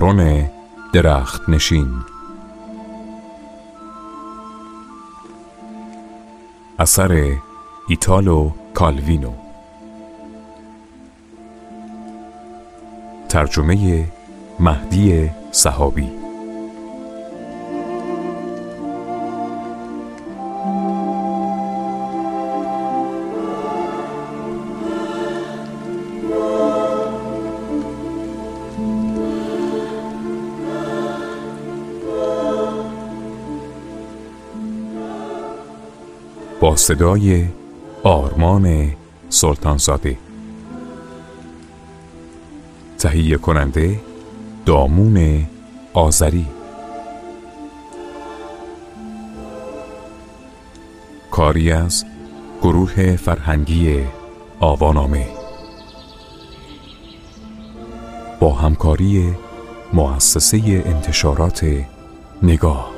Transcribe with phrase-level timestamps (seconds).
[0.00, 0.50] بارون
[0.92, 1.88] درخت نشین.
[6.78, 7.36] اثر
[7.88, 9.32] ایتالو کالوینو.
[13.28, 14.06] ترجمه
[14.60, 16.19] مهدی صحابی.
[36.76, 37.46] صدای
[38.02, 38.92] آرمان
[39.28, 40.18] سلطانزاده.
[42.98, 44.00] تهیه کننده
[44.66, 45.46] دامون
[45.94, 46.46] آذری.
[51.30, 52.04] کاری از
[52.62, 54.00] گروه فرهنگی
[54.60, 55.26] آوانامه.
[58.40, 59.34] با همکاری
[59.92, 61.66] مؤسسه انتشارات
[62.42, 62.90] نگاه.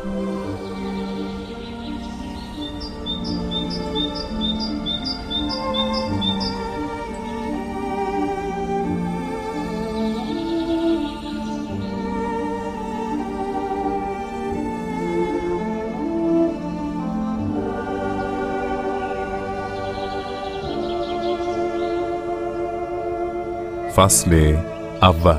[24.03, 24.57] فصل
[25.03, 25.39] اول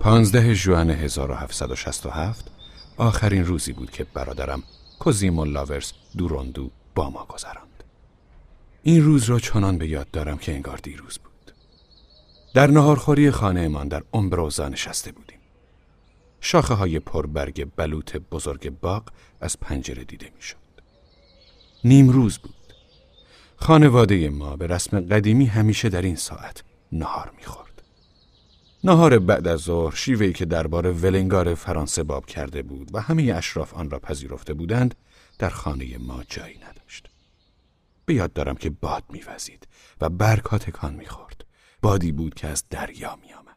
[0.00, 2.50] پانزده جوان 1767
[2.96, 4.62] آخرین روزی بود که برادرم
[4.98, 7.84] کوزیمو لاورس دوروندو با ما گذراند.
[8.82, 11.52] این روز را چنان به یاد دارم که انگار دیروز بود.
[12.54, 15.38] در نهارخوری خانهمان در امبروزا نشسته بودیم.
[16.40, 19.02] شاخه های پربرگ بلوط بزرگ باغ
[19.40, 20.56] از پنجره دیده می‌شد.
[21.84, 22.63] نیم روز بود.
[23.66, 27.82] خانواده ما به رسم قدیمی همیشه در این ساعت نهار می‌خورد.
[28.84, 33.74] نهار بعد از ظهر شیوهی که درباره ولنگار فرانسه باب کرده بود و همه اشراف
[33.74, 34.94] آن را پذیرفته بودند
[35.38, 37.10] در خانه ما جایی نداشت.
[38.04, 39.68] به یاد دارم که باد میوزید
[40.00, 41.44] و برگ ها تکان می‌خورد.
[41.82, 43.56] بادی بود که از دریا میآمد.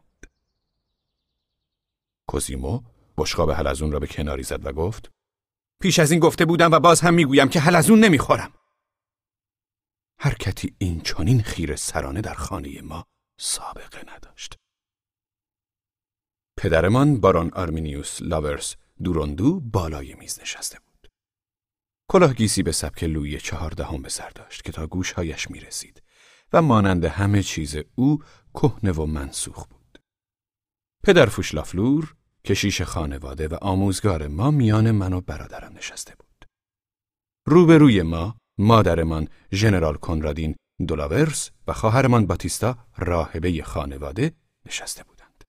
[2.26, 2.80] کوزیمو
[3.16, 5.10] بشقاب حلزون را به کناری زد و گفت
[5.80, 8.50] پیش از این گفته بودم و باز هم می‌گویم که حلزون نمی‌خورم.
[10.20, 13.04] حرکتی این چونین خیر سرانه در خانه ما
[13.40, 14.56] سابقه نداشت.
[16.58, 21.10] پدرمان بارون آرمینیوس لاورس دوروندو بالای میز نشسته بود.
[22.10, 26.02] کلاهگیسی به سبک لوی چهاردهم به سر داشت که تا گوشهایش می رسید
[26.52, 28.22] و مانند همه چیز او
[28.54, 29.98] کهنه و منسوخ بود.
[31.04, 36.44] پدر فوشلافلور کشیش خانواده و آموزگار ما میان من و برادرم نشسته بود.
[37.46, 44.32] روبروی ما مادرمان ژنرال کنرادین دولاورس و خواهرمان باتیستا راهبه خانواده
[44.66, 45.44] نشسته بودند.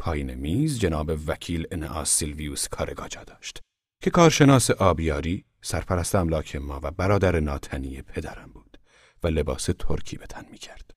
[0.00, 3.60] پایین میز جناب وکیل انئاس سیلویوس کارگا جا داشت
[4.02, 8.78] که کارشناس آبیاری سرپرست املاک ما و برادر ناتنی پدرم بود
[9.22, 10.90] و لباس ترکی به تن می کرد.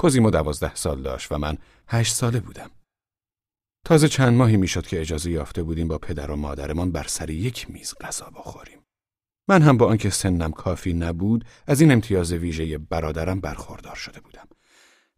[0.00, 2.70] کوزیمو دوازده سال داشت و من هشت ساله بودم.
[3.84, 7.70] تازه چند ماهی می‌شد که اجازه یافته بودیم با پدر و مادرمان بر سر یک
[7.70, 8.85] میز غذا بخوریم.
[9.48, 14.48] من هم با آنکه سنم کافی نبود از این امتیاز ویژه برادرم برخوردار شده بودم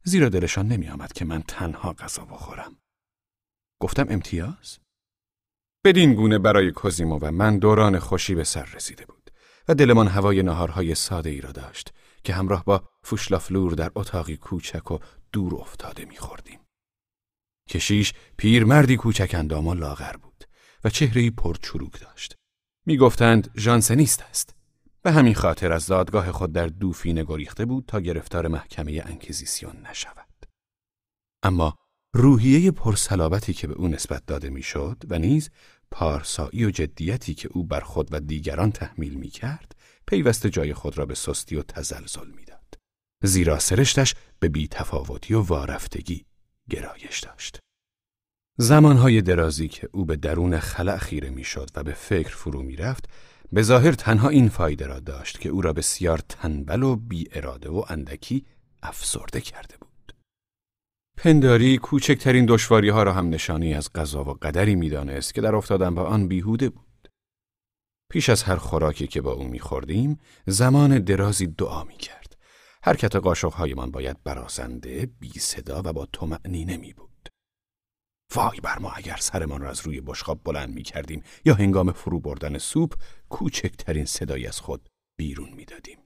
[0.05, 2.77] زیرا دلشان نمی آمد که من تنها غذا بخورم
[3.81, 4.79] گفتم امتیاز
[5.85, 9.31] بدین گونه برای کوزیمو و من دوران خوشی به سر رسیده بود
[9.69, 11.93] و دلمان هوای نهارهای ساده ای را داشت
[12.25, 14.99] که همراه با فوشلافلور در اتاقی کوچک و
[15.33, 16.61] دور افتاده میخوردیم.
[17.69, 20.45] کشیش پیرمردی کوچک اندام و لاغر بود
[20.85, 22.38] و چهره‌ی پرچروک داشت.
[22.89, 24.55] می‌گفتند ژانسنیست است.
[25.03, 30.47] به همین خاطر از دادگاه خود در دوفینه گریخته بود تا گرفتار محکمه انکیزیسیون نشود.
[31.43, 31.75] اما
[32.15, 35.51] روحیه پرصلابتی که به او نسبت داده می‌شد و نیز
[35.91, 39.73] پارسایی و جدیتی که او بر خود و دیگران تحمیل می کرد
[40.07, 42.75] پیوسته جای خود را به سستی و تزلزل می‌داد.
[43.23, 46.27] زیرا سرشتش به بیتفاوتی و وارفتگی
[46.71, 47.59] گرایش داشت.
[48.61, 53.09] زمانهای درازی که او به درون خلع خیره می‌شد و به فکر فرو می‌رفت
[53.53, 57.71] به ظاهر تنها این فایده را داشت که او را بسیار تنبل و بی اراده
[57.71, 58.45] و اندکی
[58.83, 60.15] افسرده کرده بود.
[61.17, 65.95] پنداری کوچکترین دشواری ها را هم نشانی از قضا و قدری می‌دانست که در افتادن
[65.95, 67.09] با آن بیهوده بود.
[68.11, 72.37] پیش از هر خوراکی که با او میخوردیم زمان درازی دعا می‌کرد.
[72.83, 77.08] حرکت قاشقهایمان باید برازنده، بی صدا و با طمأنینه می بود.
[78.35, 82.21] وای بر ما اگر سرمان را از روی بشقاب بلند می کردیم یا هنگام فرو
[82.21, 82.95] بردن سوپ
[83.29, 84.89] کوچکترین صدایی از خود
[85.19, 85.99] بیرون می دادیم.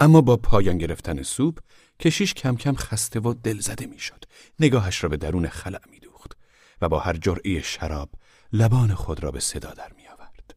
[0.00, 1.58] اما با پایان گرفتن سوپ
[2.00, 4.24] کشیش کم کم خسته و دلزده می‌شد.
[4.60, 6.36] نگاهش را به درون خلع میدوخت
[6.80, 8.10] و با هر جرعه شراب
[8.52, 10.54] لبان خود را به صدا در می آورد.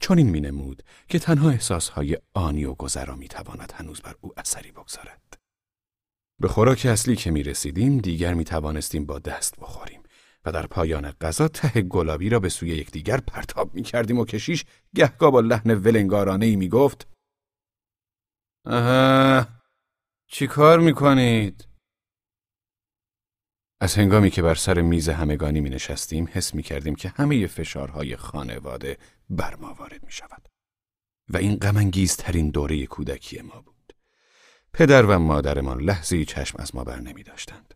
[0.00, 4.32] چون این می نمود که تنها احساسهای آنی و گذرا می تواند هنوز بر او
[4.36, 5.41] اثری بگذارد.
[6.42, 10.02] به خوراک اصلی که می رسیدیم دیگر می توانستیم با دست بخوریم
[10.44, 14.64] و در پایان غذا ته گلابی را به سوی یکدیگر پرتاب می کردیم و کشیش
[14.94, 17.08] گهگاه با لحن ولنگارانه ای می گفت
[18.66, 19.46] آها
[20.26, 21.68] چی کار می کنید؟
[23.80, 28.16] از هنگامی که بر سر میز همگانی می نشستیم حس می کردیم که همه فشارهای
[28.16, 28.98] خانواده
[29.30, 30.48] بر ما وارد می شود.
[31.28, 31.58] و این
[32.06, 33.71] ترین دوره کودکی ما بود.
[34.74, 37.74] پدر و مادرمان لحظه چشم از ما بر نمی داشتند.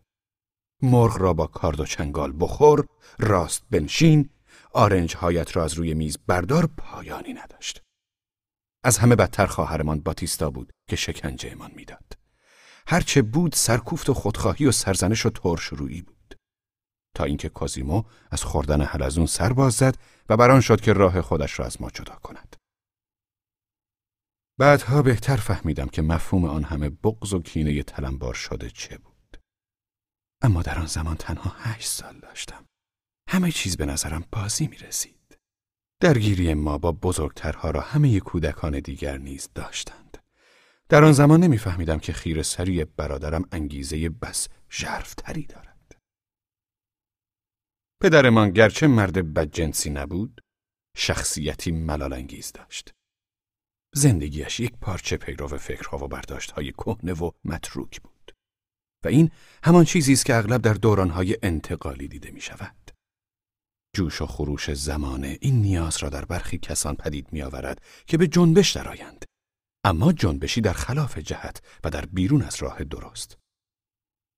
[0.81, 2.87] مرغ را با کارد و چنگال بخور،
[3.19, 4.29] راست بنشین،
[4.73, 7.81] آرنج هایت را از روی میز بردار پایانی نداشت.
[8.83, 12.13] از همه بدتر خواهرمان باتیستا بود که شکنجه امان می‌داد.
[12.87, 16.35] هرچه بود سرکوفت و خودخواهی و سرزنش و ترشرویی بود.
[17.15, 19.97] تا اینکه کازیمو از خوردن حلزون سر باز زد
[20.29, 22.55] و بران شد که راه خودش را از ما جدا کند.
[24.59, 29.41] بعدها بهتر فهمیدم که مفهوم آن همه بغض و کینه تلمبار شده چه بود.
[30.41, 32.65] اما در آن زمان تنها هشت سال داشتم.
[33.29, 35.37] همه چیز به نظرم بازی می رسید.
[36.01, 40.17] درگیری ما با بزرگترها را همه کودکان دیگر نیز داشتند.
[40.89, 46.01] در آن زمان نمیفهمیدم که خیر سری برادرم انگیزه بس ژرفتری دارد.
[48.01, 50.41] پدرمان گرچه مرد بدجنسی نبود،
[50.97, 52.96] شخصیتی ملال انگیز داشت.
[53.97, 58.31] زندگیش یک پارچه پیرو فکرها و برداشتهای کهنه و متروک بود.
[59.05, 59.31] و این
[59.63, 62.91] همان چیزی است که اغلب در دورانهای انتقالی دیده می شود.
[63.95, 68.27] جوش و خروش زمانه این نیاز را در برخی کسان پدید می آورد که به
[68.27, 69.25] جنبش درآیند
[69.83, 73.37] اما جنبشی در خلاف جهت و در بیرون از راه درست.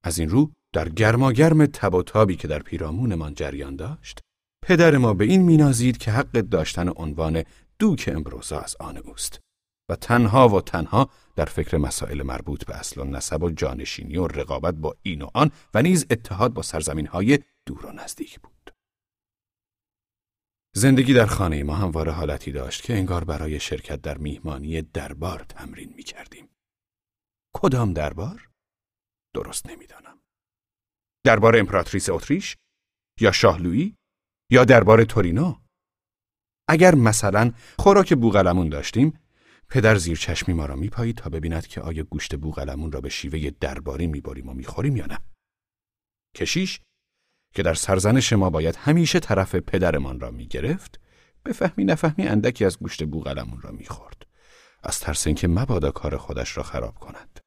[0.03, 4.19] از این رو در گرماگرم تب و تابی که در پیرامونمان جریان داشت،
[4.63, 7.43] پدر ما به این مینازید که حق داشتن عنوان
[7.79, 9.39] دوک امروزا از آن اوست
[9.89, 14.27] و تنها و تنها در فکر مسائل مربوط به اصل و نسب و جانشینی و
[14.27, 18.75] رقابت با این و آن و نیز اتحاد با سرزمین های دور و نزدیک بود.
[20.75, 25.93] زندگی در خانه ما همواره حالتی داشت که انگار برای شرکت در میهمانی دربار تمرین
[25.95, 26.49] می کردیم.
[27.55, 28.49] کدام دربار؟
[29.33, 30.19] درست نمی‌دانم.
[31.25, 32.57] دربار امپراتریس اتریش؟
[33.19, 33.97] یا شاهلویی؟
[34.51, 35.55] یا دربار تورینو؟
[36.69, 39.19] اگر مثلا خوراک بوغلمون داشتیم،
[39.69, 43.49] پدر زیر چشمی ما را میپایید تا ببیند که آیا گوشت بوغلمون را به شیوه
[43.49, 45.19] درباری می‌بریم و می‌خوریم یا نه.
[46.35, 46.81] کشیش
[47.53, 50.99] که در سرزنش ما باید همیشه طرف پدرمان را می گرفت
[51.55, 54.27] فهمی نفهمی اندکی از گوشت بوغلمون را می‌خورد
[54.83, 57.39] از ترس اینکه مبادا کار خودش را خراب کند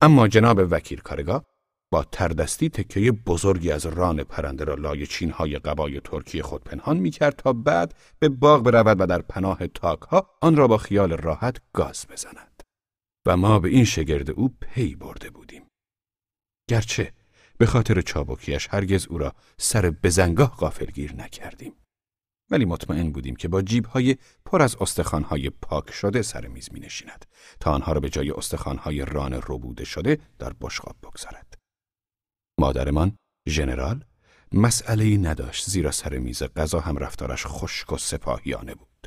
[0.00, 1.44] اما جناب وکیل کارگاه
[1.90, 7.10] با تردستی تکه بزرگی از ران پرنده را لای چینهای قبای ترکی خود پنهان می
[7.10, 11.56] کرد تا بعد به باغ برود و در پناه تاکها آن را با خیال راحت
[11.72, 12.62] گاز بزند.
[13.26, 15.62] و ما به این شگرد او پی برده بودیم.
[16.70, 17.12] گرچه
[17.58, 21.72] به خاطر چابکیش هرگز او را سر بزنگاه غافلگیر نکردیم.
[22.50, 27.24] ولی مطمئن بودیم که با جیبهای پر از استخوانهای پاک شده سر میز می نشیند
[27.60, 31.54] تا آنها را به جای استخوانهای ران ربوده شده در بشقاب بگذارد.
[32.58, 33.16] مادرمان
[33.48, 34.04] ژنرال
[34.52, 39.06] مسئله ای نداشت زیرا سر میز غذا هم رفتارش خشک و سپاهیانه بود.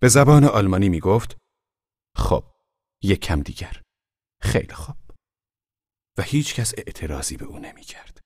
[0.00, 1.36] به زبان آلمانی می گفت
[2.16, 2.44] خب
[3.02, 3.82] یک کم دیگر
[4.40, 4.96] خیلی خوب
[6.18, 8.20] و هیچ کس اعتراضی به او نمی کرد.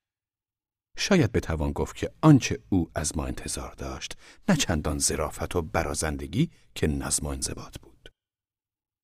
[0.96, 4.16] شاید بتوان گفت که آنچه او از ما انتظار داشت
[4.48, 8.12] نه چندان زرافت و برازندگی که نظم و انضباط بود.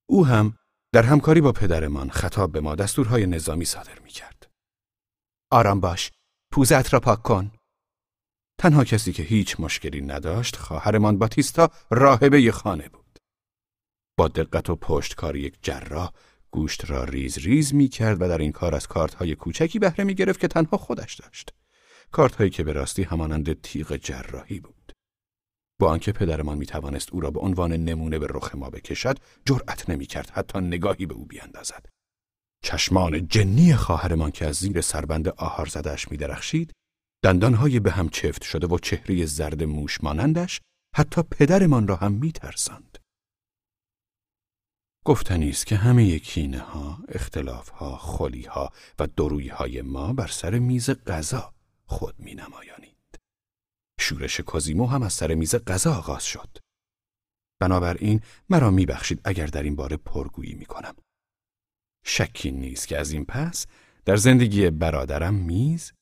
[0.09, 0.57] او هم
[0.93, 4.34] در همکاری با پدرمان خطاب به ما دستورهای نظامی صادر می کرد.
[5.51, 6.11] آرام باش،
[6.51, 7.51] پوزت را پاک کن.
[8.57, 13.19] تنها کسی که هیچ مشکلی نداشت خواهرمان باتیستا راهبه خانه بود.
[14.17, 16.11] با دقت و پشتکاری یک جراح
[16.51, 20.03] گوشت را ریز ریز می کرد و در این کار از کارت های کوچکی بهره
[20.03, 21.53] می گرفت که تنها خودش داشت.
[22.11, 24.91] کارت هایی که به راستی همانند تیغ جراحی بود.
[25.79, 29.89] با آنکه پدرمان می توانست او را به عنوان نمونه به رخ ما بکشد، جرأت
[29.89, 31.94] نمی کرد حتی نگاهی به او بیاندازد.
[32.65, 36.71] چشمان جنی خواهرمان که از زیر سربند آهار زدش می درخشید،
[37.23, 40.61] دندانهای به هم چفت شده و چهره زرد موش مانندش
[40.95, 42.97] حتی پدرمان را هم می ترسند.
[45.05, 50.27] گفتنی است که همه کینه ها، اختلاف ها، خلی ها و دروی های ما بر
[50.27, 51.53] سر میز غذا
[51.85, 53.19] خود می نمایانید.
[53.99, 56.57] شورش کازیمو هم از سر میز غذا آغاز شد.
[57.61, 60.95] بنابراین مرا میبخشید اگر در این باره پرگویی می کنم.
[62.05, 63.65] شکی نیست که از این پس
[64.05, 65.93] در زندگی برادرم میز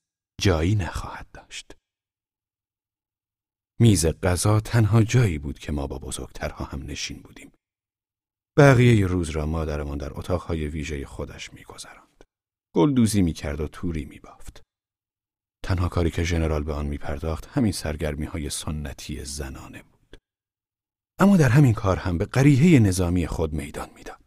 [0.42, 1.76] جایی نخواهد داشت.
[3.80, 7.52] میز غذا تنها جایی بود که ما با بزرگترها هم نشین بودیم.
[8.58, 12.24] بقیه روز را مادرمان در اتاقهای ویژه خودش میگذراند.
[12.76, 14.62] گلدوزی می‌کرد و توری میبافت.
[15.66, 20.18] تنها کاری که ژنرال به آن میپرداخت همین سرگرمی های سنتی زنانه بود.
[21.20, 24.23] اما در همین کار هم به قریحه نظامی خود میدان می‌داد.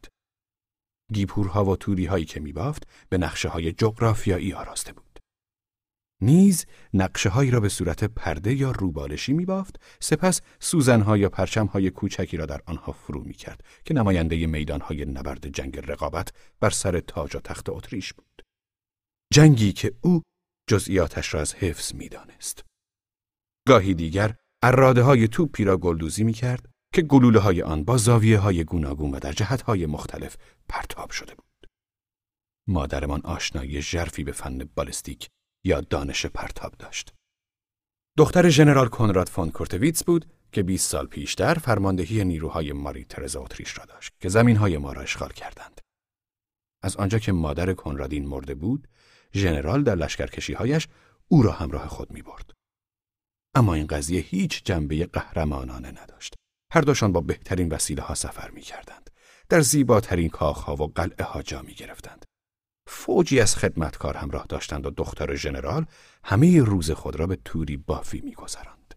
[1.12, 5.06] گیپورها و توری هایی که میبافت به نقشه های جغرافیایی آراسته بود.
[6.20, 11.90] نیز نقشه هایی را به صورت پرده یا روبالشی می بافت سپس سوزنها یا پرچمهای
[11.90, 16.70] کوچکی را در آنها فرو می کرد که نماینده میدان های نبرد جنگ رقابت بر
[16.70, 18.42] سر تاج و تخت اتریش بود.
[19.32, 20.22] جنگی که او
[20.68, 22.64] جزئیاتش را از حفظ می دانست.
[23.68, 28.38] گاهی دیگر اراده های توپی را گلدوزی می کرد که گلوله های آن با زاویه
[28.38, 30.36] های گوناگون و در جهت های مختلف
[30.68, 31.70] پرتاب شده بود.
[32.68, 35.28] مادرمان آشنایی ژرفی به فن بالستیک
[35.64, 37.14] یا دانش پرتاب داشت.
[38.18, 43.78] دختر ژنرال کنراد فون کورتویتس بود که 20 سال پیشتر فرماندهی نیروهای ماری ترزا اتریش
[43.78, 45.80] را داشت که زمینهای ما را اشغال کردند.
[46.82, 48.88] از آنجا که مادر کنرادین مرده بود،
[49.34, 50.88] ژنرال در لشکرکشیهایش
[51.28, 52.50] او را همراه خود می برد.
[53.54, 56.34] اما این قضیه هیچ جنبه قهرمانانه نداشت.
[56.72, 59.10] هر دوشان با بهترین وسیله ها سفر می کردند.
[59.48, 62.24] در زیباترین کاخها و قلعه ها جا می گرفتند.
[62.88, 65.86] فوجی از خدمتکار همراه داشتند و دختر ژنرال
[66.24, 68.94] همه روز خود را به توری بافی میگذراند.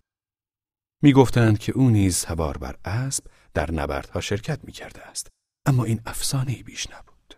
[1.04, 3.24] می‌گفتند که او نیز سوار بر اسب
[3.54, 5.28] در نبردها شرکت می‌کرده است
[5.66, 7.36] اما این افسانه بیش نبود.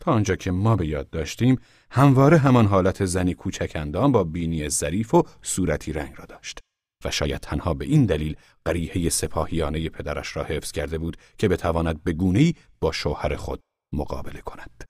[0.00, 1.60] تا آنجا که ما به یاد داشتیم
[1.90, 6.58] همواره همان حالت زنی کوچکندان با بینی ظریف و صورتی رنگ را داشت
[7.04, 12.02] و شاید تنها به این دلیل قریحه سپاهیانه پدرش را حفظ کرده بود که بتواند
[12.04, 13.60] به گونه‌ای با شوهر خود
[13.92, 14.84] مقابله کند.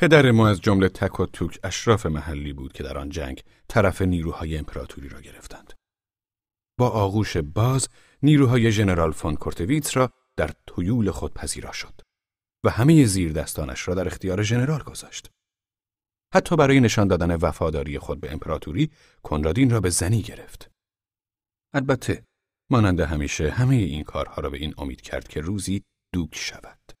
[0.00, 4.02] پدر ما از جمله تک و توک اشراف محلی بود که در آن جنگ طرف
[4.02, 5.72] نیروهای امپراتوری را گرفتند.
[6.78, 7.88] با آغوش باز
[8.22, 12.00] نیروهای ژنرال فون کورتویتس را در تویول خود پذیرا شد
[12.64, 15.30] و همه زیر دستانش را در اختیار ژنرال گذاشت.
[16.34, 18.90] حتی برای نشان دادن وفاداری خود به امپراتوری
[19.22, 20.70] کنرادین را به زنی گرفت.
[21.74, 22.24] البته
[22.70, 25.82] مانند همیشه همه این کارها را به این امید کرد که روزی
[26.12, 26.92] دوک شود.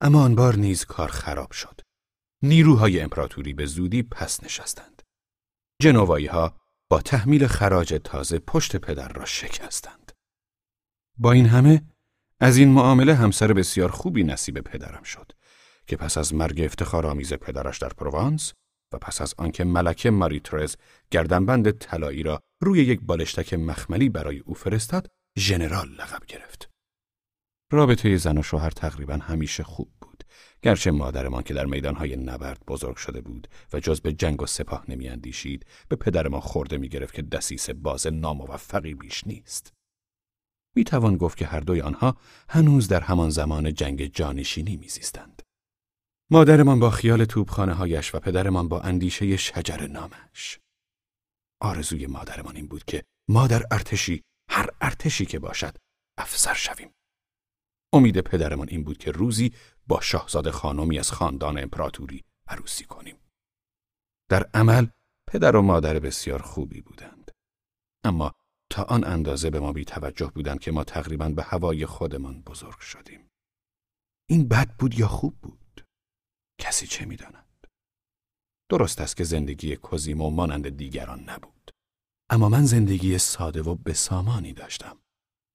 [0.00, 1.80] اما آن بار نیز کار خراب شد.
[2.42, 5.02] نیروهای امپراتوری به زودی پس نشستند.
[5.82, 6.56] جنوایی ها
[6.90, 10.12] با تحمیل خراج تازه پشت پدر را شکستند.
[11.18, 11.82] با این همه
[12.40, 15.32] از این معامله همسر بسیار خوبی نصیب پدرم شد
[15.88, 18.52] که پس از مرگ افتخارآمیز پدرش در پروانس
[18.94, 20.76] و پس از آنکه ملکه ماریترز
[21.10, 26.70] گردنبند طلایی را روی یک بالشتک مخملی برای او فرستاد ژنرال لقب گرفت.
[27.72, 30.24] رابطه زن و شوهر تقریبا همیشه خوب بود.
[30.62, 34.84] گرچه مادرمان که در میدانهای نبرد بزرگ شده بود و جز به جنگ و سپاه
[34.88, 39.72] نمیاندیشید به پدر ما خورده می‌گرفت که دسیس باز ناموفقی بیش نیست.
[40.76, 42.16] می توان گفت که هر دوی آنها
[42.48, 45.42] هنوز در همان زمان جنگ جانشینی میزیستند.
[46.30, 50.60] مادرمان با خیال توبخانه هایش و پدرمان با اندیشه شجر نامش.
[51.60, 55.76] آرزوی مادرمان این بود که ما در ارتشی هر ارتشی که باشد
[56.18, 56.90] افسر شویم.
[57.92, 59.52] امید پدرمان این بود که روزی
[59.86, 63.16] با شاهزاده خانمی از خاندان امپراتوری عروسی کنیم.
[64.30, 64.86] در عمل
[65.28, 67.30] پدر و مادر بسیار خوبی بودند.
[68.04, 68.34] اما
[68.70, 72.80] تا آن اندازه به ما بی توجه بودند که ما تقریبا به هوای خودمان بزرگ
[72.80, 73.30] شدیم.
[74.28, 75.67] این بد بود یا خوب بود؟
[76.58, 77.66] کسی چه می‌داند؟
[78.70, 81.70] درست است که زندگی کوزیمو مانند دیگران نبود.
[82.30, 84.98] اما من زندگی ساده و بسامانی داشتم.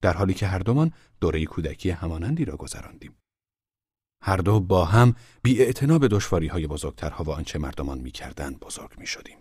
[0.02, 3.18] در حالی که هر دومان دوره کودکی همانندی را گذراندیم.
[4.22, 9.00] هر دو با هم بی به دشواری های بزرگترها و آنچه مردمان می کردن بزرگ
[9.00, 9.38] می شدیم.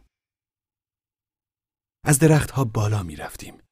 [2.04, 3.62] از درختها بالا می رفتیم.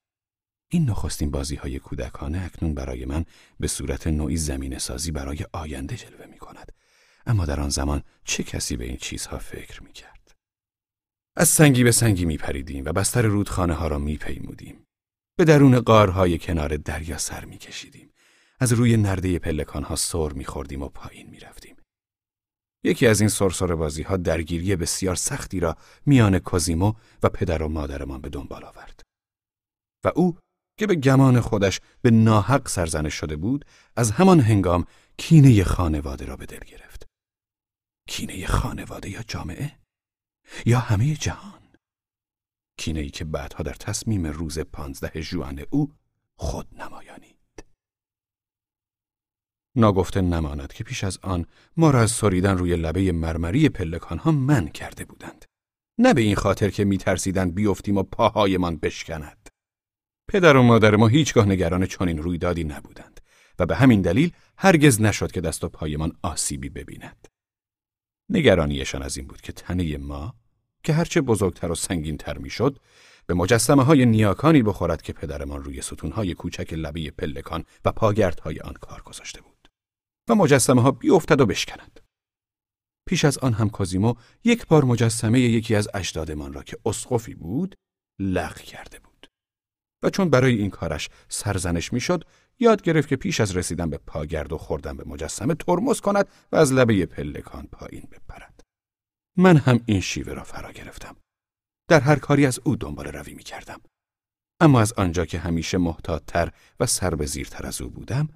[0.72, 3.24] این نخستین بازی های کودکانه اکنون برای من
[3.60, 6.72] به صورت نوعی زمین سازی برای آینده جلوه می کند.
[7.26, 10.32] اما در آن زمان چه کسی به این چیزها فکر می کرد؟
[11.36, 14.84] از سنگی به سنگی می پریدیم و بستر رودخانه ها را می پیمودیم.
[15.38, 18.10] به درون قارهای کنار دریا سر می کشیدیم.
[18.60, 21.76] از روی نرده پلکان ها سر می خوردیم و پایین می رفتیم.
[22.84, 27.68] یکی از این سرسر بازی ها درگیری بسیار سختی را میان کوزیمو و پدر و
[27.68, 29.00] مادرمان به دنبال آورد.
[30.04, 30.38] و او
[30.78, 33.64] که به گمان خودش به ناحق سرزنش شده بود
[33.96, 34.84] از همان هنگام
[35.16, 37.06] کینه خانواده را به دل گرفت.
[38.10, 39.78] کینه خانواده یا جامعه؟
[40.66, 41.62] یا همه جهان؟
[42.78, 45.92] کینه ای که بعدها در تصمیم روز 15 ژوئن او
[46.36, 47.36] خود نمایانی
[49.76, 54.68] ناگفته نماند که پیش از آن ما را از سریدن روی لبه مرمری پلکانها من
[54.68, 55.44] کرده بودند.
[55.98, 59.48] نه به این خاطر که میترسیدند بیفتیم و پاهایمان بشکند.
[60.28, 63.20] پدر و مادر ما هیچگاه نگران چنین رویدادی نبودند
[63.58, 67.28] و به همین دلیل هرگز نشد که دست و پایمان آسیبی ببیند.
[68.30, 70.34] نگرانیشان از این بود که تنه ما
[70.84, 72.78] که هرچه بزرگتر و سنگینتر می‌شد
[73.26, 78.72] به مجسمه های نیاکانی بخورد که پدرمان روی ستونهای کوچک لبه پلکان و پاگردهای آن
[78.72, 79.68] کار گذاشته بود
[80.28, 82.00] و مجسمه ها بیفتد و بشکند.
[83.08, 87.74] پیش از آن هم کازیمو یک بار مجسمه یکی از اجدادمان را که اسقفی بود
[88.18, 89.26] لغ کرده بود.
[90.02, 92.24] و چون برای این کارش سرزنش می‌شد
[92.60, 96.56] یاد گرفت که پیش از رسیدن به پاگرد و خوردن به مجسمه ترمز کند و
[96.56, 98.60] از لبه پلکان پایین بپرد.
[99.36, 101.16] من هم این شیوه را فرا گرفتم.
[101.88, 103.80] در هر کاری از او دنبال روی می کردم.
[104.60, 108.28] اما از آنجا که همیشه محتاطتر و سر به زیرتر از او بودم،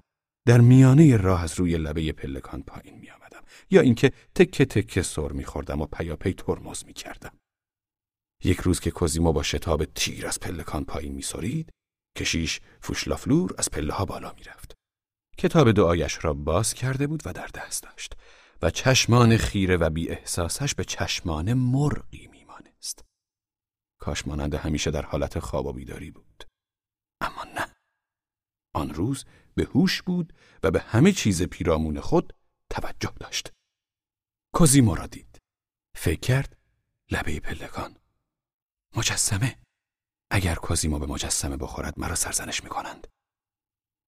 [0.47, 5.31] در میانه راه از روی لبه پلکان پایین می آمدم یا اینکه تکه تکه سر
[5.31, 7.37] می خوردم و پیاپی ترمز می کردم.
[8.43, 11.69] یک روز که کوزیمو با شتاب تیر از پلکان پایین می سرید،
[12.15, 14.75] کشیش فوشلافلور از پله ها بالا می رفت.
[15.37, 18.13] کتاب دعایش را باز کرده بود و در دست داشت
[18.61, 23.05] و چشمان خیره و بی احساسش به چشمان مرغی می مانست.
[23.99, 26.43] کاش مانند همیشه در حالت خواب و بیداری بود.
[27.21, 27.75] اما نه.
[28.73, 32.33] آن روز به هوش بود و به همه چیز پیرامون خود
[32.69, 33.51] توجه داشت.
[34.53, 35.39] کوزیمو را دید.
[35.95, 36.57] فکر کرد
[37.11, 37.97] لبه پلکان.
[38.97, 39.64] مجسمه.
[40.35, 43.07] اگر کوزیمو به مجسمه بخورد مرا سرزنش می کنند.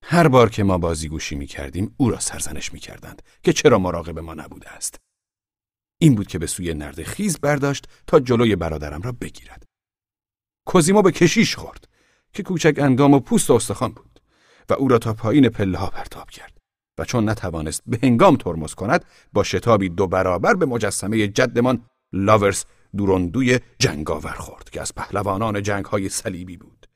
[0.04, 4.20] هر بار که ما بازیگوشی می کردیم او را سرزنش می کردند که چرا مراقب
[4.20, 4.96] ما نبوده است.
[6.02, 9.64] این بود که به سوی نرد خیز برداشت تا جلوی برادرم را بگیرد.
[10.66, 11.88] کوزیمو به کشیش خورد
[12.34, 14.22] که کوچک اندام و پوست و استخوان بود
[14.70, 16.58] و او را تا پایین پله ها پرتاب کرد
[16.98, 22.66] و چون نتوانست به هنگام ترمز کند با شتابی دو برابر به مجسمه جدمان لاورس
[22.98, 26.88] دوروندوی جنگاور خورد که از پهلوانان جنگ های صلیبی بود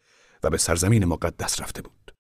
[0.44, 2.16] و به سرزمین مقدس رفته بود.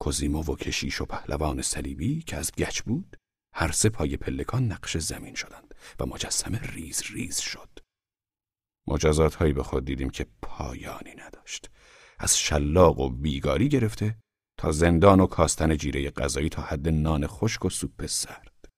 [0.00, 3.16] کوزیمو و کشیش و پهلوان صلیبی که از گچ بود
[3.54, 7.78] هر سه پای پلکان نقش زمین شدند و مجسمه ریز ریز شد.
[8.88, 11.70] مجازات هایی به خود دیدیم که پایانی نداشت.
[12.18, 14.18] از شلاق و بیگاری گرفته
[14.58, 18.68] تا زندان و کاستن جیره غذایی تا حد نان خشک و سوپ سرد.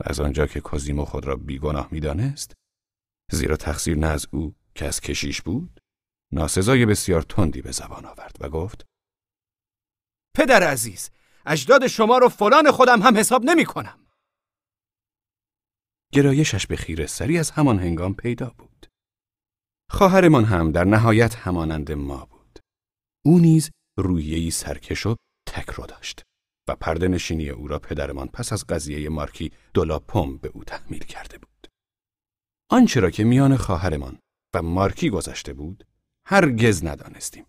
[0.00, 2.52] و از آنجا که کوزیمو خود را بیگناه می‌دانست
[3.30, 5.80] زیرا تقصیر نه از او که از کشیش بود
[6.32, 8.86] ناسزای بسیار تندی به زبان آورد و گفت
[10.36, 11.10] پدر عزیز
[11.46, 13.98] اجداد شما رو فلان خودم هم حساب نمی کنم.
[16.12, 18.86] گرایشش به خیر سری از همان هنگام پیدا بود.
[19.90, 22.58] خواهرمان هم در نهایت همانند ما بود.
[23.24, 25.16] او نیز رویهی سرکش و
[25.48, 26.22] تکرو داشت
[26.68, 31.38] و پرده نشینی او را پدرمان پس از قضیه مارکی دولاپوم به او تحمیل کرده
[31.38, 31.51] بود.
[32.72, 34.18] آنچه را که میان خواهرمان
[34.54, 35.86] و مارکی گذشته بود
[36.26, 37.46] هرگز ندانستیم.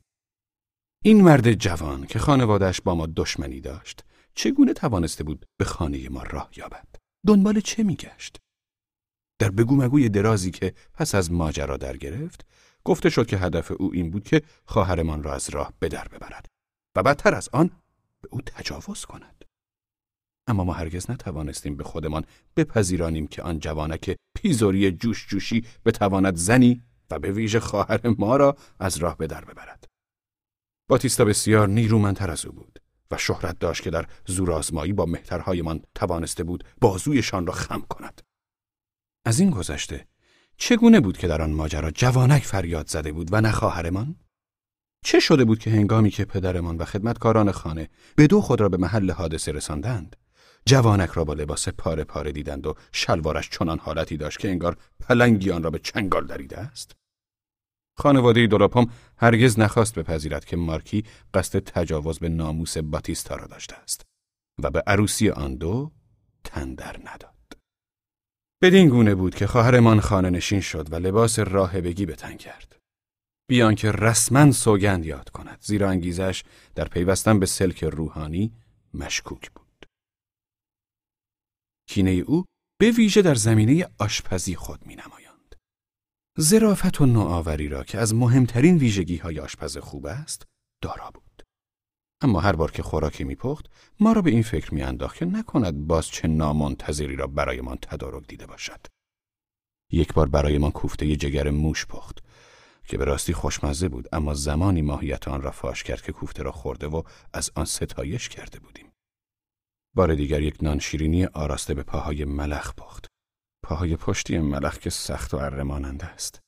[1.04, 4.04] این مرد جوان که خانوادش با ما دشمنی داشت
[4.36, 6.88] چگونه توانسته بود به خانه ما راه یابد؟
[7.28, 8.40] دنبال چه میگشت؟
[9.40, 12.46] در بگو مگوی درازی که پس از ماجرا در گرفت
[12.84, 16.46] گفته شد که هدف او این بود که خواهرمان را از راه به در ببرد
[16.96, 17.72] و بدتر از آن
[18.22, 19.46] به او تجاوز کند.
[20.48, 22.26] اما ما هرگز نتوانستیم به خودمان
[22.56, 28.58] بپذیرانیم که آن جوانک پیزوری جوش جوشی بتواند زنی و به ویژه خواهر ما را
[28.80, 29.86] از راه به در ببرد.
[30.90, 32.80] باتیستا بسیار نیرومندتر از او بود
[33.12, 38.22] و شهرت داشت که در زورآزمایی با مهترهایمان توانسته بود بازویشان را خم کند.
[39.26, 40.08] از این گذشته
[40.58, 44.16] چگونه بود که در آن ماجرا جوانک فریاد زده بود و نه خواهرمان؟
[45.06, 48.78] چه شده بود که هنگامی که پدرمان و خدمتکاران خانه به دو خود را به
[48.78, 50.16] محل حادثه رساندند
[50.66, 55.52] جوانک را با لباس پاره پاره دیدند و شلوارش چنان حالتی داشت که انگار پلنگی
[55.52, 56.92] آن را به چنگال دریده است
[57.98, 64.02] خانواده دولاپوم هرگز نخواست بپذیرد که مارکی قصد تجاوز به ناموس باتیستا را داشته است
[64.64, 65.92] و به عروسی آن دو
[66.44, 67.34] تندر نداد.
[68.62, 72.76] بدین گونه بود که خواهرمان خانه نشین شد و لباس راهبگی به تن کرد.
[73.50, 76.44] بیان که رسما سوگند یاد کند زیرا انگیزش
[76.76, 78.54] در پیوستن به سلک روحانی
[78.94, 79.63] مشکوک بود.
[81.88, 82.46] کینه او
[82.80, 85.58] به ویژه در زمینه آشپزی خود می نماید.
[86.38, 90.44] زرافت و نوآوری را که از مهمترین ویژگی های آشپز خوب است
[90.82, 91.44] دارا بود.
[92.22, 93.66] اما هر بار که خوراکی میپخت
[94.00, 98.46] ما را به این فکر میانداخت که نکند باز چه نامنتظری را برایمان تدارک دیده
[98.46, 98.88] باشد.
[99.92, 102.24] یک بار برایمان کوفته جگر موش پخت
[102.86, 106.52] که به راستی خوشمزه بود اما زمانی ماهیت آن را فاش کرد که کوفته را
[106.52, 108.93] خورده و از آن ستایش کرده بودیم.
[109.96, 113.06] بار دیگر یک نان شیرینی آراسته به پاهای ملخ پخت.
[113.64, 116.40] پاهای پشتی ملخ که سخت و ارماننده است.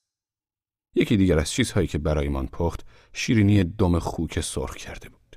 [0.95, 5.36] یکی دیگر از چیزهایی که برایمان پخت شیرینی دم خوک سرخ کرده بود.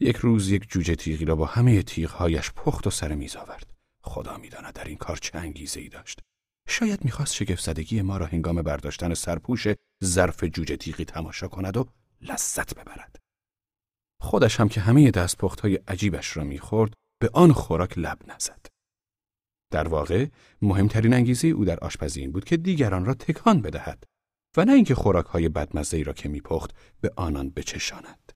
[0.00, 3.72] یک روز یک جوجه تیغی را با همه تیغهایش پخت و سر میز آورد.
[4.02, 6.20] خدا می‌داند در این کار چه انگیزه ای داشت.
[6.68, 9.66] شاید می‌خواست شگفت زدگی ما را هنگام برداشتن سرپوش
[10.04, 11.86] ظرف جوجه تیغی تماشا کند و
[12.20, 13.16] لذت ببرد.
[14.20, 15.12] خودش هم که همه
[15.62, 18.66] های عجیبش را می‌خورد به آن خوراک لب نزد.
[19.72, 20.26] در واقع
[20.62, 24.04] مهمترین انگیزه او در آشپزی این بود که دیگران را تکان بدهد
[24.56, 28.32] و نه اینکه خوراکهای بدمزه را که میپخت به آنان بچشاند.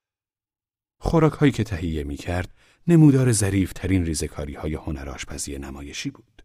[1.01, 2.53] خوراکهایی که تهیه می‌کرد
[2.87, 6.41] نمودار ظریف ترین ریزکاری های هنر آشپزی نمایشی بود.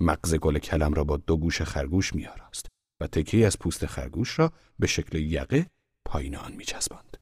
[0.00, 2.66] مغز گل کلم را با دو گوش خرگوش میآراست
[3.00, 5.66] و تکی از پوست خرگوش را به شکل یقه
[6.06, 7.16] پایین آن میچسباند.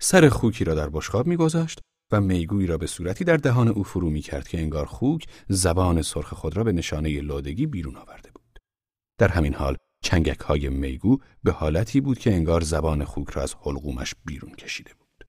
[0.00, 1.80] سر خوکی را در بشقاب میگذاشت
[2.12, 6.02] و می‌گویی را به صورتی در دهان او فرو می کرد که انگار خوک زبان
[6.02, 8.58] سرخ خود را به نشانه لادگی بیرون آورده بود.
[9.18, 13.54] در همین حال چنگک های میگو به حالتی بود که انگار زبان خوک را از
[13.54, 15.28] حلقومش بیرون کشیده بود.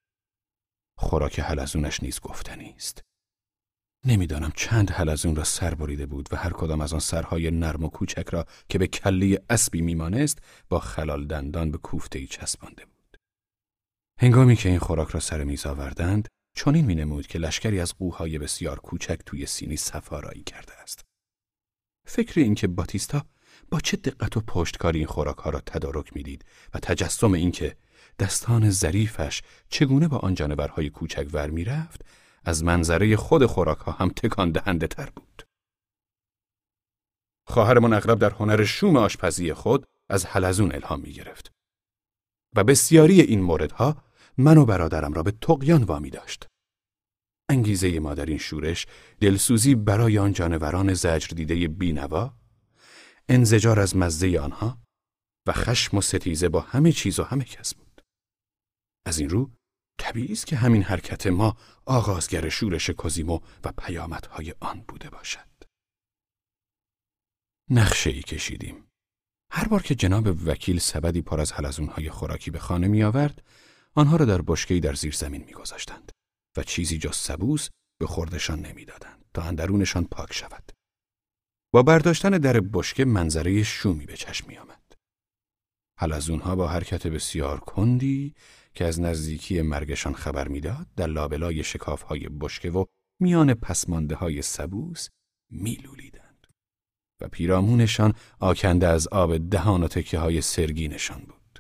[0.98, 3.02] خوراک حلزونش نیز گفتنی است.
[4.06, 7.90] نمی‌دانم چند حلزون را سر بریده بود و هر کدام از آن سرهای نرم و
[7.90, 12.95] کوچک را که به کلی اسبی میمانست با خلال دندان به کوفته ای چسبانده بود.
[14.20, 18.80] هنگامی که این خوراک را سر میز آوردند، چنین مینمود که لشکری از قوهای بسیار
[18.80, 21.06] کوچک توی سینی سفارایی کرده است.
[22.08, 23.26] فکر اینکه باتیستا
[23.72, 27.78] با چه دقت و پشتکاری این خوراک ها را تدارک می‌دید و تجسم اینکه
[28.20, 32.06] دستان ظریفش چگونه با آن جانورهای کوچک ور می‌رفت
[32.46, 35.44] از منظره خود خوراک ها هم تکان دهنده تر بود.
[37.48, 41.55] خواهرمان اغلب در هنر شوم آشپزی خود از حلزون الهام می گرفت.
[42.56, 44.04] و بسیاری این موردها
[44.38, 46.48] من و برادرم را به تقیان وامی داشت.
[47.50, 48.88] انگیزه ما در این شورش
[49.20, 52.34] دلسوزی برای آن جانوران زجر دیده بینوا،
[53.30, 54.78] انزجار از مزه آنها
[55.48, 58.02] و خشم و ستیزه با همه چیز و همه کس بود.
[59.06, 59.52] از این رو
[60.00, 65.56] طبیعی است که همین حرکت ما آغازگر شورش کوزیمو و پیامدهای آن بوده باشد.
[67.70, 68.88] نقشه ای کشیدیم.
[69.58, 73.44] هر بار که جناب وکیل سبدی پر از حلزونهای خوراکی به خانه می آورد،
[73.94, 76.12] آنها را در بشکه‌ای در زیر زمین میگذاشتند
[76.58, 80.72] و چیزی جز سبوس به خوردشان نمی‌دادند تا اندرونشان پاک شود.
[81.74, 84.94] با برداشتن در بشکه منظره شومی به چشم می آمد.
[86.00, 88.34] حلزونها با حرکت بسیار کندی
[88.74, 91.64] که از نزدیکی مرگشان خبر می‌داد در لابلای
[92.08, 92.86] های بشکه و
[93.22, 95.08] میان پسمانده های سبوس
[95.52, 96.25] میلولیدند
[97.22, 101.60] و پیرامونشان آکنده از آب دهان و تکه های سرگینشان بود.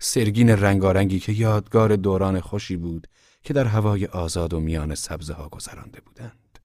[0.00, 3.06] سرگین رنگارنگی که یادگار دوران خوشی بود
[3.42, 6.58] که در هوای آزاد و میان سبزه ها گذرانده بودند.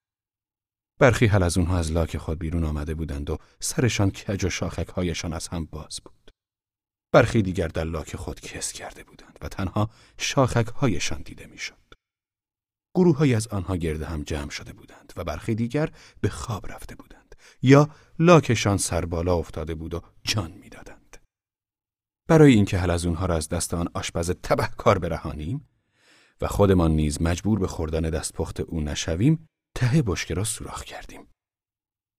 [1.00, 4.88] برخی حل از اونها از لاک خود بیرون آمده بودند و سرشان کج و شاخک
[4.88, 6.32] هایشان از هم باز بود.
[7.14, 11.88] برخی دیگر در لاک خود کس کرده بودند و تنها شاخک هایشان دیده می‌شد.
[12.96, 15.90] گروه از آنها گرد هم جمع شده بودند و برخی دیگر
[16.22, 17.17] به خواب رفته بودند
[17.62, 21.18] یا لاکشان سر بالا افتاده بود و جان می‌دادند.
[22.28, 24.32] برای اینکه اونها را از دست آن آشپز
[24.78, 25.70] کار برهانیم
[26.42, 31.28] و خودمان نیز مجبور به خوردن دستپخت او نشویم ته بشکه را سوراخ کردیم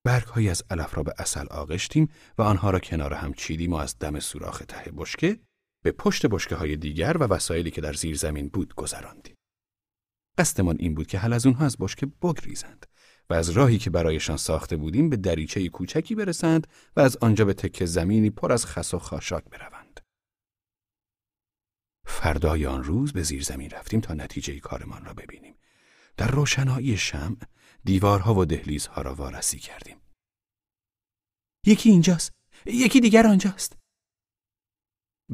[0.04, 3.98] برگهایی از علف را به اصل آغشتیم و آنها را کنار هم چیدیم و از
[3.98, 5.40] دم سوراخ ته بشکه
[5.84, 9.34] به پشت بشکه های دیگر و وسایلی که در زیر زمین بود گذراندیم.
[10.38, 12.86] قصدمان این بود که اونها از بشکه بگریزند
[13.30, 17.54] و از راهی که برایشان ساخته بودیم به دریچه کوچکی برسند و از آنجا به
[17.54, 20.00] تکه زمینی پر از خس و خاشاک بروند.
[22.06, 25.54] فردای آن روز به زیر زمین رفتیم تا نتیجه کارمان را ببینیم.
[26.16, 27.36] در روشنایی شمع
[27.84, 30.00] دیوارها و دهلیزها را وارسی کردیم.
[31.66, 32.32] یکی اینجاست.
[32.66, 33.76] یکی دیگر آنجاست.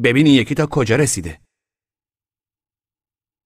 [0.05, 1.44] ببینی یکی تا کجا رسیده.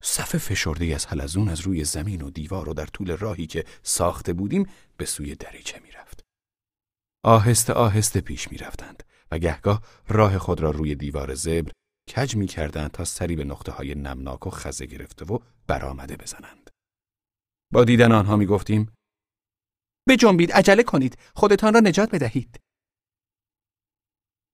[0.03, 4.33] صف فشرده از حلزون از روی زمین و دیوار و در طول راهی که ساخته
[4.33, 6.25] بودیم به سوی دریچه می‌رفت.
[7.25, 11.73] آهسته آهسته پیش می‌رفتند و گهگاه راه خود را روی دیوار زبر
[12.17, 16.71] کج می کردند تا سری به نقطه های نمناک و خزه گرفته و برآمده بزنند.
[17.73, 18.93] با دیدن آنها می گفتیم
[20.19, 22.61] جنبید عجله کنید خودتان را نجات بدهید.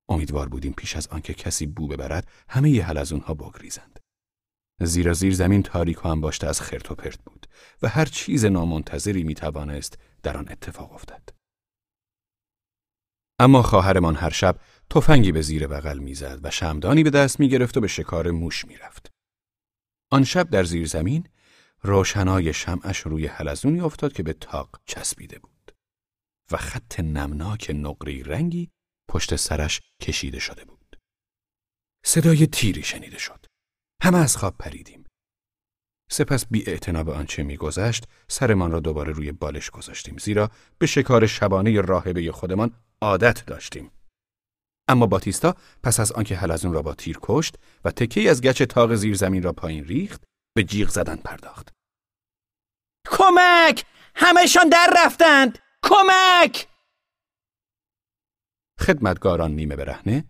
[0.08, 3.93] امیدوار بودیم پیش از آنکه کسی بو ببرد همه ی اونها بگریزند.
[4.80, 7.46] زیرا زیر زمین تاریک و انباشته از خرت و پرت بود
[7.82, 11.28] و هر چیز نامنتظری می توانست در آن اتفاق افتد.
[13.38, 14.60] اما خواهرمان هر شب
[14.90, 18.64] تفنگی به زیر بغل می‌زد و شمدانی به دست می گرفت و به شکار موش
[18.64, 19.10] می‌رفت.
[20.12, 21.28] آن شب در زیر زمین
[21.82, 25.72] روشنای شمعش روی حلزونی افتاد که به تاق چسبیده بود
[26.50, 28.70] و خط نمناک نقری رنگی
[29.08, 30.96] پشت سرش کشیده شده بود.
[32.04, 33.43] صدای تیری شنیده شد.
[34.02, 35.04] همه از خواب پریدیم.
[36.10, 36.64] سپس بی
[37.04, 42.72] به آنچه میگذشت سرمان را دوباره روی بالش گذاشتیم زیرا به شکار شبانه راهبه خودمان
[43.02, 43.90] عادت داشتیم.
[44.88, 48.94] اما باتیستا پس از آنکه حلزون را با تیر کشت و تکی از گچ تاق
[48.94, 50.24] زیر زمین را پایین ریخت
[50.56, 51.72] به جیغ زدن پرداخت.
[53.08, 53.84] کمک!
[54.14, 55.58] همهشان در رفتند!
[55.82, 56.68] کمک!
[58.80, 60.24] خدمتگاران نیمه برهنه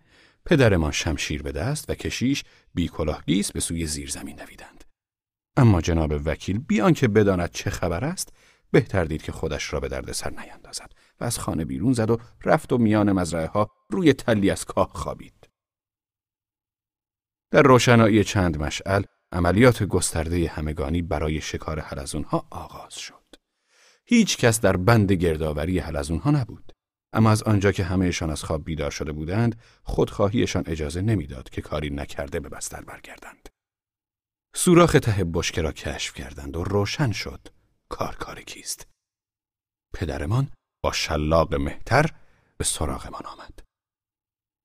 [0.45, 2.91] پدرمان شمشیر به دست و کشیش بی
[3.27, 4.83] گیس به سوی زیر زمین دویدند.
[5.57, 8.33] اما جناب وکیل بیان که بداند چه خبر است
[8.71, 12.17] بهتر دید که خودش را به درد سر نیندازد و از خانه بیرون زد و
[12.45, 15.49] رفت و میان مزرعه ها روی تلی از کاه خوابید.
[17.51, 21.79] در روشنایی چند مشعل عملیات گسترده همگانی برای شکار
[22.27, 23.25] ها آغاز شد.
[24.05, 26.74] هیچ کس در بند گردآوری ها نبود.
[27.15, 31.89] اما از آنجا که همهشان از خواب بیدار شده بودند، خودخواهیشان اجازه نمی‌داد که کاری
[31.89, 33.49] نکرده به بستر برگردند.
[34.55, 37.47] سوراخ ته بشکه را کشف کردند و روشن شد
[37.89, 38.87] کار کار کیست.
[39.93, 40.51] پدرمان
[40.83, 42.05] با شلاق مهتر
[42.57, 43.59] به سراغمان آمد.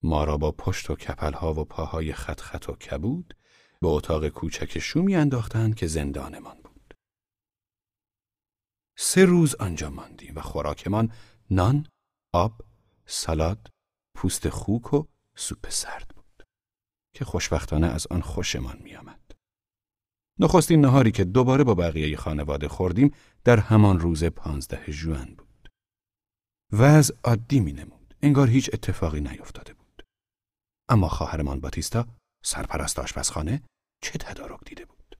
[0.03, 3.37] ما را با پشت و کپلها و پاهای خط خط و کبود
[3.81, 6.93] به اتاق کوچک شومی انداختند که زندانمان بود.
[8.97, 11.11] سه روز آنجا ماندیم و خوراکمان
[11.49, 11.87] نان،
[12.33, 12.61] آب،
[13.05, 13.69] سالاد،
[14.15, 16.43] پوست خوک و سوپ سرد بود
[17.15, 19.31] که خوشبختانه از آن خوشمان میآمد.
[20.39, 25.69] نخستین نهاری که دوباره با بقیه خانواده خوردیم در همان روز پانزده جوان بود.
[26.71, 28.15] وضع عادی می نمود.
[28.21, 30.03] انگار هیچ اتفاقی نیفتاده بود.
[30.89, 32.07] اما خواهرمان باتیستا
[32.43, 33.63] سرپرست آشپزخانه
[34.03, 35.17] چه تدارک دیده بود؟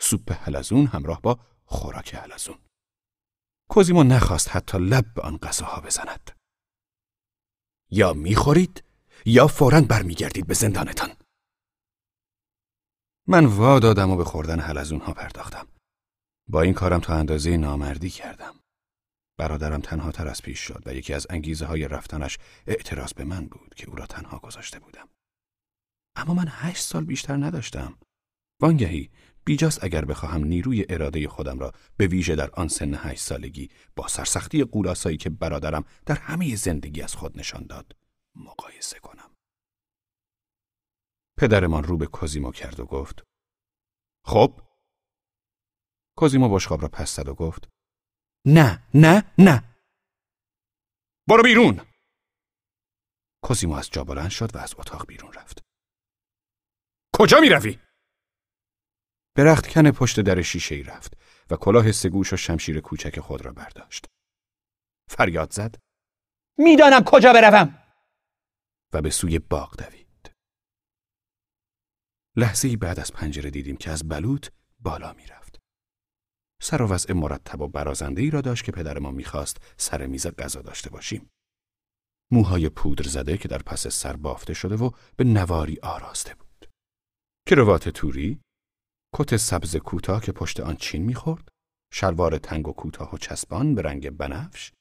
[0.00, 2.58] سوپ حلزون همراه با خوراک حلزون.
[3.70, 6.30] کوزیمو نخواست حتی لب به آن غذاها بزند.
[7.90, 8.84] یا می‌خورید
[9.26, 11.16] یا فوراً برمیگردید به زندانتان.
[13.28, 15.68] من وا دادم و به خوردن حلزون ها پرداختم.
[16.48, 18.54] با این کارم تا اندازه نامردی کردم.
[19.38, 23.46] برادرم تنها تر از پیش شد و یکی از انگیزه های رفتنش اعتراض به من
[23.46, 25.08] بود که او را تنها گذاشته بودم.
[26.16, 27.98] اما من هشت سال بیشتر نداشتم.
[28.62, 29.10] وانگهی
[29.50, 34.08] بیجاست اگر بخواهم نیروی اراده خودم را به ویژه در آن سن هشت سالگی با
[34.08, 37.96] سرسختی قولاسایی که برادرم در همه زندگی از خود نشان داد
[38.34, 39.30] مقایسه کنم.
[41.38, 43.24] پدرمان رو به کوزیمو کرد و گفت
[44.24, 44.60] خب
[46.16, 47.68] کوزیمو بشقاب را پس زد و گفت
[48.46, 49.64] نه نه نه
[51.28, 51.80] برو بیرون
[53.42, 55.64] کوزیمو از جا بلند شد و از اتاق بیرون رفت
[57.14, 57.78] کجا می روی؟
[59.36, 61.16] به کن پشت در شیشه ای رفت
[61.50, 64.06] و کلاه سگوش و شمشیر کوچک خود را برداشت.
[65.10, 65.76] فریاد زد.
[66.58, 67.82] می‌دانم کجا بروم.
[68.92, 70.32] و به سوی باغ دوید.
[72.36, 74.48] لحظه ای بعد از پنجره دیدیم که از بلوط
[74.80, 75.58] بالا می‌رفت.
[76.62, 80.26] سر و وضع مرتب و برازنده ای را داشت که پدر ما می‌خواست سر میز
[80.26, 81.30] غذا داشته باشیم.
[82.32, 86.70] موهای پودر زده که در پس سر بافته شده و به نواری آراسته بود.
[87.48, 88.40] کروات توری،
[89.12, 91.48] کت سبز کوتاه که پشت آن چین می‌خورد،
[91.92, 94.72] شلوار تنگ و کوتاه و چسبان به رنگ بنفش،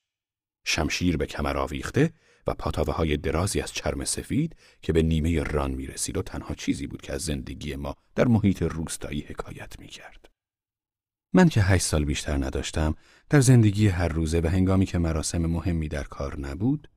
[0.65, 2.13] شمشیر به کمر آویخته
[2.47, 6.55] و پاتاوه های درازی از چرم سفید که به نیمه ران می رسید و تنها
[6.55, 10.25] چیزی بود که از زندگی ما در محیط روستایی حکایت می کرد.
[11.33, 12.95] من که هشت سال بیشتر نداشتم
[13.29, 16.89] در زندگی هر روزه و هنگامی که مراسم مهمی در کار نبود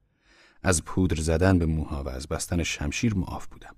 [0.62, 3.76] از پودر زدن به موها و از بستن شمشیر معاف بودم.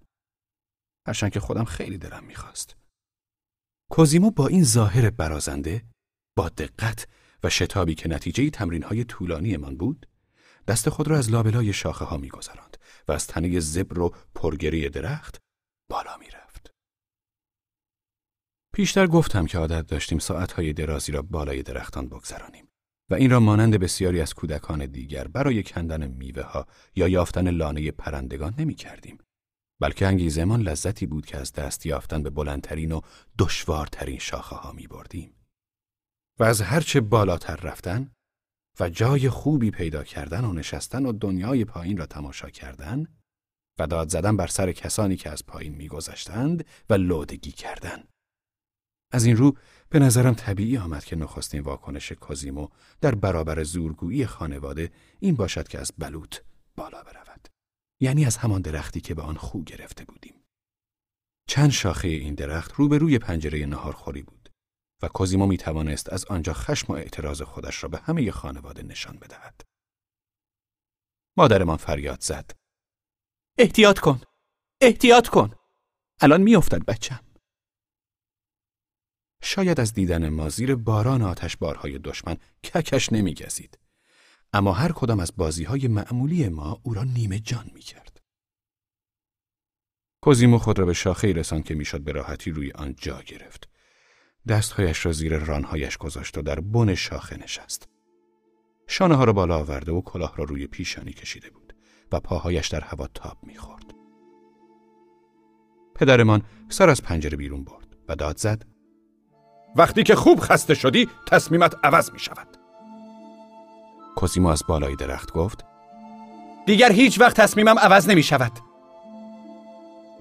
[1.07, 2.77] هرچند که خودم خیلی دلم می‌خواست.
[3.91, 5.85] کوزیمو با این ظاهر برازنده
[6.37, 7.07] با دقت
[7.43, 10.07] و شتابی که نتیجه تمرین های طولانی من بود
[10.69, 12.77] دست خود را از لابلای شاخه ها می گذراند
[13.09, 15.39] و از تنه زبر و پرگری درخت
[15.91, 16.71] بالا می رفت.
[18.75, 22.69] پیشتر گفتم که عادت داشتیم ساعتهای درازی را بالای درختان بگذرانیم
[23.11, 26.67] و این را مانند بسیاری از کودکان دیگر برای کندن میوه ها
[26.97, 29.19] یا یافتن لانه پرندگان نمی کردیم.
[29.85, 33.01] بلکه انگیزمان لذتی بود که از دست یافتن به بلندترین و
[33.39, 35.35] دشوارترین شاخه ها می بردیم.
[36.41, 38.13] و از هرچه بالاتر رفتن
[38.81, 43.07] و جای خوبی پیدا کردن و نشستن و دنیای پایین را تماشا کردن
[43.79, 48.05] و داد زدن بر سر کسانی که از پایین میگذشتند و لودگی کردن.
[49.13, 49.57] از این رو
[49.89, 52.69] به نظرم طبیعی آمد که نخستین واکنش کازیمو
[53.01, 56.37] در برابر زورگویی خانواده این باشد که از بلوط
[56.77, 57.24] بالا برود.
[58.05, 60.45] یعنی از همان درختی که به آن خو گرفته بودیم.
[61.49, 64.49] چند شاخه این درخت روبروی پنجره نهارخوری بود
[65.03, 69.19] و کوزیمو می توانست از آنجا خشم و اعتراض خودش را به همه خانواده نشان
[69.19, 69.61] بدهد.
[71.37, 72.51] مادرمان فریاد زد.
[73.59, 74.21] احتیاط کن
[74.81, 75.55] احتیاط کن
[76.21, 77.21] الان میافتد بچم
[79.43, 83.79] شاید از دیدن ما زیر باران آتش بارهای دشمن ککش نمیگزید.
[84.55, 88.21] اما هر کدام از بازی های معمولی ما او را نیمه جان می کرد.
[90.23, 93.69] کوزیمو خود را به شاخه رسان که می‌شد به راحتی روی آن جا گرفت.
[94.49, 97.89] دستهایش را زیر رانهایش گذاشت و در بن شاخه نشست.
[98.87, 101.77] شانه ها را بالا آورده و کلاه را روی پیشانی کشیده بود
[102.13, 103.95] و پاهایش در هوا تاب می‌خورد.
[105.95, 108.67] پدرمان سر از پنجره بیرون برد و داد زد
[109.77, 112.54] وقتی که خوب خسته شدی تصمیمت عوض می شود
[114.17, 115.65] کوزیمو از بالای درخت گفت
[116.67, 118.53] دیگر هیچ وقت تصمیمم عوض نمی شود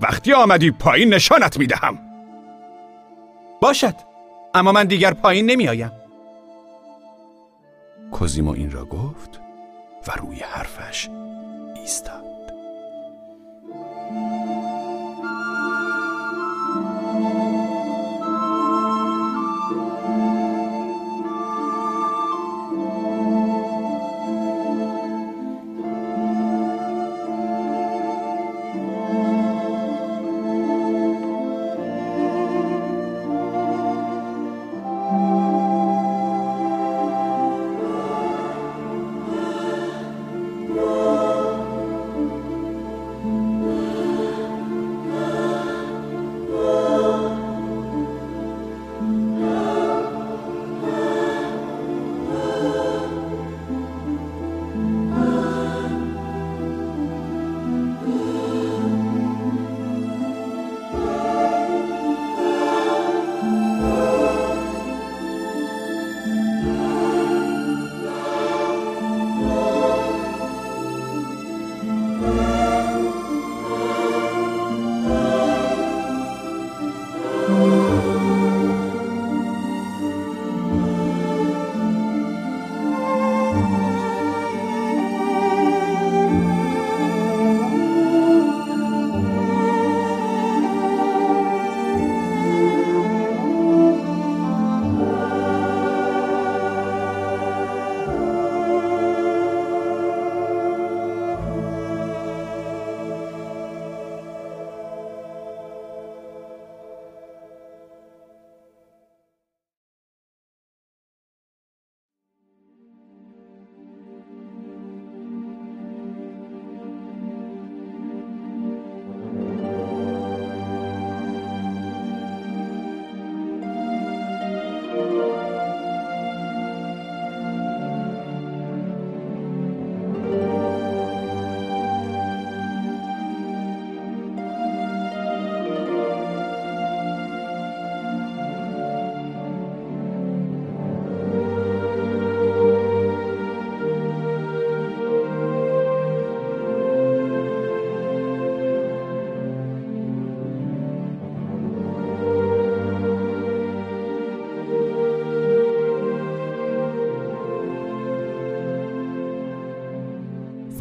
[0.02, 2.00] وقتی آمدی پایین نشانت می دهم
[3.62, 3.96] باشد
[4.54, 5.92] اما من دیگر پایین نمی آیم
[8.12, 9.42] کوزیمو این را گفت
[10.08, 11.10] و روی حرفش
[11.76, 12.43] ایستاد.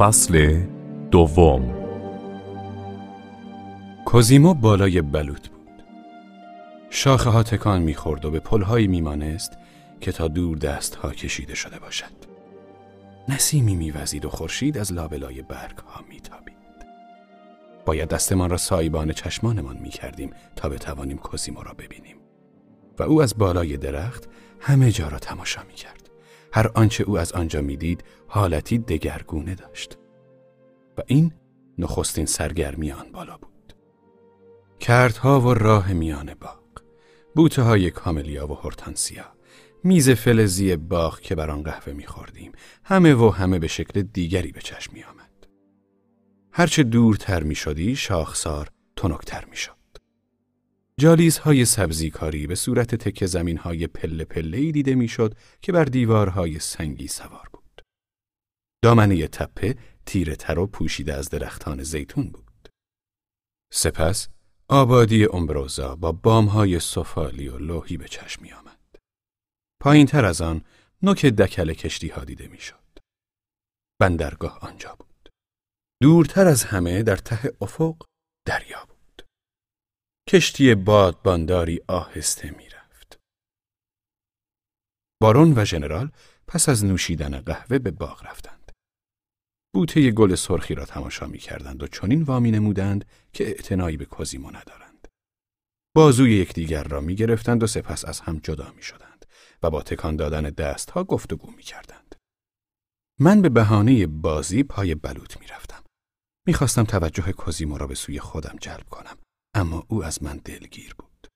[0.03, 0.63] فصل
[1.11, 1.73] دوم
[4.05, 5.83] کوزیمو بالای بلوط بود.
[6.89, 9.57] شاخه ها تکان می‌خورد و به پلهایی میمانست
[10.01, 12.13] که تا دور دست ها کشیده شده باشد.
[13.29, 16.57] نسیمی میوزید و خورشید از لابلای برگ ها میتابید.
[17.85, 22.17] باید دستمان را سایبان چشمانمان می‌کردیم تا بتوانیم کوزیمو را ببینیم.
[22.99, 24.29] و او از بالای درخت
[24.59, 26.02] همه جا را تماشا می‌کرد.
[26.53, 29.97] هر آنچه او از آنجا می‌دید حالتی دگرگونه داشت
[30.97, 31.33] و این
[31.77, 33.73] نخستین سرگرمی آن بالا بود
[34.79, 36.63] کردها و راه میان باغ
[37.35, 39.25] بوته های کاملیا و هورتانسیا
[39.83, 42.51] میز فلزی باغ که بر آن قهوه میخوردیم
[42.83, 45.47] همه و همه به شکل دیگری به چشم می آمد.
[46.51, 49.72] هرچه دورتر می شدی شاخسار تنکتر می شد.
[50.99, 57.07] جالیزهای سبزیکاری به صورت تک زمین های پله پله دیده می‌شد که بر دیوارهای سنگی
[57.07, 57.81] سوار بود.
[58.83, 59.75] دامنه تپه
[60.05, 62.69] تیره تر و پوشیده از درختان زیتون بود.
[63.73, 64.27] سپس
[64.69, 68.79] آبادی امبروزا با بامهای سفالی و لوحی به چشم می آمد.
[69.81, 70.63] پایین تر از آن
[71.01, 72.99] نوک دکل کشتی ها دیده می شد.
[74.01, 75.29] بندرگاه آنجا بود.
[76.01, 78.03] دورتر از همه در ته افق
[78.47, 78.92] دریا بود.
[80.29, 83.19] کشتی بادبانداری آهسته می رفت.
[85.21, 86.11] بارون و ژنرال
[86.47, 88.71] پس از نوشیدن قهوه به باغ رفتند.
[89.73, 94.49] بوته گل سرخی را تماشا می کردند و چنین وامی نمودند که اعتنایی به کوزیمو
[94.49, 95.07] ندارند.
[95.95, 99.25] بازوی یکدیگر را می گرفتند و سپس از هم جدا می شدند
[99.63, 102.15] و با تکان دادن دستها گفتگو می کردند.
[103.19, 105.83] من به بهانه بازی پای بلوط می رفتم.
[106.47, 109.17] می خواستم توجه کوزیمو را به سوی خودم جلب کنم
[109.53, 111.27] اما او از من دلگیر بود.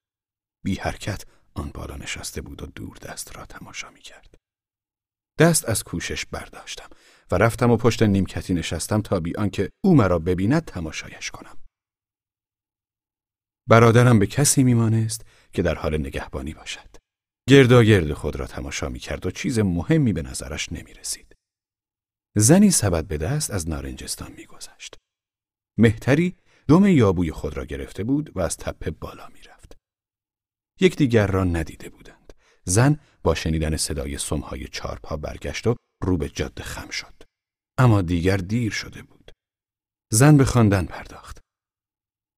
[0.64, 4.36] بی حرکت آن بالا نشسته بود و دور دست را تماشا می کرد.
[5.40, 6.90] دست از کوشش برداشتم
[7.32, 11.58] و رفتم و پشت نیمکتی نشستم تا بی آنکه او مرا ببیند تماشایش کنم.
[13.70, 16.90] برادرم به کسی میمانست که در حال نگهبانی باشد.
[17.50, 21.36] گرد خود را تماشا می کرد و چیز مهمی به نظرش نمی رسید.
[22.36, 24.96] زنی سبد به دست از نارنجستان میگذشت.
[25.78, 26.38] مهتری
[26.68, 29.78] دم یابوی خود را گرفته بود و از تپه بالا می‌رفت.
[30.80, 32.34] یکدیگر را ندیده بودند.
[32.64, 37.24] زن با شنیدن صدای سمهای چارپا برگشت و رو به جاده خم شد.
[37.78, 39.32] اما دیگر دیر شده بود.
[40.12, 41.40] زن به خواندن پرداخت.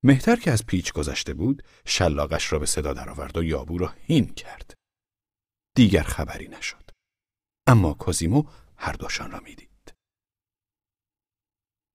[0.03, 4.33] مهتر که از پیچ گذشته بود، شلاقش را به صدا درآورد و یابو را هین
[4.33, 4.73] کرد.
[5.75, 6.89] دیگر خبری نشد.
[7.67, 8.43] اما کوزیمو
[8.77, 9.68] هر دوشان را می‌دید.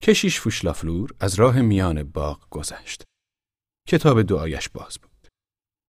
[0.06, 3.02] کشیش فوشلافلور از راه میان باغ گذشت.
[3.88, 5.28] کتاب دعایش باز بود.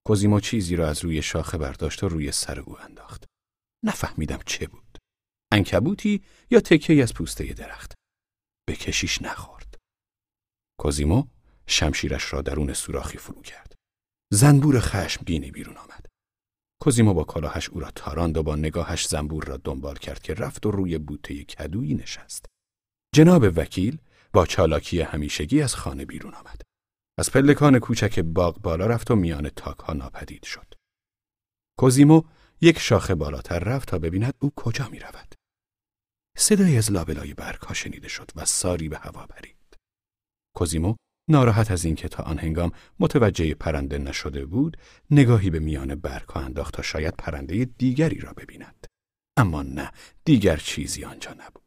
[0.07, 3.25] کوزیمو چیزی را از روی شاخه برداشت و روی سر او انداخت.
[3.85, 4.97] نفهمیدم چه بود.
[5.51, 7.93] انکبوتی یا تکه از پوسته درخت.
[8.67, 9.75] به کشیش نخورد.
[10.79, 11.23] کوزیمو
[11.67, 13.75] شمشیرش را درون سوراخی فرو کرد.
[14.33, 16.05] زنبور خشمگینی بیرون آمد.
[16.81, 20.65] کوزیمو با کلاهش او را تاراند و با نگاهش زنبور را دنبال کرد که رفت
[20.65, 22.45] و روی بوته کدویی نشست.
[23.15, 23.97] جناب وکیل
[24.33, 26.61] با چالاکی همیشگی از خانه بیرون آمد.
[27.19, 30.73] از پلکان کوچک باغ بالا رفت و میان تاک ها ناپدید شد.
[31.79, 32.21] کوزیمو
[32.61, 35.35] یک شاخه بالاتر رفت تا ببیند او کجا می رود.
[36.37, 39.77] صدایی از لابلای برگ ها شنیده شد و ساری به هوا پرید.
[40.55, 40.95] کوزیمو
[41.29, 44.77] ناراحت از اینکه تا آن هنگام متوجه پرنده نشده بود،
[45.11, 48.87] نگاهی به میان برگ ها انداخت تا شاید پرنده دیگری را ببیند.
[49.37, 49.91] اما نه،
[50.25, 51.64] دیگر چیزی آنجا نبود.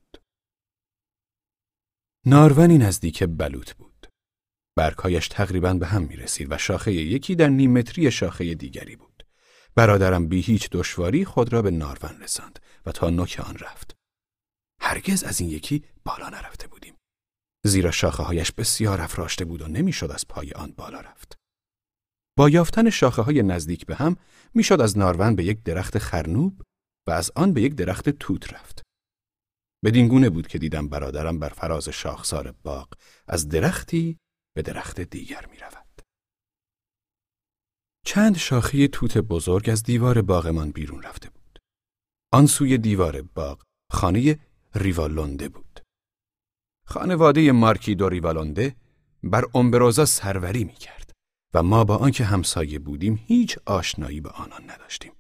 [2.31, 4.07] نارونی نزدیک بلوط بود.
[4.77, 9.27] برکایش تقریبا به هم می رسید و شاخه یکی در نیم متری شاخه دیگری بود.
[9.75, 13.97] برادرم بی هیچ دشواری خود را به نارون رساند و تا نوک آن رفت.
[14.81, 16.95] هرگز از این یکی بالا نرفته بودیم.
[17.65, 21.37] زیرا شاخه هایش بسیار افراشته بود و نمی‌شد از پای آن بالا رفت.
[22.37, 24.17] با یافتن شاخه های نزدیک به هم
[24.55, 26.63] می‌شد از نارون به یک درخت خرنوب
[27.07, 28.88] و از آن به یک درخت توت رفت.
[29.85, 32.89] بدین گونه بود که دیدم برادرم بر فراز شاخسار باغ
[33.27, 34.19] از درختی
[34.57, 36.03] به درخت دیگر می رود.
[38.07, 41.59] چند شاخه توت بزرگ از دیوار باغمان بیرون رفته بود.
[42.33, 43.63] آن سوی دیوار باغ
[43.93, 44.39] خانه
[44.75, 45.81] ریوالونده بود.
[46.87, 48.77] خانواده مارکی دو ریوالونده
[49.23, 51.13] بر امبروزا سروری می کرد
[51.55, 55.13] و ما با آنکه همسایه بودیم هیچ آشنایی به آنان نداشتیم.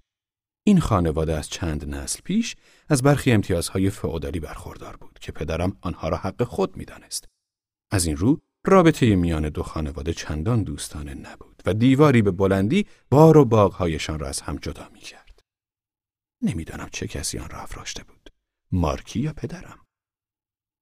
[0.66, 2.56] این خانواده از چند نسل پیش
[2.89, 7.28] از برخی امتیازهای فعودالی برخوردار بود که پدرم آنها را حق خود می‌دانست.
[7.91, 13.36] از این رو رابطه میان دو خانواده چندان دوستانه نبود و دیواری به بلندی بار
[13.36, 15.41] و باغهایشان را از هم جدا می کرد.
[16.43, 18.30] نمی‌دانم چه کسی آن را افراشته بود.
[18.72, 19.78] مارکی یا پدرم.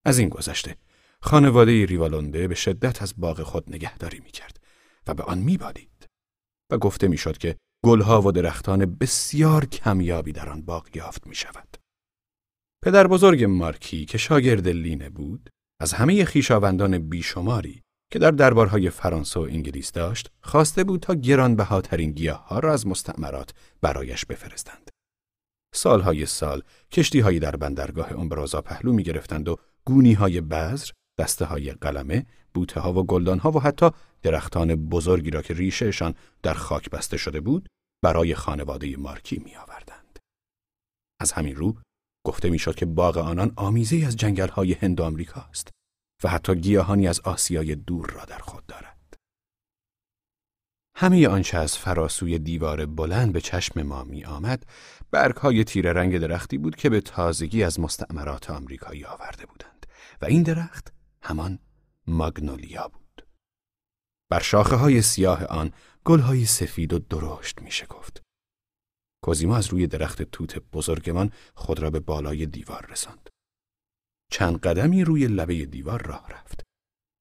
[0.05, 0.77] از این گذشته
[1.21, 4.61] خانواده ریوالونده به شدت از باغ خود نگهداری می کرد
[5.07, 6.09] و به آن می بادید.
[6.71, 11.86] و گفته می‌شد که گلها و درختان بسیار کمیابی در آن باغ یافت می شود.
[12.87, 17.83] پدر بزرگ مارکی که شاگرد لینه بود، از همه خیشاوندان بیشماری
[18.13, 23.55] که در دربارهای فرانسه و انگلیس داشت، خواسته بود تا گرانبهاترین گیاهها را از مستعمرات
[23.81, 24.91] برایش بفرستند.
[25.75, 26.63] سالهای سال
[26.93, 32.93] کشتیهایی در بندرگاه امبرازا پهلو می گرفتند و گونیهای بذر، دسته های قلمه، بوته ها
[32.93, 33.91] و گلدان ها و حتی
[34.23, 37.69] درختان بزرگی را که ریشهشان در خاک بسته شده بود
[38.05, 40.19] برای خانواده مارکی می آوردند.
[41.21, 41.77] از همین رو
[42.27, 45.69] گفته می‌شد که باغ آنان آمیزی از جنگل های هند آمریکا است
[46.25, 49.15] و حتی گیاهانی از آسیای دور را در خود دارد.
[50.97, 54.67] همه آنچه از فراسوی دیوار بلند به چشم ما می آمد
[55.11, 59.87] برگ های تیره رنگ درختی بود که به تازگی از مستعمرات آمریکایی آورده بودند
[60.23, 61.59] و این درخت همان
[62.07, 63.27] ماگنولیا بود.
[64.31, 65.71] بر شاخه های سیاه آن
[66.05, 68.26] گل های سفید و درشت می شکفت.
[69.27, 73.31] کوزیما از روی درخت توت بزرگمان خود را به بالای دیوار رساند.
[74.33, 76.63] چند قدمی روی لبه دیوار راه رفت.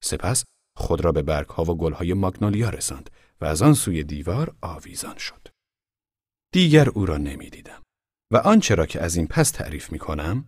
[0.04, 0.44] سپس
[0.78, 3.10] خود را به برگها و گلهای ماگنولیا رساند
[3.42, 5.48] و از آن سوی دیوار آویزان شد.
[6.54, 7.82] دیگر او را نمی دیدم.
[8.34, 10.46] و آنچه را که از این پس تعریف می کنم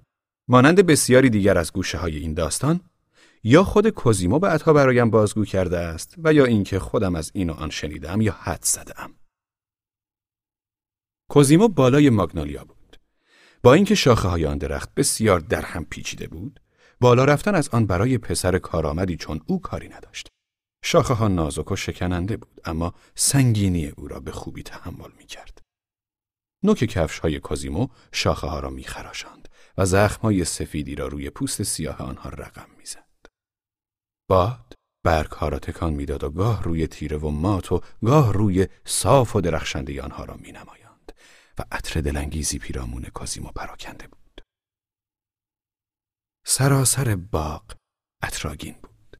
[0.50, 2.82] مانند بسیاری دیگر از گوشه های این داستان
[3.44, 7.50] یا خود کوزیمو به عطا برایم بازگو کرده است و یا اینکه خودم از این
[7.50, 9.14] و آن شنیدم یا حد زدم.
[11.30, 13.00] کوزیمو بالای ماگنولیا بود.
[13.64, 16.60] با اینکه شاخه های آن درخت بسیار در هم پیچیده بود،
[17.00, 20.28] بالا رفتن از آن برای پسر کارآمدی چون او کاری نداشت.
[20.84, 25.62] شاخه ها نازک و شکننده بود اما سنگینی او را به خوبی تحمل می کرد.
[26.64, 31.30] نوک کفش های کوزیمو شاخه ها را می خراشاند و زخم های سفیدی را روی
[31.30, 33.08] پوست سیاه آنها رقم می زد.
[34.30, 34.74] باد
[35.04, 39.36] برگ ها را تکان می‌داد و گاه روی تیره و مات و گاه روی صاف
[39.36, 40.52] و درخشنده آنها را می
[41.08, 41.14] نمایاند
[41.58, 44.42] و عطر دلانگیزی پیرامون کازیمو پراکنده بود.
[46.46, 47.76] سراسر باغ
[48.24, 49.18] اطراگین بود.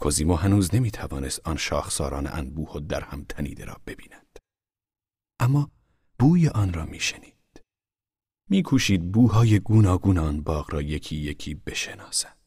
[0.00, 4.38] کوزیمو هنوز نمی توانست آن شاخساران انبوه و در هم تنیده را ببیند.
[5.40, 5.70] اما
[6.18, 7.34] بوی آن را می شنید.
[8.50, 12.38] می کوشید بوهای گوناگون آن باغ را یکی یکی بشناسد.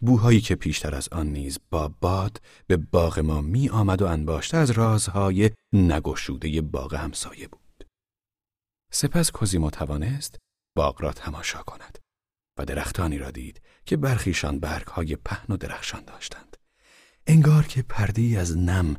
[0.00, 4.56] بوهایی که پیشتر از آن نیز با باد به باغ ما می آمد و انباشته
[4.56, 7.59] از رازهای نگشوده باغ همسایه بود.
[8.92, 10.38] سپس کوزیمو توانست
[10.76, 11.98] باغ را تماشا کند
[12.58, 16.56] و درختانی را دید که برخیشان برگهای پهن و درخشان داشتند.
[17.26, 18.96] انگار که پردی از نم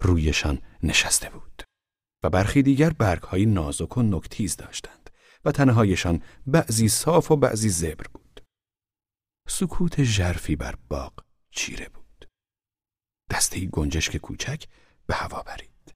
[0.00, 1.62] رویشان نشسته بود
[2.22, 5.10] و برخی دیگر برگهای نازک و نکتیز داشتند
[5.44, 8.40] و تنهایشان بعضی صاف و بعضی زبر بود.
[9.48, 11.12] سکوت ژرفی بر باغ
[11.50, 12.28] چیره بود.
[13.30, 14.64] دسته گنجشک کوچک
[15.06, 15.94] به هوا برید.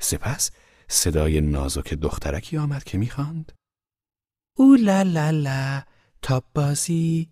[0.00, 0.50] سپس
[0.88, 3.52] صدای نازک دخترکی آمد که می‌خواند
[4.56, 5.82] او لا لا لا
[6.22, 7.30] تاب بازی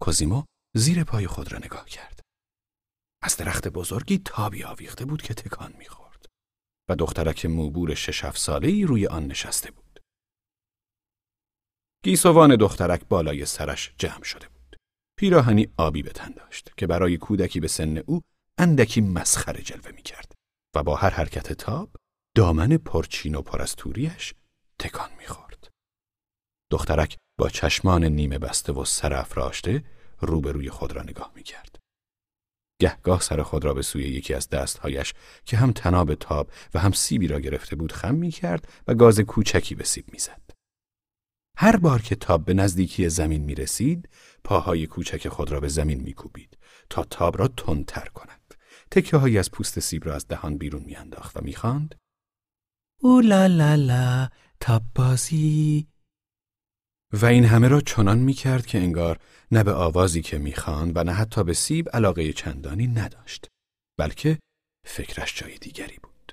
[0.00, 0.44] کوزیمو
[0.76, 2.20] زیر پای خود را نگاه کرد.
[3.22, 6.26] از درخت بزرگی تابی آویخته بود که تکان می‌خورد
[6.88, 10.00] و دخترک موبور شش هفت ساله روی آن نشسته بود.
[12.04, 14.76] گیسوان دخترک بالای سرش جمع شده بود.
[15.18, 18.20] پیراهنی آبی به تن داشت که برای کودکی به سن او
[18.58, 20.32] اندکی مسخره جلوه می کرد
[20.76, 21.90] و با هر حرکت تاب
[22.38, 24.34] دامن پرچین و پر از توریش
[24.78, 25.68] تکان می خورد.
[26.70, 29.84] دخترک با چشمان نیمه بسته و سر افراشته
[30.20, 31.76] روبروی خود را نگاه می کرد.
[32.80, 35.14] گهگاه سر خود را به سوی یکی از دستهایش
[35.44, 39.20] که هم تناب تاب و هم سیبی را گرفته بود خم می کرد و گاز
[39.20, 40.50] کوچکی به سیب می زد.
[41.56, 44.08] هر بار که تاب به نزدیکی زمین می رسید،
[44.44, 46.58] پاهای کوچک خود را به زمین می کوبید
[46.90, 48.54] تا تاب را تندتر کند.
[48.90, 51.94] تکه هایی از پوست سیب را از دهان بیرون می انداخت و می خاند.
[53.00, 54.28] او لا لا لا
[57.12, 59.18] و این همه را چنان می کرد که انگار
[59.50, 63.46] نه به آوازی که می خاند و نه حتی به سیب علاقه چندانی نداشت
[63.98, 64.38] بلکه
[64.86, 66.32] فکرش جای دیگری بود.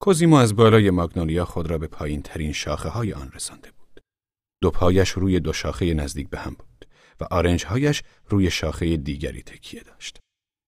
[0.00, 4.00] کوزیمو از بالای ماگنولیا خود را به پایین ترین شاخه های آن رسانده بود.
[4.62, 6.88] دو پایش روی دو شاخه نزدیک به هم بود
[7.20, 10.18] و آرنج هایش روی شاخه دیگری تکیه داشت.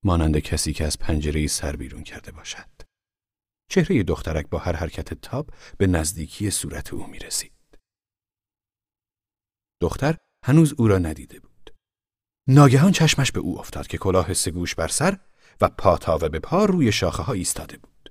[0.05, 2.86] مانند کسی که از پنجره سر بیرون کرده باشد.
[3.69, 7.53] چهره دخترک با هر حرکت تاب به نزدیکی صورت او می رسید.
[9.81, 11.75] دختر هنوز او را ندیده بود.
[12.49, 15.21] ناگهان چشمش به او افتاد که کلاه سگوش بر سر
[15.61, 18.11] و پاتاوه به پا روی شاخه ها ایستاده بود.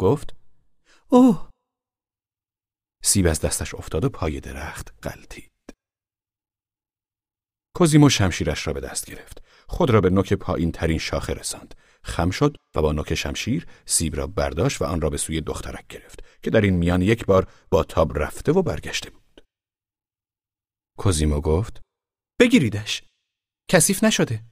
[0.00, 0.36] گفت
[1.08, 1.50] اوه
[3.04, 5.52] سیب از دستش افتاد و پای درخت غلطید.
[7.76, 9.42] کوزیمو شمشیرش را به دست گرفت.
[9.68, 11.74] خود را به نوک پایین ترین شاخه رساند.
[12.04, 15.86] خم شد و با نوک شمشیر سیب را برداشت و آن را به سوی دخترک
[15.86, 19.44] گرفت که در این میان یک بار با تاب رفته و برگشته بود.
[20.98, 21.80] کوزیمو گفت
[22.40, 23.02] بگیریدش.
[23.70, 24.44] کثیف نشده.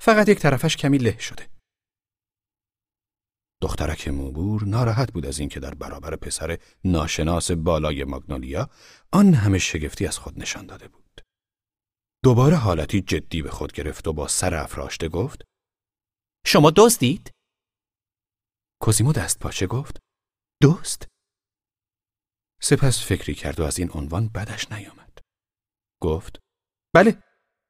[0.00, 1.48] فقط یک طرفش کمی له شده.
[3.62, 8.70] دخترک موبور ناراحت بود از اینکه در برابر پسر ناشناس بالای ماگنولیا
[9.12, 11.20] آن همه شگفتی از خود نشان داده بود.
[12.24, 15.44] دوباره حالتی جدی به خود گرفت و با سر افراشته گفت
[16.48, 17.30] شما دزدید؟
[18.80, 19.98] کوزیمو دست پاچه گفت
[20.62, 21.06] دوست؟
[22.62, 25.18] سپس فکری کرد و از این عنوان بدش نیامد.
[26.02, 26.38] گفت
[26.94, 27.22] بله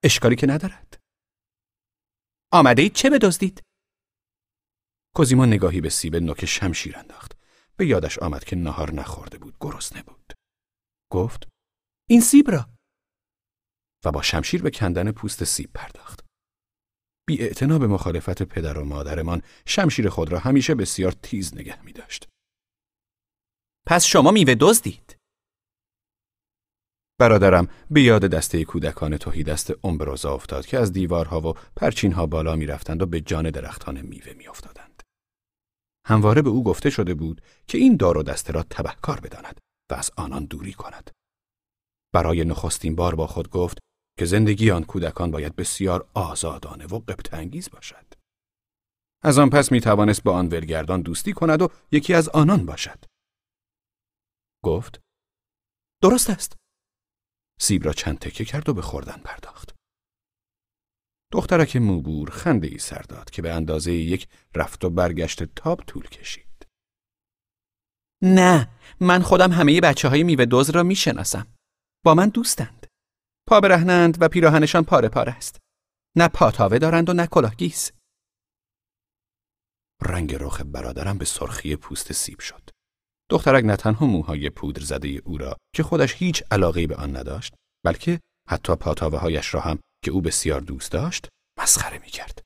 [0.04, 1.00] اشکالی که ندارد.
[2.52, 3.62] آمده اید چه بدزدید؟
[5.14, 7.32] کوزیما نگاهی به سیب نوک شمشیر انداخت.
[7.76, 10.32] به یادش آمد که نهار نخورده بود، گرسنه بود.
[11.12, 11.48] گفت:
[12.08, 12.76] این سیب را.
[14.04, 16.25] و با شمشیر به کندن پوست سیب پرداخت.
[17.26, 17.36] بی
[17.68, 22.28] به مخالفت پدر و مادرمان شمشیر خود را همیشه بسیار تیز نگه می داشت.
[23.86, 25.16] پس شما میوه دزدید.
[27.18, 32.56] برادرم به یاد دسته کودکان توهی دست امبروزا افتاد که از دیوارها و پرچینها بالا
[32.56, 35.02] می رفتند و به جان درختان میوه می افتادند.
[36.06, 39.60] همواره به او گفته شده بود که این دار و دسته را تبهکار بداند
[39.90, 41.10] و از آنان دوری کند.
[42.14, 43.78] برای نخستین بار با خود گفت
[44.18, 48.06] که زندگی آن کودکان باید بسیار آزادانه و قبط انگیز باشد.
[49.22, 53.04] از آن پس می توانست با آن ولگردان دوستی کند و یکی از آنان باشد.
[54.64, 55.00] گفت
[56.02, 56.56] درست است.
[57.60, 59.76] سیب را چند تکه کرد و به خوردن پرداخت.
[61.32, 66.08] دخترک موبور خنده ای سر داد که به اندازه یک رفت و برگشت تاب طول
[66.08, 66.66] کشید.
[68.22, 68.68] نه
[69.00, 71.46] من خودم همه بچه های میوه دوز را می‌شناسم.
[72.04, 72.85] با من دوستند.
[73.48, 75.58] پا برهنند و پیراهنشان پاره پاره است.
[76.16, 77.92] نه پاتاوه دارند و نه کلاهگیس.
[80.02, 82.70] رنگ رخ برادرم به سرخی پوست سیب شد.
[83.30, 87.54] دخترک نه تنها موهای پودر زده او را که خودش هیچ علاقه به آن نداشت
[87.84, 91.28] بلکه حتی پاتاوه هایش را هم که او بسیار دوست داشت
[91.60, 92.42] مسخره می کرد.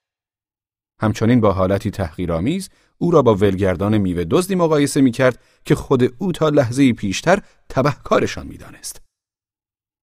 [1.01, 6.15] همچنین با حالتی تحقیرآمیز او را با ولگردان میوه دزدی مقایسه می کرد که خود
[6.19, 9.10] او تا لحظه پیشتر تبهکارشان می دانست.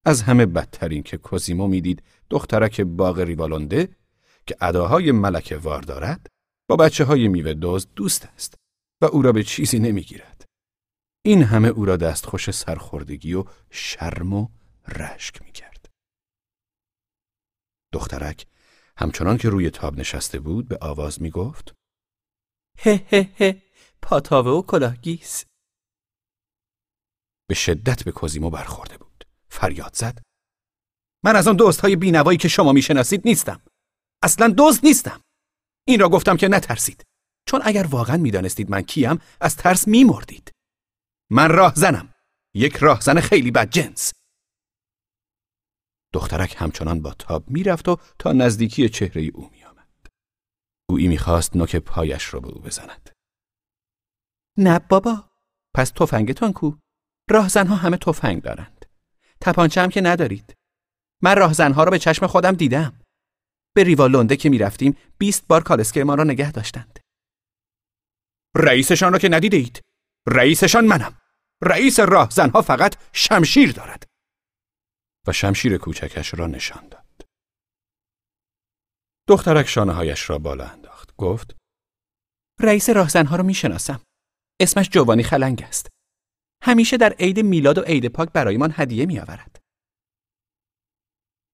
[0.08, 3.96] از همه بدترین که کوزیمو می‌دید دخترک باغ ریوالونده
[4.46, 6.26] که اداهای ملک وار دارد
[6.68, 8.54] با بچه های میوه دزد دوست است
[9.02, 10.44] و او را به چیزی نمی‌گیرد.
[11.24, 14.48] این همه او را دستخوش سرخوردگی و شرم و
[14.88, 15.86] رشک می کرد.
[17.92, 18.46] دخترک
[18.96, 21.74] همچنان که روی تاب نشسته بود به آواز می گفت
[22.78, 23.62] هه هه هه
[24.02, 25.44] پاتاوه و کلاهگیس
[27.48, 29.07] به شدت به کوزیمو برخورده بود.
[29.50, 30.22] فریاد زد.
[31.24, 33.60] من از آن دوست های بینوایی که شما می‌شناسید نیستم.
[34.22, 35.20] اصلا دوست نیستم.
[35.86, 37.04] این را گفتم که نترسید.
[37.46, 40.52] چون اگر واقعا می‌دانستید من کیم از ترس میمردید.
[41.30, 42.14] من راهزنم.
[42.54, 44.12] یک راهزن خیلی بد جنس.
[46.12, 50.06] دخترک همچنان با تاب می‌رفت و تا نزدیکی چهره او میآمد.
[50.88, 53.10] گویی می‌خواست نوک پایش را به او بزند.
[54.58, 55.30] نه بابا
[55.74, 56.72] پس تفنگتان کو
[57.30, 58.77] راهزنها همه تفنگ دارند
[59.40, 60.54] تپانچه هم که ندارید
[61.22, 63.00] من راهزنها را به چشم خودم دیدم
[63.74, 66.98] به ریوالونده که می‌رفتیم بیست بار کالسکه ما را نگه داشتند
[68.56, 69.84] رئیسشان را که ندیده اید.
[70.28, 71.20] رئیسشان منم.
[71.62, 74.04] رئیس راهزنها فقط شمشیر دارد.
[75.26, 77.26] و شمشیر کوچکش را نشان داد.
[79.28, 81.16] دخترک شانه هایش را بالا انداخت.
[81.16, 81.56] گفت
[82.60, 84.00] رئیس راهزنها رو می‌شناسم
[84.60, 85.88] اسمش جوانی خلنگ است
[86.62, 89.56] همیشه در عید میلاد و عید پاک برایمان هدیه میآورد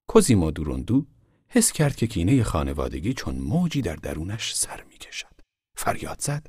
[0.09, 1.07] کوزیمو دوروندو
[1.49, 5.41] حس کرد که کینه خانوادگی چون موجی در درونش سر می‌کشد.
[5.77, 6.47] فریاد زد.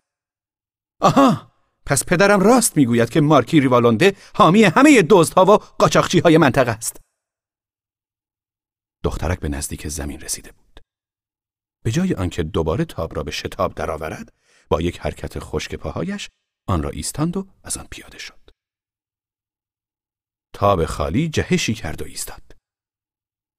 [1.01, 1.51] آها
[1.85, 7.01] پس پدرم راست می‌گوید که مارکی ریوالونده حامی همه دزدها و قاچاقچی های منطقه است.
[9.03, 10.79] دخترک به نزدیک زمین رسیده بود.
[11.83, 14.33] به جای آنکه دوباره تاب را به شتاب درآورد،
[14.69, 16.29] با یک حرکت خشک پاهایش
[16.67, 18.34] آن را ایستاند و از آن پیاده شد.
[20.55, 22.41] تاب خالی جهشی کرد و ایستاد.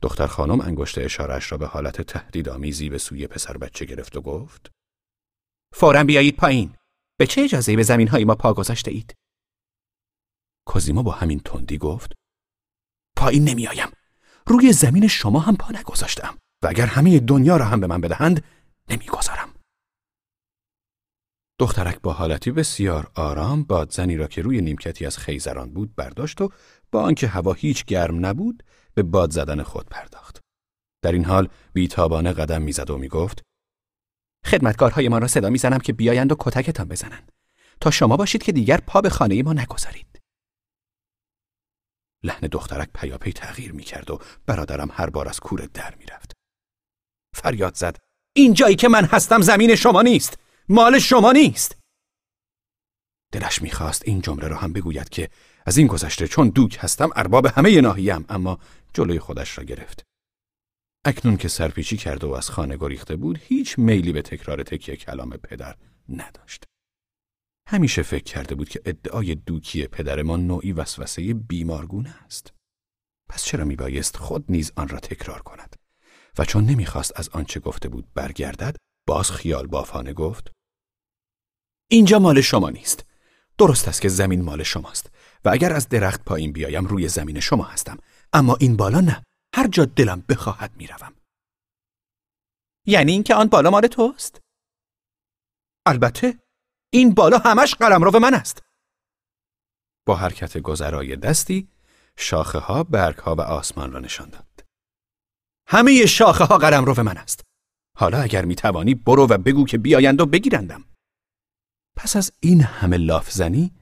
[0.03, 4.70] دختر خانم انگشت اشارش را به حالت تهدیدآمیزی به سوی پسر بچه گرفت و گفت:
[5.74, 6.76] فورا بیایید پایین
[7.18, 9.14] به چه اجازه به زمین های ما پا گذاشته اید
[10.66, 12.12] کوزیما با همین تندی گفت:
[13.16, 13.88] پایین نمیآیم.
[14.47, 18.44] روی زمین شما هم پا نگذاشتم و اگر همه دنیا را هم به من بدهند
[18.90, 19.53] نمی‌گذارم.
[21.61, 26.51] دخترک با حالتی بسیار آرام بادزنی را که روی نیمکتی از خیزران بود برداشت و
[26.93, 28.62] با آنکه هوا هیچ گرم نبود
[28.95, 30.41] به باد زدن خود پرداخت.
[31.03, 33.43] در این حال بیتابانه قدم می‌زد و می‌گفت
[34.47, 37.32] خدمتکارهای ما را صدا می‌زنم که بیایند و کتکتان بزنند
[37.80, 40.20] تا شما باشید که دیگر پا به خانه ما نگذارید
[42.22, 46.32] لحن دخترک پیاپی تغییر می‌کرد و برادرم هر بار از کور در می‌رفت.
[47.34, 47.97] فریاد زد
[48.37, 51.78] این جایی که من هستم زمین شما نیست مال شما نیست
[53.32, 55.30] دلش می‌خواست این جمله را هم بگوید که
[55.67, 58.59] از این گذشته چون دوک هستم ارباب همه ناحیم اما
[58.95, 60.03] جلوی خودش را گرفت.
[61.05, 65.31] اکنون که سرپیچی کرده و از خانه گریخته بود هیچ میلی به تکرار تکیه کلام
[65.31, 65.77] پدر
[66.09, 66.64] نداشت.
[67.69, 72.53] همیشه فکر کرده بود که ادعای دوکی پدر ما نوعی وسوسه بیمارگونه است.
[73.29, 75.77] پس چرا میبایست خود نیز آن را تکرار کند؟
[76.39, 80.51] و چون نمی‌خواست از آنچه گفته بود برگردد باز خیال بافانه گفت
[81.91, 83.07] اینجا مال شما نیست
[83.59, 85.11] درست است که زمین مال شماست
[85.45, 87.99] و اگر از درخت پایین بیایم روی زمین شما هستم.
[88.32, 89.22] اما این بالا نه.
[89.55, 91.12] هر جا دلم بخواهد می‌روم.
[92.87, 94.41] یعنی اینکه آن بالا مال توست؟
[95.87, 96.39] البته
[96.93, 98.62] این بالا همش قلمرو من است.
[100.07, 101.68] با حرکت گذرای دستی
[102.16, 104.64] شاخه ها برگ ها و آسمان را نشان داد.
[105.68, 107.41] همه شاخه ها قلمرو من است.
[107.97, 110.84] حالا اگر می توانی برو و بگو که بیایند و بگیرندم.
[111.97, 113.74] پس از این همه لاف زنی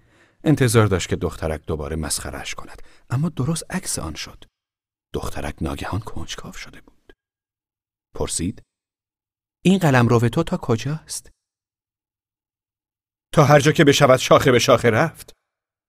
[0.44, 2.82] انتظار داشت که دخترک دوباره مسخرش کند.
[3.10, 4.44] اما درست عکس آن شد.
[5.14, 7.12] دخترک ناگهان کنجکاو شده بود.
[8.14, 8.62] پرسید
[9.64, 11.30] این قلم رو تو تا کجاست؟
[13.34, 15.32] تا هر جا که بشود شاخه به شاخه رفت.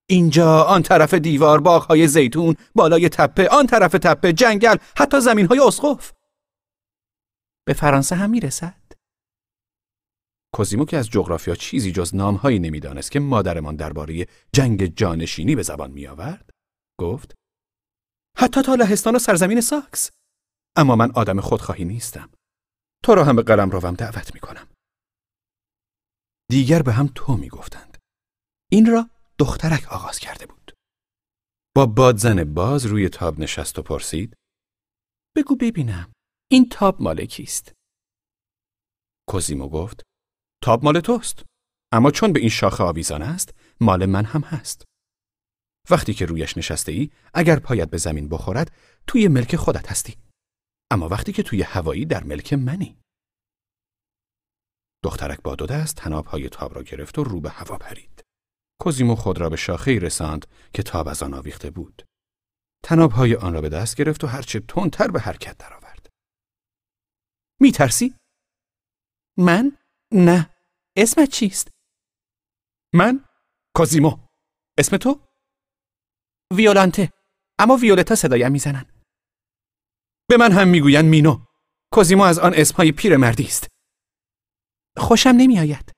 [0.10, 6.14] اینجا آن طرف دیوار باغهای زیتون بالای تپه آن طرف تپه جنگل حتی زمینهای اسقف.
[7.68, 8.85] به فرانسه هم می‌رسد؟
[10.56, 15.92] کوزیمو که از جغرافیا چیزی جز نامهایی نمی‌دانست که مادرمان درباره جنگ جانشینی به زبان
[15.92, 16.50] میآورد
[17.00, 17.36] گفت
[18.38, 20.12] حتی تا لهستان و سرزمین ساکس
[20.76, 22.30] اما من آدم خودخواهی نیستم
[23.04, 24.68] تو را هم به قلم روم دعوت می کنم.
[26.50, 27.98] دیگر به هم تو می گفتند.
[28.72, 30.72] این را دخترک آغاز کرده بود.
[31.76, 34.36] با بادزن باز روی تاب نشست و پرسید
[35.38, 36.12] بگو ببینم
[36.52, 37.74] این تاب مال کیست؟
[39.30, 40.04] کوزیمو گفت
[40.66, 41.44] تاب مال توست.
[41.92, 44.86] اما چون به این شاخه آویزان است مال من هم هست.
[45.90, 48.72] وقتی که رویش نشسته ای اگر پایت به زمین بخورد
[49.08, 50.18] توی ملک خودت هستی.
[50.92, 52.98] اما وقتی که توی هوایی در ملک منی.
[55.04, 58.24] دخترک با دو دست تنابهای تاب را گرفت و رو به هوا پرید.
[58.82, 62.04] کوزیمو خود را به شاخه رساند که تاب از آن آویخته بود.
[62.84, 66.10] تنابهای آن را به دست گرفت و هرچه تندتر به حرکت درآورد.
[67.62, 68.16] میترسی؟
[69.38, 69.78] من؟
[70.14, 70.55] نه.
[70.98, 71.68] اسمت چیست؟
[72.94, 73.26] من؟
[73.76, 74.28] کوزیمو
[74.80, 75.28] اسم تو؟
[76.54, 77.12] ویولانته.
[77.60, 78.86] اما ویولتا صدایم می‌زنن.
[80.30, 81.46] به من هم می‌گویند مینو.
[81.94, 83.68] کوزیمو از آن اسمهای پیرمردی است.
[84.98, 85.92] خوشم نمیآید.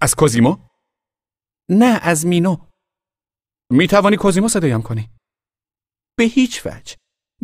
[0.00, 0.68] از کوزیمو
[1.70, 2.70] نه از مینو.
[3.70, 5.10] می توانی کوزیمو صدایم کنی؟
[6.18, 6.96] به هیچ وجه.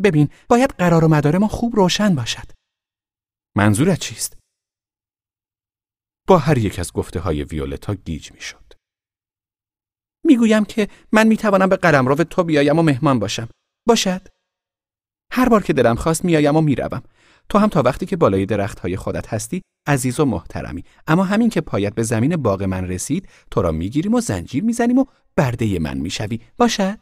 [0.04, 2.52] ببین باید قرار و مدار ما خوب روشن باشد.
[3.56, 4.37] منظورت چیست؟
[6.28, 8.72] با هر یک از گفته های ویولتا گیج می شد.
[10.24, 13.48] می‌گویم که من می‌توانم به قلمرو تو بیایم و مهمان باشم.
[13.88, 14.28] باشد؟
[15.32, 17.02] هر بار که دلم خواست میایم و می‌روم.
[17.48, 21.50] تو هم تا وقتی که بالای درخت های خودت هستی عزیز و محترمی اما همین
[21.50, 25.04] که پایت به زمین باغ من رسید تو را می‌گیریم و زنجیر می‌زنیم و
[25.36, 26.98] برده من می‌شوی باشد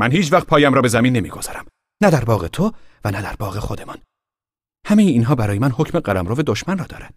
[0.00, 1.66] من هیچ وقت پایم را به زمین نمی‌گذارم
[2.02, 2.72] نه در باغ تو
[3.04, 3.98] و نه در باغ خودمان
[4.86, 7.16] همه اینها برای من حکم قلمرو دشمن را دارد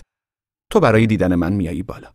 [0.74, 2.14] تو برای دیدن من میایی بالا.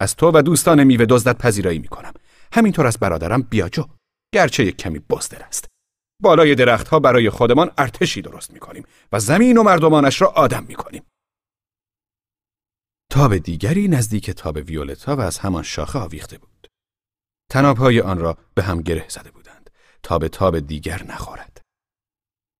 [0.00, 2.12] از تو و دوستان میوه دزدت پذیرایی می‌کنم.
[2.52, 3.84] همینطور از برادرم بیاجو
[4.34, 5.68] گرچه یک کمی بزدل است.
[6.22, 11.02] بالای درختها برای خودمان ارتشی درست می‌کنیم و زمین و مردمانش را آدم می‌کنیم.
[13.10, 16.68] تاب دیگری نزدیک تاب ویولتا و از همان شاخه آویخته بود.
[17.50, 19.70] تنابهای آن را به هم گره زده بودند.
[20.02, 21.60] تا به تاب دیگر نخورد.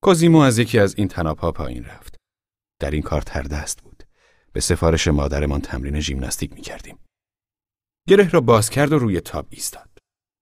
[0.02, 2.16] کوزیمو از یکی از این تنابها پایین رفت.
[2.80, 3.85] در این کار تردست
[4.56, 6.98] به سفارش مادرمان تمرین ژیمناستیک می کردیم.
[8.08, 9.98] گره را باز کرد و روی تاب ایستاد.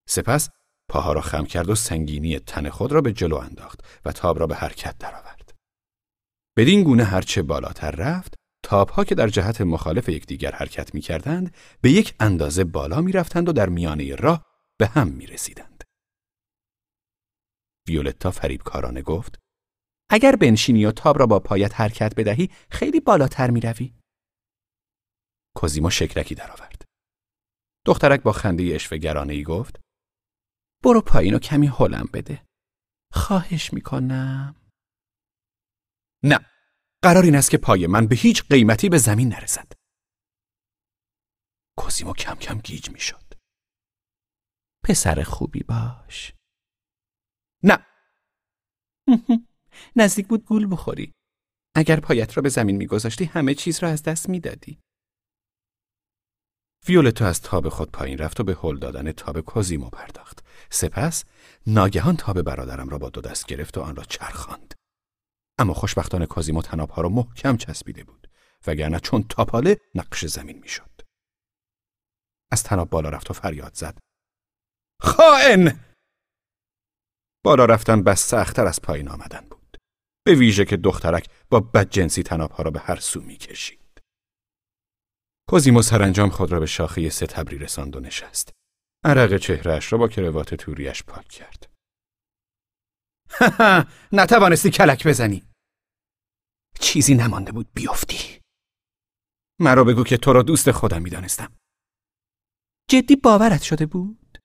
[0.09, 0.51] سپس
[0.91, 4.47] پاها را خم کرد و سنگینی تن خود را به جلو انداخت و تاب را
[4.47, 5.55] به حرکت درآورد.
[6.57, 8.35] بدین گونه هرچه بالاتر رفت،
[8.65, 13.49] تابها که در جهت مخالف یکدیگر حرکت می کردند، به یک اندازه بالا می رفتند
[13.49, 14.45] و در میانه راه
[14.79, 15.85] به هم می رسیدند.
[17.89, 19.39] ویولتا فریبکارانه گفت
[20.11, 24.04] اگر بنشینی و تاب را با پایت حرکت بدهی خیلی بالاتر می روی.
[25.57, 26.83] کوزیما شکلکی درآورد.
[27.87, 29.81] دخترک با خنده اشفگرانه ای گفت
[30.85, 32.47] برو پایین و کمی هلم بده.
[33.13, 34.71] خواهش می‌کنم.
[36.25, 36.39] نه.
[37.03, 39.73] قرار این است که پای من به هیچ قیمتی به زمین نرسد.
[41.79, 43.35] کوزیمو کم کم گیج می‌شد.
[44.85, 46.33] پسر خوبی باش.
[47.63, 47.87] نه.
[49.97, 51.13] نزدیک بود گول بخوری.
[51.77, 54.81] اگر پایت را به زمین میگذاشتی همه چیز را از دست می‌دادی.
[56.89, 60.45] ویولتا از تاب خود پایین رفت و به هل دادن تاب کوزیمو پرداخت.
[60.70, 61.24] سپس
[61.66, 64.74] ناگهان تاب برادرم را با دو دست گرفت و آن را چرخاند.
[65.59, 68.30] اما خوشبختانه کوزیمو تنابها را محکم چسبیده بود
[68.66, 70.91] وگرنه چون تاپاله نقش زمین می‌شد.
[72.53, 73.99] از تناب بالا رفت و فریاد زد.
[75.01, 75.80] خائن!
[77.45, 79.76] بالا رفتن بس سختتر از پایین آمدن بود.
[80.26, 83.84] به ویژه که دخترک با بدجنسی تنابها را به هر سو می‌کشید.
[85.49, 88.53] کوزیمو سرانجام خود را به شاخه ستبری رساند و نشست.
[89.05, 91.73] عرق چهرهش را با کروات توریش پاک کرد.
[94.13, 95.43] نتوانستی کلک بزنی.
[96.81, 98.41] چیزی نمانده بود بیفتی.
[99.61, 101.57] مرا بگو که تو را دوست خودم می‌دانستم.
[102.91, 104.39] جدی باورت شده بود؟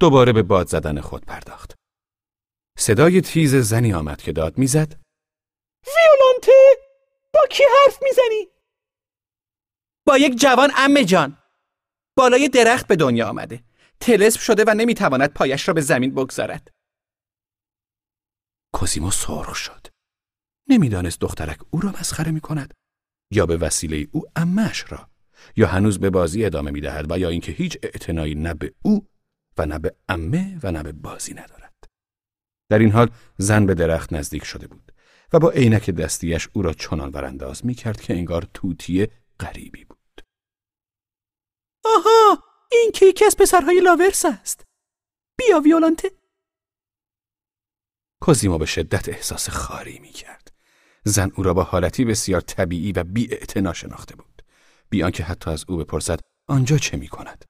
[0.00, 1.74] دوباره به باد زدن خود پرداخت.
[2.78, 5.00] صدای تیز زنی آمد که داد می‌زد.
[5.86, 6.52] ویولانته
[7.34, 8.53] با کی حرف می‌زنی؟
[10.06, 11.38] با یک جوان امه جان.
[12.16, 13.64] بالای درخت به دنیا آمده.
[14.00, 16.70] تلسم شده و نمی‌تواند پایش را به زمین بگذارد.
[18.72, 19.86] کوزیمو سرخ شد.
[20.68, 22.74] نمی‌دانست دخترک او را مسخره می کند
[23.30, 25.08] یا به وسیله او امش را
[25.56, 29.06] یا هنوز به بازی ادامه می دهد و یا اینکه هیچ اعتنایی نه به او
[29.58, 31.74] و نه به امه و نه به بازی ندارد.
[32.70, 34.92] در این حال زن به درخت نزدیک شده بود
[35.32, 39.08] و با عینک دستیش او را چنان ورانداز می کرد که انگار توتی
[39.40, 39.93] غریبی بود.
[41.84, 44.64] آها این که یکی از پسرهای لاورس است.
[45.38, 46.10] بیا ویولانته
[48.22, 50.54] کوزیمو به شدت احساس خاری می کرد
[51.04, 53.38] زن او را با حالتی بسیار طبیعی و بی
[53.74, 54.42] شناخته بود.
[54.90, 57.44] بیان که حتی از او بپرسد آنجا چه می کند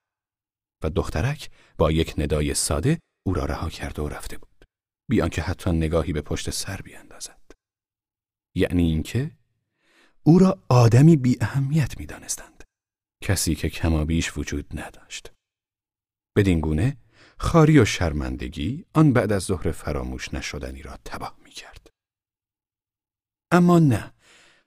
[0.82, 4.64] و دخترک با یک ندای ساده او را رها کرده و رفته بود.
[5.10, 7.40] بیان که حتی نگاهی به پشت سر بیاندازد.
[8.54, 9.30] یعنی اینکه
[10.22, 12.53] او را آدمی بی اهمیت می دانستند.
[13.24, 15.32] کسی که کمابیش وجود نداشت.
[16.36, 16.96] بدین گونه
[17.38, 21.90] خاری و شرمندگی آن بعد از ظهر فراموش نشدنی را تباه می کرد.
[23.52, 24.14] اما نه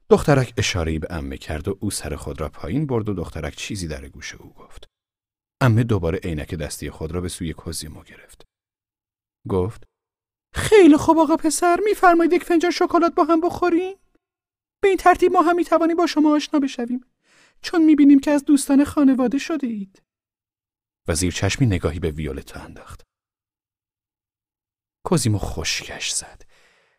[0.10, 3.88] دخترک اشاره به امه کرد و او سر خود را پایین برد و دخترک چیزی
[3.88, 4.88] در گوش او گفت.
[5.62, 8.46] امه دوباره عینک دستی خود را به سوی کوزیمو گرفت.
[9.50, 9.84] گفت
[10.56, 13.96] خیلی خوب آقا پسر میفرمایید یک فنجان شکلات با هم بخوریم
[14.82, 17.06] به این ترتیب ما هم می‌توانیم با شما آشنا بشویم
[17.62, 20.02] چون می‌بینیم که از دوستان خانواده شده اید
[21.08, 23.04] وزیر چشمی نگاهی به ویولتا انداخت
[25.06, 26.44] کوزیمو خشکش زد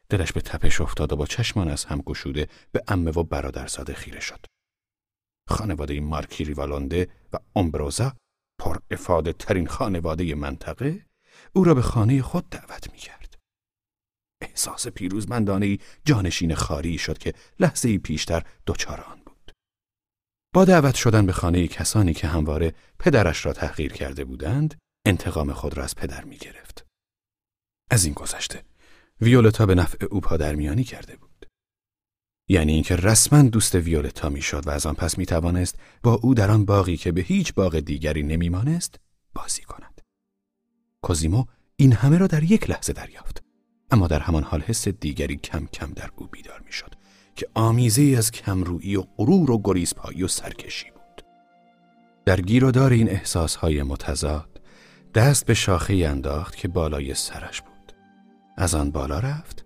[0.08, 4.20] دلش به تپش افتاد و با چشمان از هم گشوده به امه و برادرزاده خیره
[4.20, 4.46] شد
[5.48, 8.16] خانواده مارکی ریوالونده و امبروزا
[8.58, 11.06] پر افاده ترین خانواده منطقه
[11.52, 13.34] او را به خانه خود دعوت می کرد.
[14.42, 19.17] احساس پیروزمندانه جانشین خاری شد که لحظه پیشتر بود.
[20.52, 24.74] با دعوت شدن به خانه کسانی که همواره پدرش را تحقیر کرده بودند،
[25.06, 26.86] انتقام خود را از پدر می گرفت.
[27.90, 28.64] از این گذشته،
[29.20, 31.46] ویولتا به نفع او پادرمیانی کرده بود.
[32.48, 36.50] یعنی اینکه رسما دوست ویولتا می‌شد و از آن پس می توانست با او در
[36.50, 39.00] آن باقی که به هیچ باغ دیگری نمیمانست
[39.34, 40.00] بازی کند.
[41.02, 41.44] کوزیمو
[41.76, 43.42] این همه را در یک لحظه دریافت.
[43.90, 46.94] اما در همان حال حس دیگری کم کم در او بیدار می‌شد
[47.38, 51.24] که آمیزه از کمرویی و غرور و گریزپایی و سرکشی بود.
[52.24, 54.60] در گیر و دار این احساسهای متضاد
[55.14, 57.92] دست به شاخه انداخت که بالای سرش بود.
[58.56, 59.64] از آن بالا رفت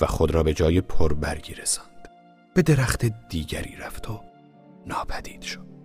[0.00, 2.08] و خود را به جای پر برگی رساند.
[2.54, 4.20] به درخت دیگری رفت و
[4.86, 5.75] ناپدید شد.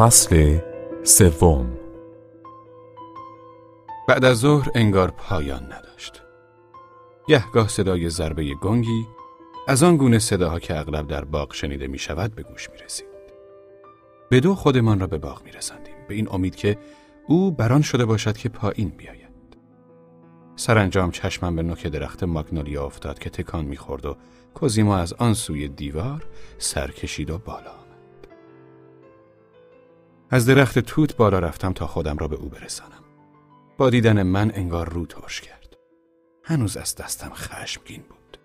[0.00, 0.58] فصل
[1.02, 1.78] سوم
[4.08, 6.22] بعد از ظهر انگار پایان نداشت
[7.28, 9.06] گهگاه صدای ضربه گنگی
[9.68, 13.06] از آن گونه صداها که اغلب در باغ شنیده می شود به گوش می رسید.
[14.30, 16.78] به دو خودمان را به باغ می رسندیم به این امید که
[17.26, 19.56] او بران شده باشد که پایین بیاید.
[20.56, 24.16] سرانجام چشمم به نوک درخت ماگنولیا افتاد که تکان می‌خورد و
[24.54, 26.24] کوزیما از آن سوی دیوار
[26.58, 27.79] سر کشید و بالا.
[30.32, 33.04] از درخت توت بالا رفتم تا خودم را به او برسانم.
[33.78, 35.76] با دیدن من انگار رو ترش کرد.
[36.44, 38.38] هنوز از دستم خشمگین بود.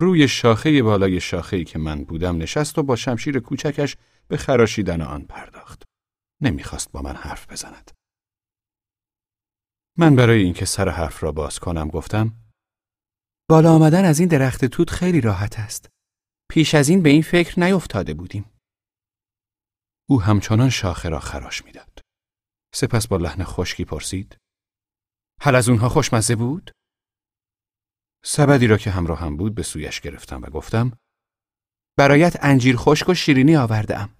[0.00, 3.96] روی شاخه بالای شاخه‌ای که من بودم نشست و با شمشیر کوچکش
[4.28, 5.82] به خراشیدن آن پرداخت.
[6.40, 7.90] نمی‌خواست با من حرف بزند.
[9.98, 12.32] من برای اینکه سر حرف را باز کنم گفتم
[13.48, 15.88] بالا آمدن از این درخت توت خیلی راحت است.
[16.50, 18.44] پیش از این به این فکر نیفتاده بودیم.
[20.10, 22.00] او همچنان شاخه را خراش می‌داد.
[22.74, 24.36] سپس با لحن خشکی پرسید
[25.40, 26.70] حل از اونها خوشمزه بود؟
[28.24, 30.98] سبدی را که همراه هم بود به سویش گرفتم و گفتم
[31.98, 34.18] برایت انجیر خشک و شیرینی آوردم.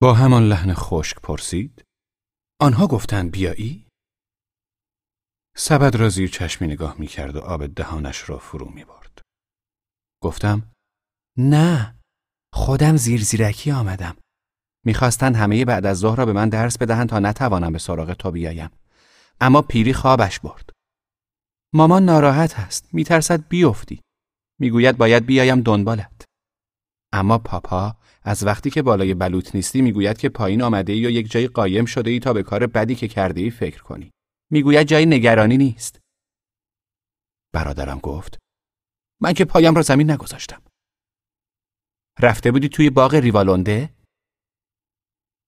[0.00, 1.84] با همان لحن خشک پرسید
[2.60, 3.88] آنها گفتند بیایی؟
[5.56, 9.22] سبد را زیر چشمی نگاه می کرد و آب دهانش را فرو می برد.
[10.22, 10.72] گفتم
[11.38, 12.00] نه
[12.54, 14.21] خودم زیر زیرکی آمدم.
[14.84, 18.30] می‌خواستند همه بعد از ظهر را به من درس بدهند تا نتوانم به سراغ تو
[18.30, 18.70] بیایم.
[19.40, 20.70] اما پیری خوابش برد.
[21.74, 22.94] مامان ناراحت هست.
[22.94, 24.00] میترسد بیفتی.
[24.60, 26.24] می‌گوید باید بیایم دنبالت.
[27.12, 31.46] اما پاپا از وقتی که بالای بلوط نیستی می‌گوید که پایین آمده و یک جای
[31.46, 34.10] قایم شده ای تا به کار بدی که کرده ای فکر کنی.
[34.50, 36.00] می‌گوید جای نگرانی نیست.
[37.54, 38.38] برادرم گفت
[39.20, 40.62] من که پایم را زمین نگذاشتم.
[42.20, 43.94] رفته بودی توی باغ ریوالونده؟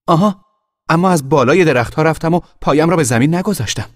[0.07, 0.45] آها
[0.89, 3.91] اما از بالای درختها رفتم و پایم را به زمین نگذاشتم.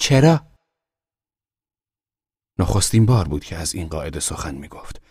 [0.00, 0.46] چرا؟
[2.58, 5.02] نخستین بار بود که از این قاعده سخن می گفت.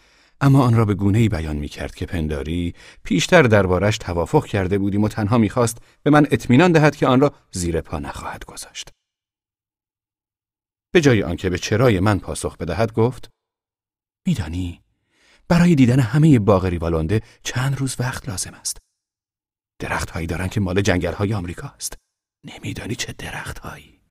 [0.41, 4.77] اما آن را به گونه ای بیان می کرد که پنداری پیشتر دربارش توافق کرده
[4.77, 8.89] بودیم و تنها می‌خواست به من اطمینان دهد که آن را زیر پا نخواهد گذاشت.
[10.93, 13.29] به جای آنکه به چرای من پاسخ بدهد گفت
[14.27, 14.81] میدانی
[15.47, 18.80] برای دیدن همه باغ ریوالونده چند روز وقت لازم است.
[19.81, 21.97] درخت هایی دارن که مال جنگل های آمریکا است.
[22.45, 24.01] نمیدانی چه درخت هایی.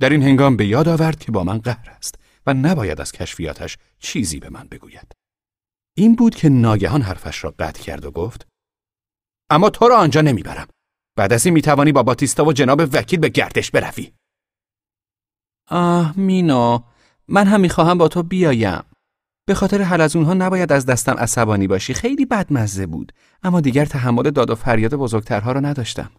[0.00, 2.14] در این هنگام به یاد آورد که با من قهر است
[2.46, 5.12] و نباید از کشفیاتش چیزی به من بگوید.
[5.96, 8.48] این بود که ناگهان حرفش را قطع کرد و گفت
[9.50, 10.68] اما تو را آنجا نمی‌برم.
[11.16, 14.12] بعد از این می‌توانی با باتیستا و جناب وکیل به گردش بروی.
[15.70, 16.84] آه مینا
[17.28, 18.82] من هم می‌خواهم با تو بیایم.
[19.48, 21.94] به خاطر حل از اونها نباید از دستم عصبانی باشی.
[21.94, 23.12] خیلی بدمزه بود.
[23.42, 26.12] اما دیگر تحمل داد و فریاد بزرگترها را نداشتم.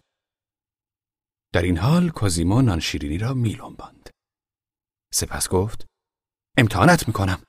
[1.52, 4.10] در این حال کوزیمو نانشیرینی را میلون باند
[5.14, 5.86] سپس گفت
[6.58, 7.42] امتحانت می‌کنم.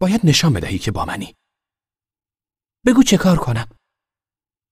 [0.00, 1.34] باید نشان بدهی که با منی.
[2.86, 3.68] بگو چه کار کنم.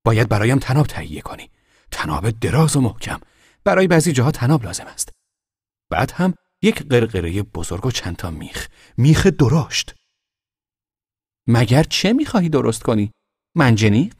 [0.05, 1.51] باید برایم تناب تهیه کنی.
[1.91, 3.21] تناب دراز و محکم.
[3.65, 5.13] برای بعضی جاها تناب لازم است.
[5.91, 8.69] بعد هم یک قرقره بزرگ و چند تا میخ.
[8.97, 9.96] میخ درشت.
[11.49, 13.11] مگر چه می‌خواهی درست کنی؟
[13.57, 14.15] منجنیق؟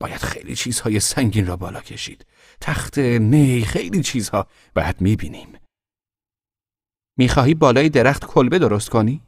[0.00, 2.26] باید خیلی چیزهای سنگین را بالا کشید.
[2.60, 5.58] تخت نی خیلی چیزها بعد می‌بینیم.
[7.18, 9.22] می‌خواهی بالای درخت کلبه درست کنی؟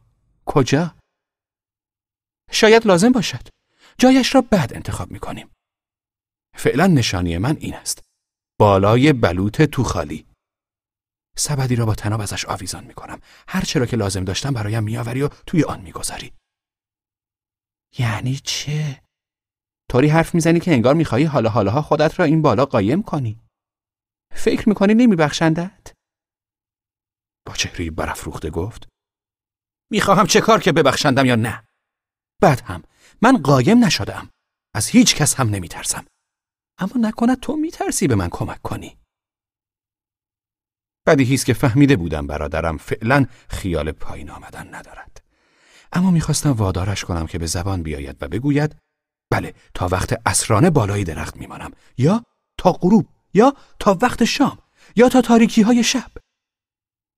[0.45, 0.95] کجا؟
[2.51, 3.47] شاید لازم باشد.
[3.97, 5.49] جایش را بعد انتخاب می‌کنیم.
[6.57, 8.01] فعلا نشانی من این است.
[8.59, 10.30] بالای بلوط تو خالی.
[11.37, 13.19] سبدی را با تناب ازش آویزان می‌کنم.
[13.47, 16.33] هر چرا که لازم داشتم برایم میآوری و توی آن می‌گذاری.
[17.97, 19.01] یعنی چه؟
[19.91, 23.41] طوری حرف می‌زنی که انگار می‌خواهی حالا حالاها خودت را این بالا قایم کنی.
[24.35, 25.93] فکر می‌کنی نمیبخشندت؟
[27.47, 28.87] با چهره برافروخته گفت
[29.91, 31.67] می‌خواهم چه کار که ببخشندم یا نه
[32.41, 32.83] بعد هم
[33.21, 34.29] من قایم نشدم
[34.75, 36.05] از هیچ کس هم نمیترسم
[36.77, 38.97] اما نکند تو میترسی به من کمک کنی
[41.07, 45.23] بدیهی است که فهمیده بودم برادرم فعلا خیال پایین آمدن ندارد
[45.93, 48.75] اما می‌خواستم وادارش کنم که به زبان بیاید و بگوید
[49.31, 52.25] بله تا وقت اسرانه بالای درخت میمانم یا
[52.57, 54.57] تا غروب یا تا وقت شام
[54.95, 56.11] یا تا تاریکی های شب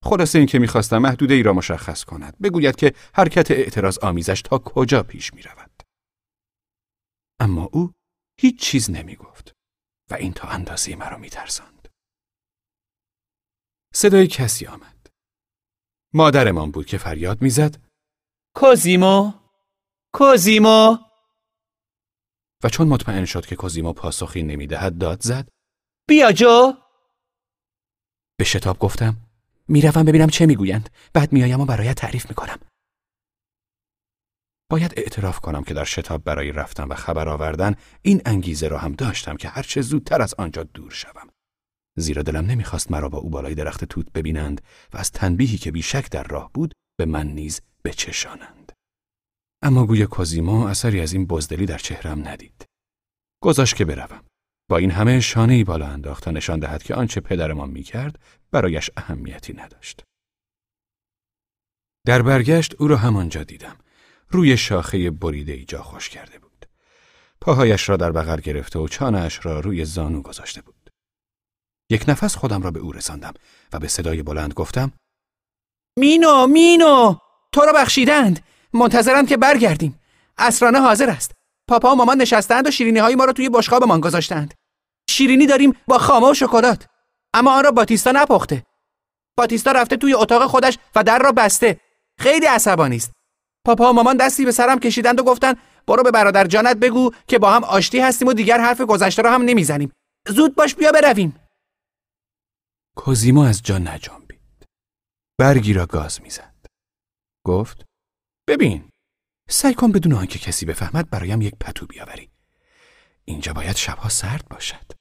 [0.04, 4.58] خلاصه این که می‌خواستم محدوده ای را مشخص کند بگوید که حرکت اعتراض آمیزش تا
[4.58, 5.84] کجا پیش می رود.
[7.40, 7.92] اما او
[8.40, 9.54] هیچ چیز نمی گفت
[10.12, 11.73] و این تا اندازه مرا می ترساند.
[13.96, 15.08] صدای کسی آمد.
[16.14, 17.82] مادرمان بود که فریاد می‌زد.
[18.56, 19.34] کوزیمو!
[20.14, 20.98] کوزیمو!
[22.64, 25.50] و چون مطمئن شد که کوزیمو پاسخی نمی‌دهد داد زد.
[26.08, 26.74] بیا جو!
[28.38, 29.18] به شتاب گفتم
[29.68, 30.90] می‌روم ببینم چه می‌گویند.
[31.14, 32.60] بعد میآیم و برایت تعریف می‌کنم.
[34.72, 38.92] باید اعتراف کنم که در شتاب برای رفتن و خبر آوردن این انگیزه را هم
[38.92, 41.30] داشتم که هرچه زودتر از آنجا دور شوم.
[41.98, 44.62] زیرا دلم نمی‌خواست مرا با او بالای درخت توت ببینند
[44.94, 48.72] و از تنبیهی که بیشک در راه بود به من نیز بچشانند.
[49.62, 52.66] اما گوی کوزیمو اثری از این بزدلی در چهرم ندید.
[53.44, 54.24] گذاشت که بروم.
[54.70, 58.20] با این همه شانه ای بالا انداخت تا نشان دهد که آنچه پدرمان می‌کرد
[58.52, 60.04] برایش اهمیتی نداشت.
[62.06, 63.78] در برگشت او را همانجا دیدم.
[64.30, 66.66] روی شاخه بریده ای جا خوش کرده بود.
[67.42, 70.73] پاهایش را در بغل گرفته و چانهاش را روی زانو گذاشته بود.
[71.90, 73.34] یک نفس خودم را به او رساندم
[73.74, 74.92] و به صدای بلند گفتم
[76.00, 77.16] مینو مینو!
[77.52, 78.40] تو را بخشیدند.
[78.74, 80.00] منتظرند که برگردیم.
[80.38, 81.32] اسرانه حاضر است.
[81.70, 84.54] پاپا و مامان نشستند و شیرینی های ما را توی بشقابمان گذاشتند.
[85.10, 86.86] شیرینی داریم با خامه و شکلات.
[87.34, 88.64] اما آن را باتیستا نپخته.
[89.38, 91.80] باتیستا رفته توی اتاق خودش و در را بسته.
[92.20, 93.12] خیلی عصبانی است.
[93.66, 95.58] پاپا و مامان دستی به سرم کشیدند و گفتند
[95.88, 99.32] برو به برادر جانت بگو که با هم آشتی هستیم و دیگر حرف گذشته را
[99.32, 99.92] هم نمی‌زنیم.
[100.28, 101.43] زود باش بیا برویم.
[102.96, 104.66] کوزیمو از جا نجنبید.
[105.40, 106.66] برگی را گاز می‌زد.
[107.46, 107.86] گفت
[108.48, 108.90] ببین
[109.50, 112.32] سعی کن بدون آنکه کسی بفهمد برایم یک پتو بیاوری.
[113.26, 114.92] اینجا باید شبها سرد باشد.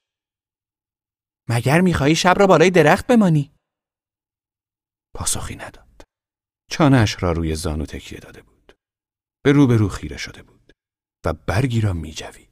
[1.48, 3.54] مگر می‌خواهی شب را بالای درخت بمانی؟
[5.14, 6.02] پاسخی نداد.
[6.70, 8.72] چانهاش را روی زانو تکیه داده بود.
[9.44, 10.72] به رو خیره شده بود
[11.26, 12.51] و برگی را میجوید.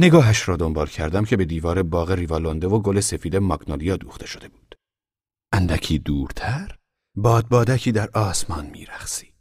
[0.00, 4.48] نگاهش را دنبال کردم که به دیوار باغ ریوالونده و گل سفید ماگنولیا دوخته شده
[4.48, 4.74] بود
[5.52, 6.76] اندکی دورتر
[7.16, 9.34] بادبادکی در آسمان میرخسید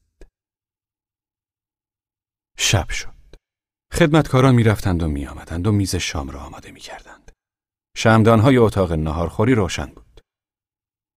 [2.58, 3.14] شب شد.
[3.94, 7.32] خدمتکاران می‌رفتند و میآمدند و میز شام را آماده می‌کردند.
[7.98, 10.22] شمدانهای اتاق نهارخوری روشن بود.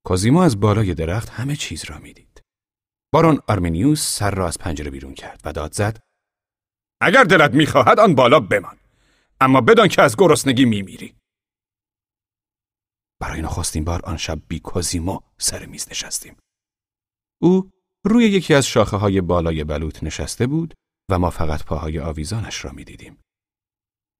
[0.06, 2.42] کوزیمو از بالای درخت همه چیز را می‌دید.
[3.12, 6.00] بارون آرمینیوس سر را از پنجره بیرون کرد و داد زد
[7.02, 8.79] اگر دلت می‌خواهد آن بالا بمان
[9.40, 11.14] اما بدان که از گرسنگی میمیری
[13.20, 16.36] برای نخستین بار آن شب بی کوزیمو سر میز نشستیم
[17.42, 17.70] او
[18.04, 20.74] روی یکی از شاخه های بالای بلوط نشسته بود
[21.10, 23.18] و ما فقط پاهای آویزانش را می دیدیم.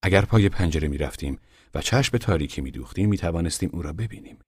[0.05, 1.41] اگر پای پنجره می رفتیم
[1.75, 3.13] و چشم به تاریکی می دوختیم
[3.73, 4.39] او را ببینیم.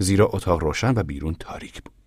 [0.00, 2.01] زیرا اتاق روشن و بیرون تاریک بود.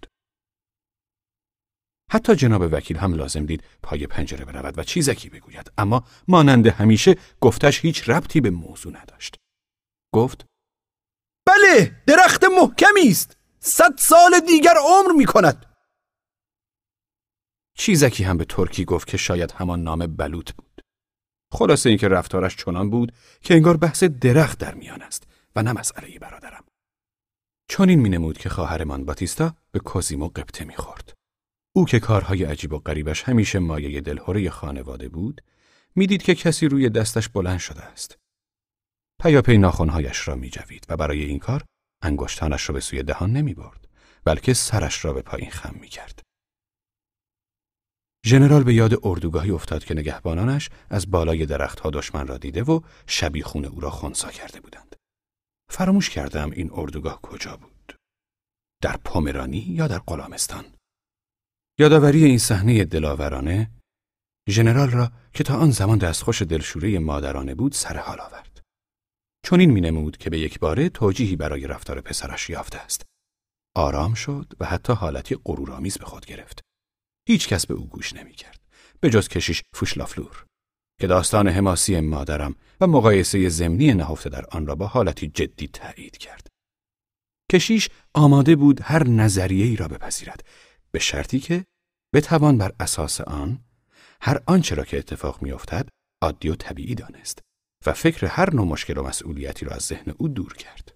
[2.16, 7.16] حتی جناب وکیل هم لازم دید پای پنجره برود و چیزکی بگوید اما مانند همیشه
[7.42, 9.36] گفتش هیچ ربطی به موضوع نداشت.
[10.14, 10.46] گفت
[11.48, 15.66] بله درخت محکمی است صد سال دیگر عمر می کند
[17.78, 20.82] چیزکی هم به ترکی گفت که شاید همان نام بلوط بود.
[21.54, 23.12] خلاصه اینکه رفتارش چنان بود
[23.42, 25.24] که انگار بحث درخت در میان است
[25.56, 26.66] و نه مسئله برادرم.
[27.70, 31.15] چون این مینمود که خواهرمان باتیستا به کوزیمو قبطه می‌خورد.
[31.78, 35.42] او که کارهای عجیب و غریبش همیشه مایه دلهوره خانواده بود،
[35.96, 38.18] می‌دید که کسی روی دستش بلند شده است.
[39.24, 41.64] پیاپی ناخونهایش را میجوید و برای این کار
[42.02, 43.88] انگشتانش را به سوی دهان نمی برد،
[44.24, 46.22] بلکه سرش را به پایین خم می کرد.
[48.26, 53.66] ژنرال به یاد اردوگاهی افتاد که نگهبانانش از بالای درختها دشمن را دیده و شبیخون
[53.66, 54.96] او را خونسا کرده بودند.
[55.72, 57.96] فراموش کردم این اردوگاه کجا بود.
[58.82, 60.75] در پومرانی یا در غلامستان.
[61.80, 63.72] یادآوری این صحنه دلاورانه
[64.50, 68.62] ژنرال را که تا آن زمان دستخوش دلشوره مادرانه بود سر حال آورد.
[69.46, 73.06] چون این مینمود که به یک باره توجیهی برای رفتار پسرش یافته است.
[73.76, 76.62] آرام شد و حتی حالتی غرورآمیز به خود گرفت.
[77.28, 78.60] هیچ کس به او گوش نمی کرد.
[79.00, 80.46] به جز کشیش فوشلافلور
[81.02, 86.18] که داستان حماسی مادرم و مقایسه زمینی نهفته در آن را با حالتی جدی تایید
[86.18, 86.48] کرد.
[87.52, 90.44] کشیش آماده بود هر نظریه ای را بپذیرد
[90.96, 91.66] به شرطی که
[92.14, 93.66] بتوان بر اساس آن
[94.22, 95.90] هر آنچه را که اتفاق میافتد
[96.22, 97.42] عادی و طبیعی دانست
[97.86, 100.96] و فکر هر نوع مشکل و مسئولیتی را از ذهن او دور کرد.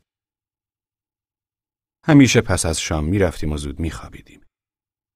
[2.06, 4.42] همیشه پس از شام می رفتیم و زود می خوابیدیم.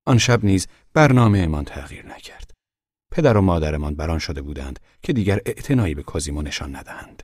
[0.08, 2.52] آن شب نیز برنامه امان تغییر نکرد.
[3.12, 7.22] پدر و مادرمان بران شده بودند که دیگر اعتنایی به کازیمو نشان ندهند.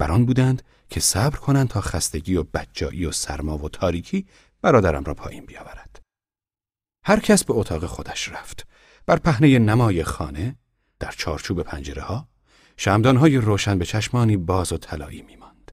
[0.00, 4.26] بران بودند که صبر کنند تا خستگی و بدجایی و سرما و تاریکی
[4.62, 6.05] برادرم را پایین بیاورد.
[7.08, 8.66] هر کس به اتاق خودش رفت.
[9.06, 10.56] بر پهنه نمای خانه،
[11.00, 12.28] در چارچوب پنجره ها،
[12.76, 15.70] شمدانهای روشن به چشمانی باز و طلایی میماند.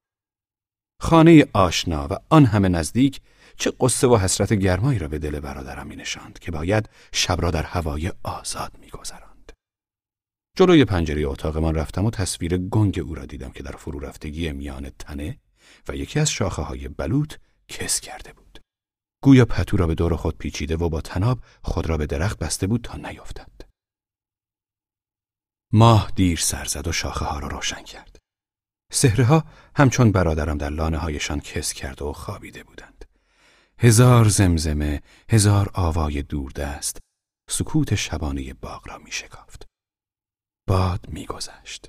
[1.00, 3.20] خانه آشنا و آن همه نزدیک
[3.56, 7.50] چه قصه و حسرت گرمایی را به دل برادرم می نشاند که باید شب را
[7.50, 9.52] در هوای آزاد می گذراند.
[10.56, 14.90] جلوی پنجره اتاقمان رفتم و تصویر گنگ او را دیدم که در فرو رفتگی میان
[14.98, 15.38] تنه
[15.88, 17.34] و یکی از شاخه های بلوط
[17.68, 18.63] کس کرده بود.
[19.24, 22.66] گویا پتو را به دور خود پیچیده و با تناب خود را به درخت بسته
[22.66, 23.50] بود تا نیفتد.
[25.72, 28.18] ماه دیر سر زد و شاخه ها را روشن کرد.
[28.92, 29.44] سهرها
[29.76, 33.04] همچون برادرم در لانه هایشان کس کرده و خوابیده بودند.
[33.78, 36.98] هزار زمزمه، هزار آوای دوردست،
[37.50, 39.66] سکوت شبانه باغ را می شکافت.
[40.68, 41.88] باد می گذشت.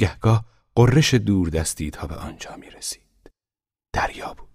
[0.00, 0.44] گهگاه
[0.74, 3.30] قررش دوردستی تا به آنجا می رسید.
[3.92, 4.45] دریا بود.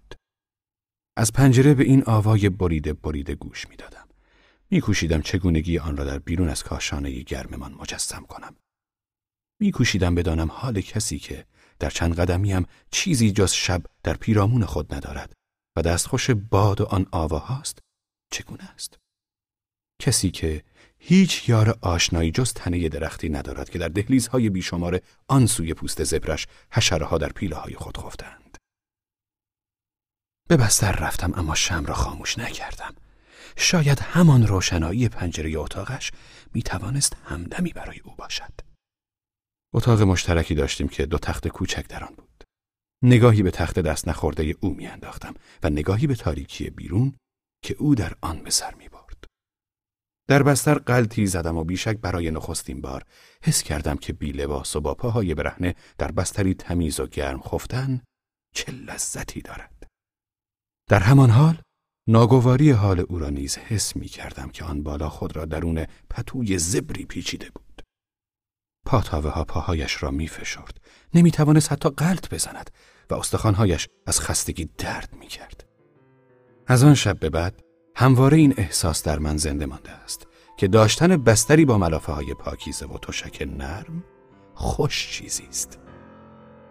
[1.16, 4.08] از پنجره به این آوای بریده بریده گوش می دادم.
[4.70, 8.56] می کوشیدم چگونگی آن را در بیرون از کاشانه گرممان مجسم کنم.
[9.60, 11.46] می کوشیدم بدانم حال کسی که
[11.78, 15.32] در چند قدمیم چیزی جز شب در پیرامون خود ندارد
[15.76, 17.78] و دستخوش باد و آن آواهاست
[18.30, 18.98] چگونه است
[20.02, 20.64] کسی که
[20.98, 26.46] هیچ یار آشنایی جز تنه درختی ندارد که در دهلیزهای بیشمار آن سوی پوست زبرش
[26.70, 28.41] حشره در پیله های خود خفتند.
[30.48, 32.94] به بستر رفتم اما شم را خاموش نکردم.
[33.56, 36.12] شاید همان روشنایی پنجره اتاقش
[36.54, 38.52] می توانست همدمی برای او باشد.
[39.74, 42.44] اتاق مشترکی داشتیم که دو تخت کوچک در آن بود.
[43.02, 47.16] نگاهی به تخت دست نخورده او میانداختم و نگاهی به تاریکی بیرون
[47.62, 49.24] که او در آن به سر می برد.
[50.28, 53.04] در بستر قلتی زدم و بیشک برای نخستین بار
[53.42, 58.02] حس کردم که بی لباس و با پاهای برهنه در بستری تمیز و گرم خفتن
[58.54, 59.71] چه لذتی دارد.
[60.88, 61.58] در همان حال
[62.08, 66.58] ناگواری حال او را نیز حس می کردم که آن بالا خود را درون پتوی
[66.58, 67.82] زبری پیچیده بود.
[68.86, 70.80] پاتاوه ها پاهایش را می فشرد.
[71.14, 72.70] نمی توانست حتی قلط بزند
[73.10, 75.66] و استخوانهایش از خستگی درد می کرد.
[76.66, 77.62] از آن شب به بعد
[77.96, 80.26] همواره این احساس در من زنده مانده است
[80.56, 84.04] که داشتن بستری با ملافه های پاکیزه و تشک نرم
[84.54, 85.78] خوش چیزی است.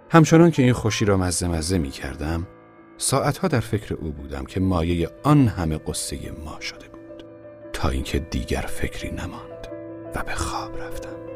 [0.10, 2.48] همچنان که این خوشی را مزه مزه می کردم
[3.02, 7.26] ساعتها در فکر او بودم که مایه آن همه قصه ما شده بود
[7.74, 9.68] تا اینکه دیگر فکری نماند
[10.16, 11.31] و به خواب رفتم.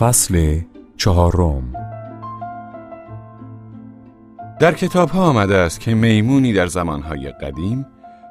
[0.00, 0.60] فصل
[0.96, 1.72] چهارم
[4.60, 7.86] در کتاب ها آمده است که میمونی در زمانهای قدیم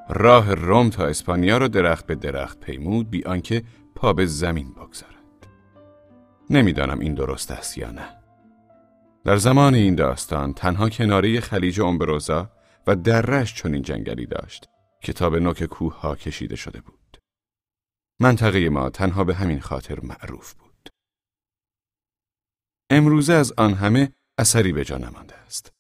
[0.09, 3.63] راه روم تا اسپانیا را درخت به درخت پیمود بی آنکه
[3.95, 5.47] پا به زمین بگذارد.
[6.49, 8.05] نمی‌دانم این درست است یا نه.
[9.25, 12.49] در زمان این داستان تنها کناره خلیج امبروزا
[12.87, 14.65] و درش چنین جنگلی داشت
[15.01, 17.17] که تا به نوک کوه ها کشیده شده بود.
[18.19, 20.68] منطقه ما تنها به همین خاطر معروف بود.
[22.89, 25.73] امروزه از آن همه اثری به جا نمانده است.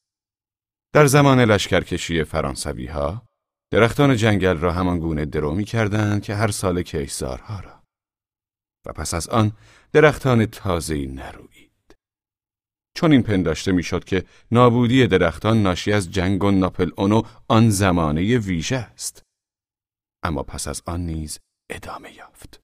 [0.93, 3.25] در زمان لشکرکشی فرانسوی ها،
[3.71, 7.83] درختان جنگل را همان گونه درو می کردند که هر سال کشزارها را.
[8.85, 9.51] و پس از آن
[9.91, 11.95] درختان تازه‌ای نروید.
[12.95, 18.37] چون این پنداشته می‌شد که نابودی درختان ناشی از جنگ و ناپل اونو آن زمانه
[18.37, 19.23] ویژه است.
[20.23, 22.59] اما پس از آن نیز ادامه یافت.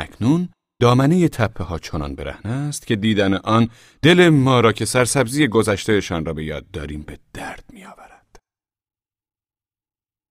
[0.00, 0.48] اکنون
[0.80, 3.70] دامنه تپه ها چنان برهنه است که دیدن آن
[4.02, 8.36] دل ما را که سرسبزی گذشتهشان را به یاد داریم به درد می آورد.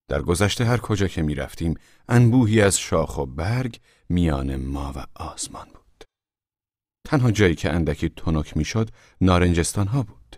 [0.09, 1.73] در گذشته هر کجا که می رفتیم
[2.09, 6.03] انبوهی از شاخ و برگ میان ما و آسمان بود.
[7.07, 8.89] تنها جایی که اندکی تنک می‌شد
[9.21, 10.35] نارنجستان ها بود.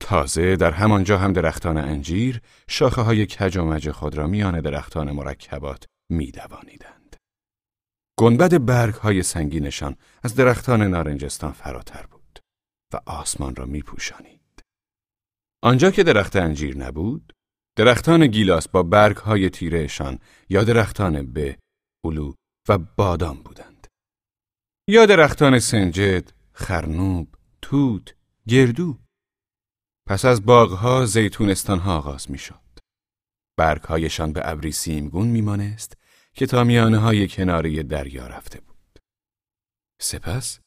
[0.00, 5.12] تازه در همانجا هم درختان انجیر شاخه های کج و مج خود را میان درختان
[5.12, 6.95] مرکبات میدوانیدند.
[8.18, 12.40] گنبد برگ های سنگینشان از درختان نارنجستان فراتر بود
[12.94, 14.62] و آسمان را می پوشانید.
[15.62, 17.32] آنجا که درخت انجیر نبود،
[17.76, 20.18] درختان گیلاس با برگ های تیرهشان
[20.48, 21.58] یا درختان به،
[22.04, 22.34] اولو
[22.68, 23.86] و بادام بودند.
[24.88, 28.14] یا درختان سنجد، خرنوب، توت،
[28.48, 28.98] گردو.
[30.08, 32.60] پس از باغها زیتونستانها آغاز می شد.
[33.58, 35.96] برگهایشان به ابری سیمگون میمانست
[36.36, 38.98] که تا میانه های کناری دریا رفته بود.
[40.00, 40.60] سپس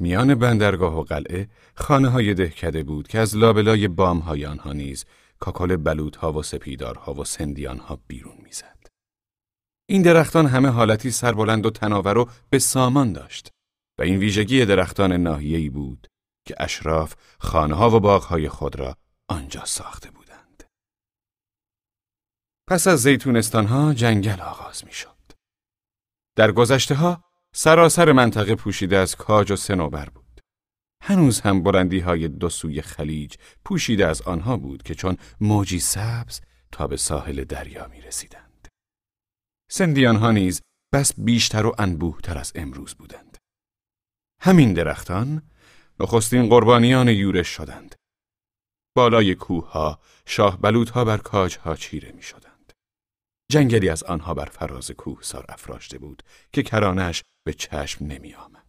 [0.00, 5.04] میان بندرگاه و قلعه خانه های دهکده بود که از لابلای بام های آنها نیز
[5.38, 8.86] کاکل بلوط ها و سپیدارها و سندیان ها بیرون می‌زد.
[9.88, 13.50] این درختان همه حالتی سربلند و تناور و به سامان داشت
[13.98, 16.06] و این ویژگی درختان ناحیه‌ای بود
[16.46, 18.96] که اشراف خانه ها و باغ های خود را
[19.28, 20.64] آنجا ساخته بودند.
[22.68, 25.13] پس از زیتونستان ها جنگل آغاز می شد.
[26.36, 27.24] در گذشته ها
[27.54, 30.40] سراسر منطقه پوشیده از کاج و سنوبر بود.
[31.02, 33.34] هنوز هم بلندی های دو سوی خلیج
[33.64, 36.40] پوشیده از آنها بود که چون موجی سبز
[36.72, 38.68] تا به ساحل دریا می رسیدند.
[39.70, 40.62] سندیان ها نیز
[40.92, 43.38] بس بیشتر و انبوهتر از امروز بودند.
[44.40, 45.42] همین درختان
[46.00, 47.94] نخستین قربانیان یورش شدند.
[48.96, 52.43] بالای کوه ها شاه بلوط ها بر کاج ها چیره می شدند.
[53.50, 56.22] جنگلی از آنها بر فراز کوه سار افراشته بود
[56.52, 58.64] که کرانش به چشم نمی آمد.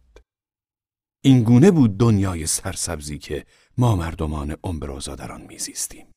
[1.24, 3.46] این گونه بود دنیای سرسبزی که
[3.78, 6.12] ما مردمان امبروزا در آن میزیستیم.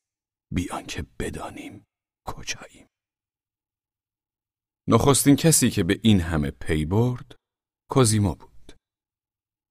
[0.52, 1.86] بی آنکه بدانیم
[2.26, 2.86] کجاییم.
[4.88, 7.36] نخستین کسی که به این همه پی برد
[7.90, 8.72] کوزیمو بود.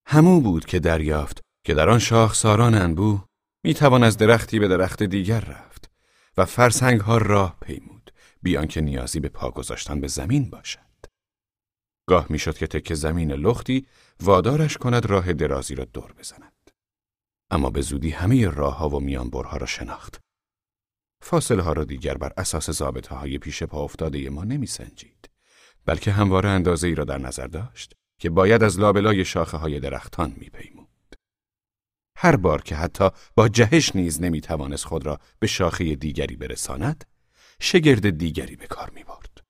[0.07, 3.25] همو بود که دریافت که در آن شاخساران انبوه
[3.63, 5.91] می توان از درختی به درخت دیگر رفت
[6.37, 7.98] و فرسنگ ها راه پیمود.
[8.41, 10.79] بیان که نیازی به پا گذاشتن به زمین باشد
[12.09, 13.87] گاه می‌شد که تک زمین لختی
[14.19, 16.71] وادارش کند راه درازی را دور بزند.
[17.51, 20.19] اما به زودی همه راه ها و میانبرها را شناخت.
[21.21, 25.29] فاصله ها را دیگر بر اساس ضابطه های پیش پا افتاده ما نمی سنجید.
[25.85, 30.35] بلکه همواره اندازه ای را در نظر داشت که باید از لابلای شاخه های درختان
[30.37, 31.15] می پیمود.
[32.15, 37.05] هر بار که حتی با جهش نیز نمی توانست خود را به شاخه دیگری برساند،
[37.61, 39.43] شگرد دیگری به کار می برد.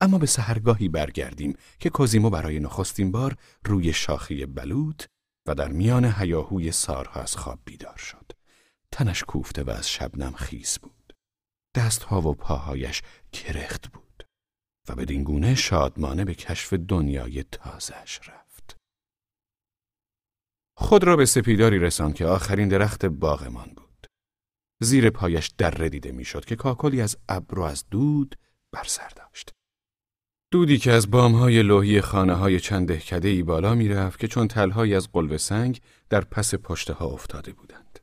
[0.00, 5.04] اما به سهرگاهی برگردیم که کوزیمو برای نخستین بار روی شاخی بلوط
[5.46, 8.32] و در میان هیاهوی سارها از خواب بیدار شد.
[8.92, 11.12] تنش کوفته و از شبنم خیس بود.
[11.74, 13.02] دستها و پاهایش
[13.32, 14.28] کرخت بود
[14.88, 18.76] و به دینگونه شادمانه به کشف دنیای تازش رفت.
[20.76, 23.85] خود را به سپیداری رساند که آخرین درخت باغمان بود.
[24.80, 28.38] زیر پایش در دیده می‌شد که کاکلی از ابر و از دود
[28.72, 29.52] بر سر داشت.
[30.50, 34.48] دودی که از بامهای لوحی خانه های چند دهکده ای بالا می رفت که چون
[34.48, 35.80] تلهایی از قلب سنگ
[36.10, 37.98] در پس پشته ها افتاده بودند.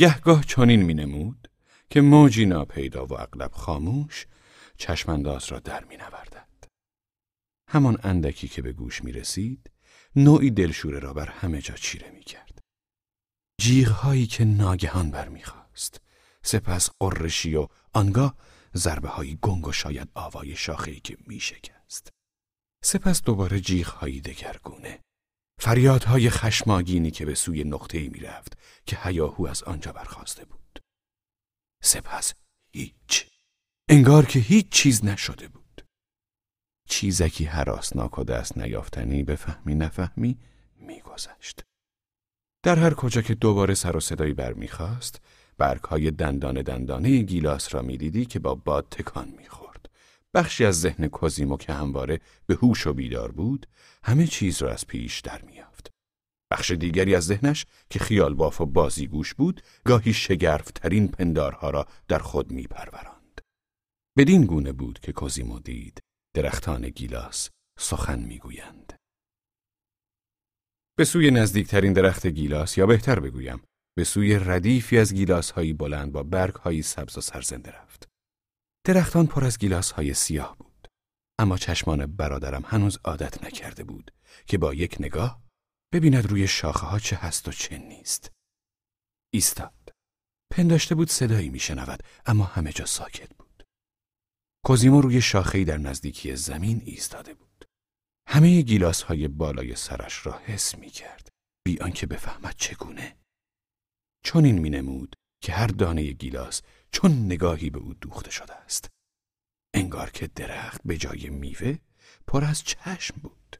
[0.00, 1.48] گهگاه چنین می نمود
[1.90, 4.26] که موجی ناپیدا و اغلب خاموش
[4.76, 6.48] چشمانداز را در می نوردد.
[7.68, 9.70] همان اندکی که به گوش می رسید
[10.16, 12.51] نوعی دلشوره را بر همه جا چیره می کرد.
[13.62, 16.00] جیغهایی که ناگهان برمیخواست
[16.42, 18.36] سپس قرشی و آنگاه
[18.74, 22.08] ضربه های گنگ و شاید آوای شاخهی که می شکست.
[22.84, 25.00] سپس دوباره جیغ هایی دگرگونه.
[25.60, 30.78] فریادهای خشماگینی که به سوی نقطه ای می رفت که هیاهو از آنجا برخواسته بود.
[31.82, 32.34] سپس
[32.74, 33.26] هیچ.
[33.88, 35.86] انگار که هیچ چیز نشده بود.
[36.88, 40.38] چیزکی حراسناک و دست نیافتنی به فهمی نفهمی
[40.76, 41.71] میگذشت.
[42.64, 45.20] در هر کجا که دوباره سر و صدایی برمیخواست
[45.58, 49.90] برگهای دندان دندانه گیلاس را می‌دیدی که با باد تکان می‌خورد.
[50.34, 53.66] بخشی از ذهن کوزیمو که همواره به هوش و بیدار بود،
[54.04, 55.90] همه چیز را از پیش در میافت.
[56.52, 62.18] بخش دیگری از ذهنش که خیال باف و بازیگوش بود، گاهی شگرفترین پندارها را در
[62.18, 63.40] خود میپروراند.
[64.18, 65.98] بدین گونه بود که کوزیمو دید
[66.36, 68.92] درختان گیلاس سخن می‌گویند.
[70.96, 73.62] به سوی نزدیکترین درخت گیلاس یا بهتر بگویم
[73.96, 78.08] به سوی ردیفی از گیلاس هایی بلند با برگ هایی سبز و سرزنده رفت.
[78.86, 80.88] درختان پر از گیلاس های سیاه بود.
[81.38, 84.10] اما چشمان برادرم هنوز عادت نکرده بود
[84.46, 85.42] که با یک نگاه
[85.92, 88.30] ببیند روی شاخه ها چه هست و چه نیست.
[89.34, 89.92] ایستاد.
[90.50, 93.64] پنداشته بود صدایی میشنود اما همه جا ساکت بود.
[94.64, 97.51] کوزیمو روی شاخه‌ای در نزدیکی زمین ایستاده بود.
[98.26, 101.28] همه گیلاس های بالای سرش را حس می کرد
[101.64, 103.16] بی آنکه بفهمد چگونه.
[104.24, 106.62] چون این می نمود که هر دانه گیلاس
[106.92, 108.88] چون نگاهی به او دوخته شده است.
[109.74, 111.78] انگار که درخت به جای میوه
[112.26, 113.56] پر از چشم بود.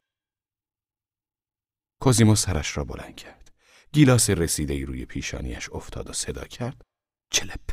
[2.01, 3.51] کوزیمو سرش را بلند کرد.
[3.91, 6.81] گیلاس رسیده ای روی پیشانیش افتاد و صدا کرد.
[7.31, 7.71] چلپ!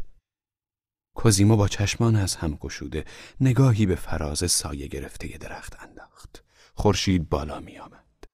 [1.16, 3.04] کوزیمو با چشمان از هم گشوده
[3.40, 6.44] نگاهی به فراز سایه گرفته درخت انداخت.
[6.80, 8.24] خورشید بالا می آمد.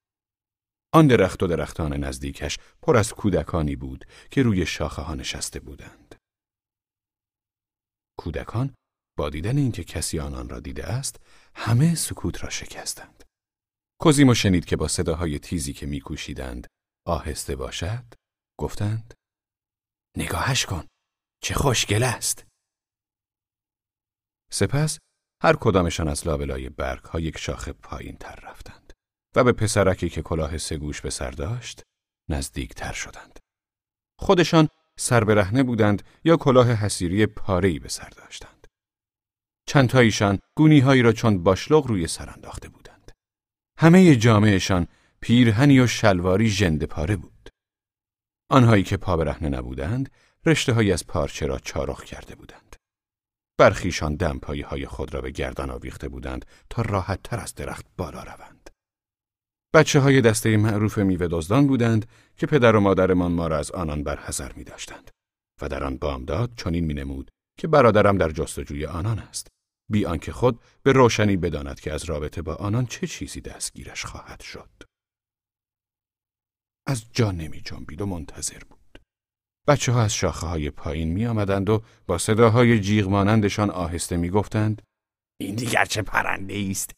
[0.95, 6.15] آن درخت و درختان نزدیکش پر از کودکانی بود که روی شاخه ها نشسته بودند.
[8.19, 8.75] کودکان
[9.19, 11.21] با دیدن اینکه کسی آنان را دیده است
[11.55, 13.25] همه سکوت را شکستند.
[14.01, 16.67] کوزیمو شنید که با صداهای تیزی که میکوشیدند
[17.07, 18.05] آهسته باشد
[18.61, 19.15] گفتند
[20.17, 20.85] نگاهش کن
[21.43, 22.47] چه خوشگل است
[24.53, 24.99] سپس
[25.43, 28.93] هر کدامشان از لابلای برگ ها یک شاخه پایین تر رفتند
[29.37, 31.83] و به پسرکی که کلاه سگوش به سر داشت
[32.29, 33.39] نزدیک تر شدند.
[34.19, 34.69] خودشان
[34.99, 38.67] سر برهنه بودند یا کلاه حسیری پارهی به سر داشتند.
[39.67, 43.13] چند تایشان گونی هایی را چون باشلغ روی سر انداخته بودند.
[43.79, 44.87] همه جامعهشان
[45.21, 47.49] پیرهنی و شلواری ژنده پاره بود.
[48.51, 50.11] آنهایی که پا برهنه نبودند،
[50.47, 52.77] رشته از پارچه را چارخ کرده بودند.
[53.59, 58.23] برخیشان دمپایی های خود را به گردن آویخته بودند تا راحت تر از درخت بالا
[58.23, 58.71] روند.
[59.75, 62.07] بچه های دسته معروف میوه دزدان بودند
[62.37, 65.11] که پدر و مادرمان ما را از آنان برحذر می داشتند
[65.63, 69.49] و در آن بامداد چنین می نمود که برادرم در جستجوی آنان است
[69.91, 74.41] بی آنکه خود به روشنی بداند که از رابطه با آنان چه چیزی دستگیرش خواهد
[74.41, 74.71] شد
[76.87, 78.86] از جا نمی جنبید و منتظر بود
[79.69, 84.31] بچه ها از شاخه های پایین می آمدند و با صداهای جیغ مانندشان آهسته می
[84.31, 84.83] گفتند
[85.41, 86.91] این دیگر چه پرنده است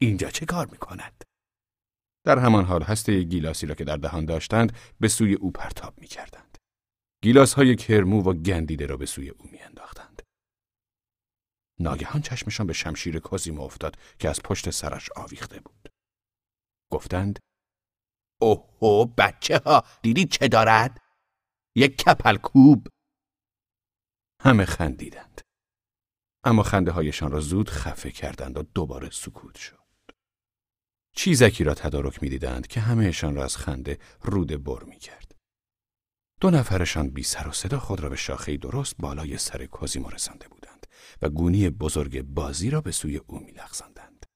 [0.00, 1.24] اینجا چه کار می کند
[2.26, 6.06] در همان حال هسته گیلاسی را که در دهان داشتند به سوی او پرتاب می
[6.06, 6.58] کردند.
[7.22, 10.22] گیلاس های کرمو و گندیده را به سوی او می انداختند.
[11.80, 15.88] ناگهان چشمشان به شمشیر کازیمو افتاد که از پشت سرش آویخته بود.
[16.92, 17.38] گفتند
[18.40, 21.05] اوه بچه ها دیدید چه دارد؟
[21.78, 22.86] یک کپل کوب
[24.40, 25.40] همه خندیدند.
[26.44, 29.78] اما خنده هایشان را زود خفه کردند و دوباره سکوت شد.
[31.16, 35.34] چیزکی را تدارک می‌دیدند که همهشان را از خنده رود بر می کرد.
[36.40, 40.48] دو نفرشان بی سر و صدا خود را به شاخه درست بالای سر کوزیمو رسانده
[40.48, 40.86] بودند
[41.22, 44.26] و گونی بزرگ بازی را به سوی او میلغزاندند.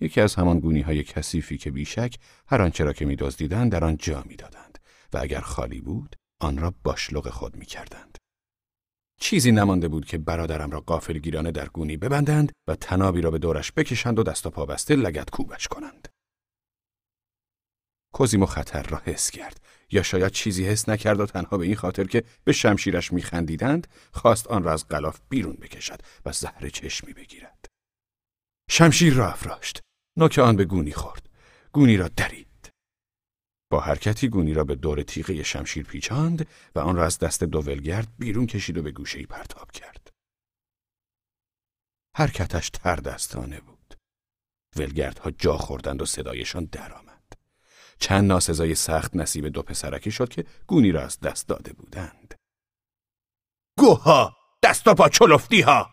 [0.00, 3.96] یکی از همان گونی های کثیفی که بیشک هر آنچه را که میدزدیدند در آن
[3.96, 4.78] جا می‌دادند
[5.12, 8.18] و اگر خالی بود آن را باشلق خود می‌کردند.
[9.20, 13.38] چیزی نمانده بود که برادرم را قافل گیرانه در گونی ببندند و تنابی را به
[13.38, 16.08] دورش بکشند و دست و پا بسته لگت کوبش کنند.
[18.14, 19.60] کوزیمو خطر را حس کرد
[19.90, 24.46] یا شاید چیزی حس نکرد و تنها به این خاطر که به شمشیرش میخندیدند خواست
[24.46, 27.66] آن را از غلاف بیرون بکشد و زهر چشمی بگیرد.
[28.70, 29.80] شمشیر را افراشت.
[30.18, 31.28] نوک آن به گونی خورد.
[31.72, 32.55] گونی را درید.
[33.70, 38.08] با حرکتی گونی را به دور تیغه شمشیر پیچاند و آن را از دست دوولگرد
[38.18, 40.10] بیرون کشید و به گوشهای پرتاب کرد.
[42.16, 43.94] حرکتش تر دستانه بود.
[44.76, 47.32] ولگردها جا خوردند و صدایشان درآمد.
[47.98, 52.34] چند ناسزای سخت نصیب دو پسرکی شد که گونی را از دست داده بودند.
[53.78, 54.36] گوها!
[54.62, 55.90] دست و پا چلفتی ها!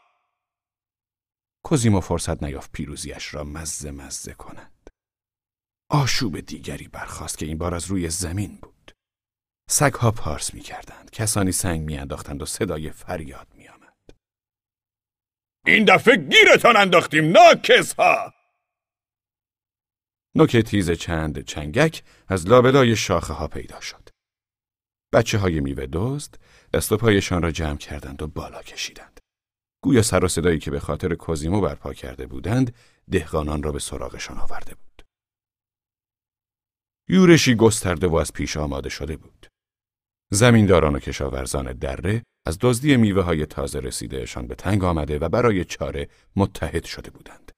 [1.64, 4.73] کوزیمو فرصت نیافت پیروزیش را مزه مزه کند.
[5.94, 8.92] آشوب دیگری برخاست که این بار از روی زمین بود.
[9.70, 11.12] سگها پارس می کردند.
[11.12, 14.18] کسانی سنگ می انداختند و صدای فریاد می آمد.
[15.66, 18.34] این دفعه گیرتان انداختیم ناکس ها!
[20.36, 24.10] نوک تیز چند چنگک از لابلای شاخه ها پیدا شد.
[25.14, 26.36] بچه های میوه دزد
[26.74, 29.20] دست و پایشان را جمع کردند و بالا کشیدند.
[29.84, 32.76] گویا سر و صدایی که به خاطر کوزیمو برپا کرده بودند
[33.12, 34.93] دهقانان را به سراغشان آورده بود.
[37.10, 39.48] یورشی گسترده و از پیش آماده شده بود.
[40.32, 45.66] زمینداران و کشاورزان دره از دزدی میوه های تازه رسیدهشان به تنگ آمده و برای
[45.66, 47.52] چاره متحد شده بودند.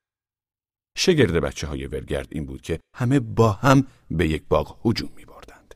[0.98, 5.26] شگرد بچه های ولگرد این بود که همه با هم به یک باغ هجوم می
[5.26, 5.74] بردند.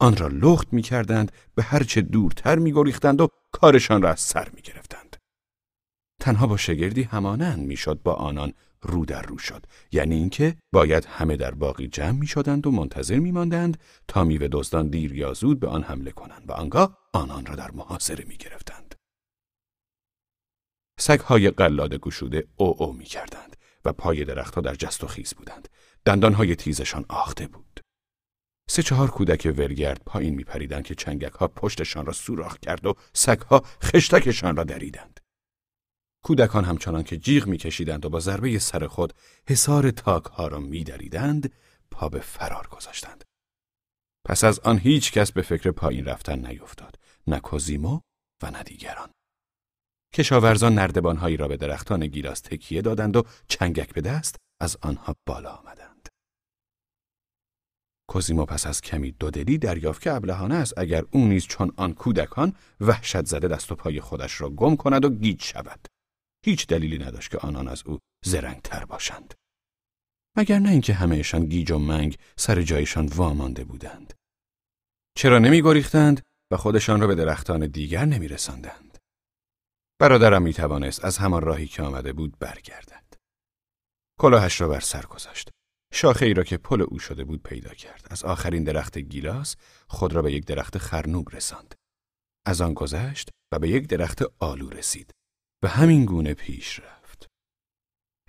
[0.00, 4.48] آن را لخت می کردند به هرچه دورتر می گریختند و کارشان را از سر
[4.54, 5.16] می گرفتند.
[6.20, 8.52] تنها با شگردی همانند می‌شد با آنان
[8.82, 13.18] رو در رو شد یعنی اینکه باید همه در باقی جمع می شدند و منتظر
[13.18, 13.78] می ماندند
[14.08, 17.70] تا میوه دزدان دیر یا زود به آن حمله کنند و آنگاه آنان را در
[17.70, 18.94] محاصره می گرفتند.
[21.00, 25.68] سگهای قلاده گشوده او او می کردند و پای درختها در جست و خیز بودند.
[26.04, 27.80] دندانهای تیزشان آخته بود.
[28.70, 32.94] سه چهار کودک ولگرد پایین می پریدند که چنگک ها پشتشان را سوراخ کرد و
[33.12, 35.17] سگها خشتکشان را دریدند.
[36.28, 39.12] کودکان همچنان که جیغ میکشیدند و با ضربه سر خود
[39.48, 41.52] حصار تاک ها را میدریدند
[41.90, 43.24] پا به فرار گذاشتند.
[44.24, 48.00] پس از آن هیچ کس به فکر پایین رفتن نیفتاد نه کوزیمو
[48.42, 49.10] و نه دیگران.
[50.14, 55.50] کشاورزان نردبانهایی را به درختان گیلاس تکیه دادند و چنگک به دست از آنها بالا
[55.50, 56.08] آمدند.
[58.08, 62.52] کوزیمو پس از کمی دودلی دریافت که ابلهانه است اگر او نیز چون آن کودکان
[62.80, 65.88] وحشت زده دست و پای خودش را گم کند و گیج شود.
[66.44, 69.34] هیچ دلیلی نداشت که آنان از او زرنگ تر باشند.
[70.36, 74.14] مگر نه اینکه همهشان گیج و منگ سر جایشان وامانده بودند.
[75.16, 78.98] چرا نمی گریختند و خودشان را به درختان دیگر نمی رسندند؟
[80.00, 83.14] برادرم می توانست از همان راهی که آمده بود برگردد.
[84.20, 85.50] کلاهش را بر سر گذاشت.
[85.92, 88.06] شاخه ای را که پل او شده بود پیدا کرد.
[88.10, 89.56] از آخرین درخت گیلاس
[89.88, 91.74] خود را به یک درخت خرنوب رساند.
[92.46, 95.14] از آن گذشت و به یک درخت آلو رسید.
[95.62, 97.26] و همین گونه پیش رفت.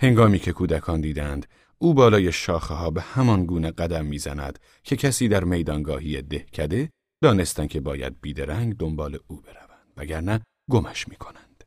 [0.02, 1.46] هنگامی که کودکان دیدند
[1.78, 6.90] او بالای شاخه ها به همان گونه قدم می‌زند که کسی در میدانگاهی دهکده
[7.24, 10.42] دانستند که باید بیدرنگ دنبال او بروند وگرنه
[10.72, 11.64] گمش می‌کنند.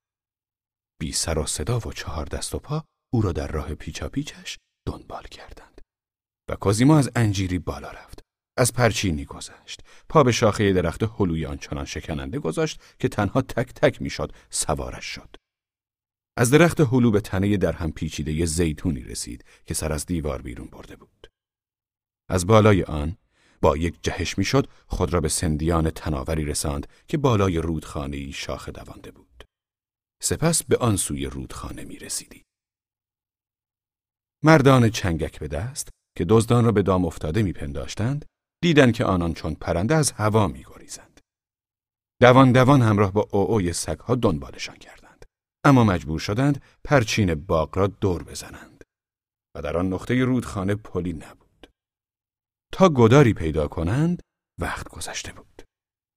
[1.00, 4.58] بی سر و صدا و چهار دست و پا او را در راه پیچا پیچش
[4.86, 5.80] دنبال کردند.
[6.50, 8.20] و کازیما از انجیری بالا رفت.
[8.58, 9.80] از پرچینی گذشت.
[10.08, 15.36] پا به شاخه درخت هلوی آنچنان شکننده گذاشت که تنها تک تک می‌شد سوارش شد.
[16.36, 20.96] از درخت به تنه در هم پیچیده زیتونی رسید که سر از دیوار بیرون برده
[20.96, 21.26] بود.
[22.28, 23.16] از بالای آن
[23.62, 29.10] با یک جهش می‌شد خود را به سندیان تناوری رساند که بالای رودخانه شاخ دوانده
[29.10, 29.44] بود.
[30.22, 32.42] سپس به آن سوی رودخانه می رسیدی.
[34.42, 38.24] مردان چنگک به دست که دزدان را به دام افتاده میپنداشتند
[38.62, 41.20] دیدند که آنان چون پرنده از هوا میگریزند.
[42.20, 45.01] دوان دوان همراه با اوی سگها دنبالشان کرد.
[45.64, 48.84] اما مجبور شدند پرچین باغ را دور بزنند
[49.56, 51.70] و در آن نقطه رودخانه پلی نبود.
[52.72, 54.22] تا گداری پیدا کنند
[54.60, 55.62] وقت گذشته بود.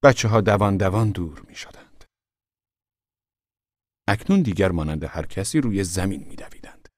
[0.04, 2.04] بچه ها دوان دوان دور می شدند.
[4.08, 6.88] اکنون دیگر مانند هر کسی روی زمین می دویدند.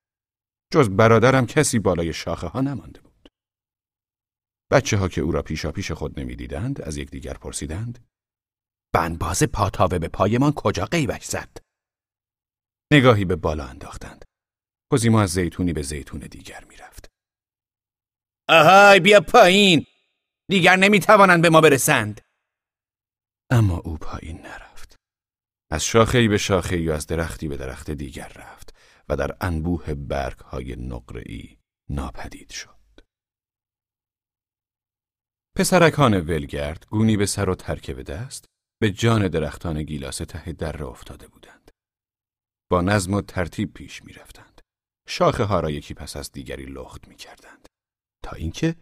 [0.73, 3.29] جز برادرم کسی بالای شاخه ها نمانده بود.
[4.71, 8.09] بچه ها که او را پیشا پیش خود نمی دیدند از یکدیگر پرسیدند
[8.95, 11.68] بندباز پاتاوه به پایمان کجا قیبش زد؟
[12.93, 14.25] نگاهی به بالا انداختند.
[14.91, 17.09] کوزیما از زیتونی به زیتون دیگر می‌رفت.
[18.49, 19.87] آهای بیا پایین.
[20.51, 22.21] دیگر نمی‌توانند به ما برسند.
[23.51, 24.97] اما او پایین نرفت.
[25.71, 28.75] از شاخه‌ای به شاخه‌ای و از درختی به درخت دیگر رفت
[29.09, 31.59] و در انبوه برگ‌های نقره‌ای
[31.91, 32.79] ناپدید شد.
[35.57, 38.45] پسرکان ولگرد گونی به سر و ترکه به دست
[38.81, 41.58] به جان درختان گیلاس ته در افتاده بودند.
[42.71, 44.61] با نظم و ترتیب پیش می رفتند.
[45.09, 47.67] شاخه ها را یکی پس از دیگری لخت می کردند.
[48.25, 48.77] تا اینکه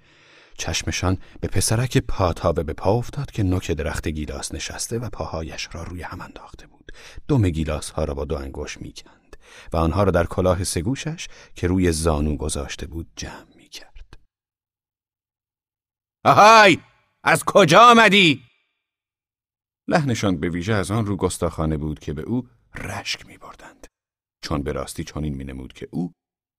[0.59, 5.83] چشمشان به پسرک پاتاوه به پا افتاد که نوک درخت گیلاس نشسته و پاهایش را
[5.83, 6.93] روی هم انداخته بود.
[7.29, 9.37] دم گیلاس ها را با دو انگوش می کند
[9.73, 14.19] و آنها را در کلاه سگوشش که روی زانو گذاشته بود جمع می کرد.
[16.25, 16.79] آهای!
[17.25, 18.43] از کجا آمدی؟
[19.89, 23.86] لحنشان به ویژه از آن رو گستاخانه بود که به او رشک می بردند.
[24.44, 26.12] چون به راستی چنین می نمود که او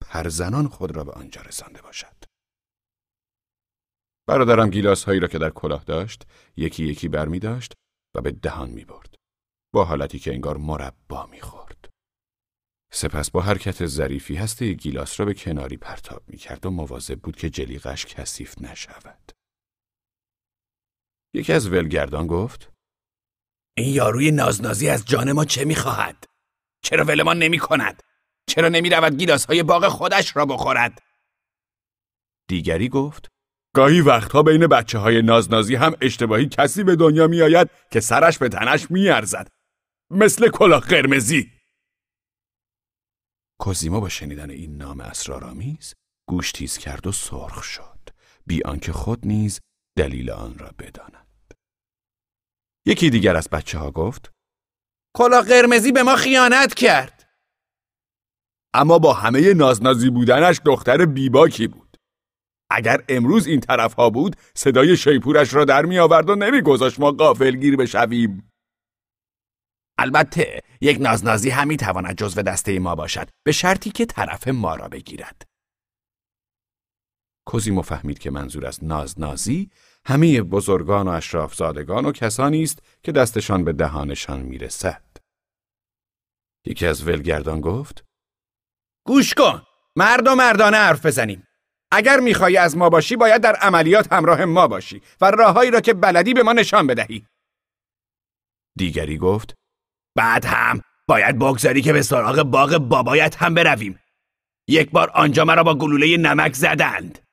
[0.03, 2.23] پرزنان خود را به آنجا رسانده باشد.
[4.27, 6.27] برادرم گیلاس هایی را که در کلاه داشت
[6.57, 7.73] یکی یکی بر می داشت
[8.15, 9.15] و به دهان می برد.
[9.73, 11.89] با حالتی که انگار مربا می خورد.
[12.91, 17.35] سپس با حرکت ظریفی هسته گیلاس را به کناری پرتاب می کرد و مواظب بود
[17.35, 19.31] که جلیقش کثیف نشود.
[21.35, 22.71] یکی از ولگردان گفت
[23.77, 26.23] این یاروی نازنازی از جان ما چه می‌خواهد؟
[26.81, 28.03] چرا ولمان نمی کند؟
[28.47, 31.01] چرا نمی رود گیلاس های باغ خودش را بخورد؟
[32.47, 33.31] دیگری گفت
[33.75, 38.37] گاهی وقتها بین بچه های نازنازی هم اشتباهی کسی به دنیا می آید که سرش
[38.37, 39.47] به تنش می ارزد.
[40.11, 41.51] مثل کلاه قرمزی.
[43.59, 45.93] کوزیما با شنیدن این نام اسرارآمیز
[46.27, 48.09] گوش تیز کرد و سرخ شد
[48.45, 49.59] بی آنکه خود نیز
[49.97, 51.26] دلیل آن را بداند.
[52.87, 54.31] یکی دیگر از بچه ها گفت
[55.15, 57.29] کلا قرمزی به ما خیانت کرد.
[58.73, 61.97] اما با همه نازنازی بودنش دختر بیباکی بود.
[62.71, 66.99] اگر امروز این طرف ها بود صدای شیپورش را در می آورد و نمی گذاشت
[66.99, 68.51] ما قافلگیر بشویم.
[69.99, 74.75] البته یک نازنازی هم می تواند جزو دسته ما باشد به شرطی که طرف ما
[74.75, 75.41] را بگیرد.
[77.47, 79.69] کوزیمو فهمید که منظور از ناز نازی
[80.07, 85.03] همه بزرگان و اشرافزادگان و کسانی است که دستشان به دهانشان می‌رسد.
[86.65, 88.05] یکی از ولگردان گفت
[89.05, 89.61] گوش کن!
[89.95, 91.43] مرد و مردانه حرف بزنیم.
[91.91, 95.93] اگر می‌خوای از ما باشی باید در عملیات همراه ما باشی و راههایی را که
[95.93, 97.25] بلدی به ما نشان بدهی.
[98.77, 99.53] دیگری گفت
[100.15, 103.99] بعد هم باید بگذاری که به سراغ باغ بابایت هم برویم.
[104.67, 107.26] یک بار آنجا مرا با گلوله نمک زدند.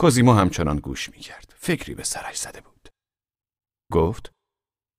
[0.00, 2.88] کوزیمو همچنان گوش می‌کرد فکری به سرش زده بود
[3.92, 4.32] گفت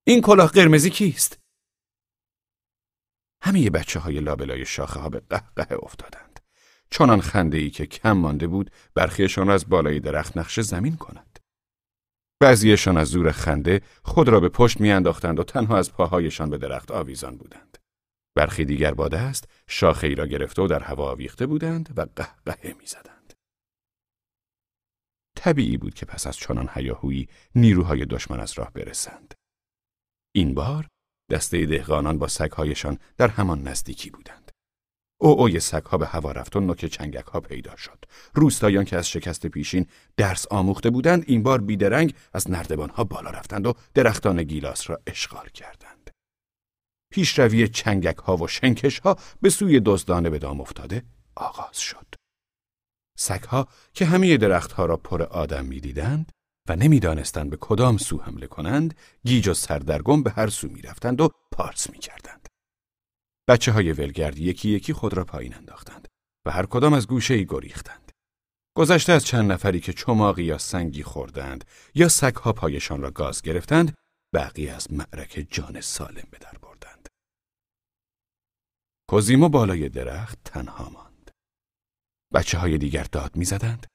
[0.08, 1.40] این کلاه قرمزی کیست
[3.44, 6.40] همه بچه های لابلای شاخه ها به قهقه افتادند.
[6.92, 11.40] چنان خنده ای که کم مانده بود برخیشان را از بالای درخت نقش زمین کند.
[12.40, 16.92] بعضیشان از زور خنده خود را به پشت میانداختند و تنها از پاهایشان به درخت
[16.92, 17.78] آویزان بودند.
[18.36, 22.06] برخی دیگر با دست شاخه ای را گرفته و در هوا آویخته بودند و
[22.46, 23.21] قهقه می‌زدند.
[25.36, 29.34] طبیعی بود که پس از چنان هیاهویی نیروهای دشمن از راه برسند.
[30.36, 30.88] این بار
[31.32, 34.52] دسته دهقانان با سگهایشان در همان نزدیکی بودند.
[35.22, 38.06] او اوی سگها به هوا رفت و نوک چنگک ها پیدا شد.
[38.34, 39.88] روستایان که از شکست پیشین
[40.18, 45.02] درس آموخته بودند این بار بیدرنگ از نردبان ها بالا رفتند و درختان گیلاس را
[45.08, 46.10] اشغال کردند.
[47.12, 51.04] پیشروی چنگک ها و شنکش ها به سوی دزدانه به دام افتاده
[51.36, 52.21] آغاز شد.
[53.22, 56.32] سگها که همه درختها را پر آدم می‌دیدند
[56.70, 58.96] و نمی‌دانستند به کدام سو حمله کنند
[59.26, 62.48] گیج و سردرگم به هر سو می‌رفتند و پارس می‌کردند.
[63.50, 66.08] بچه های ولگرد یکی یکی خود را پایین انداختند
[66.46, 68.12] و هر کدام از گوشه ای گریختند.
[68.78, 71.66] گذشته از چند نفری که چماقی یا سنگی خوردند
[71.96, 73.94] یا سگها پایشان را گاز گرفتند
[74.34, 77.08] بقیه از معرکه جان سالم به در بردند.
[79.10, 81.11] کوزیمو بالای درخت تنها ماند.
[82.34, 83.88] بچه های دیگر داد می‌زدند.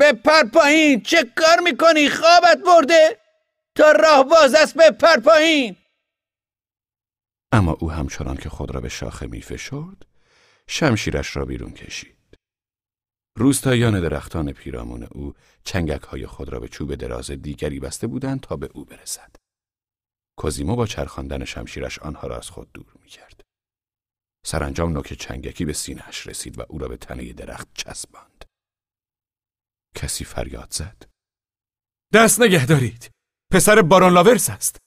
[0.00, 3.20] بپر پایین چه کار می‌کنی خوابت برده؟
[3.76, 5.76] تا راه باز است بپر پایین
[7.52, 10.06] اما او همچنان که خود را به شاخه میفشرد
[10.66, 12.14] شمشیرش را بیرون کشید.
[13.38, 15.34] روستایان درختان پیرامون او
[15.64, 19.36] چنگک های خود را به چوب دراز دیگری بسته بودند تا به او برسد.
[20.38, 23.43] کوزیمو با چرخاندن شمشیرش آنها را از خود دور می‌کرد.
[24.46, 28.44] سرانجام نوک چنگکی به سینهاش رسید و او را به تنه درخت چسباند
[29.94, 31.10] کسی فریاد زد.
[32.14, 33.10] دست نگه دارید.
[33.52, 34.78] پسر باران لاورس است.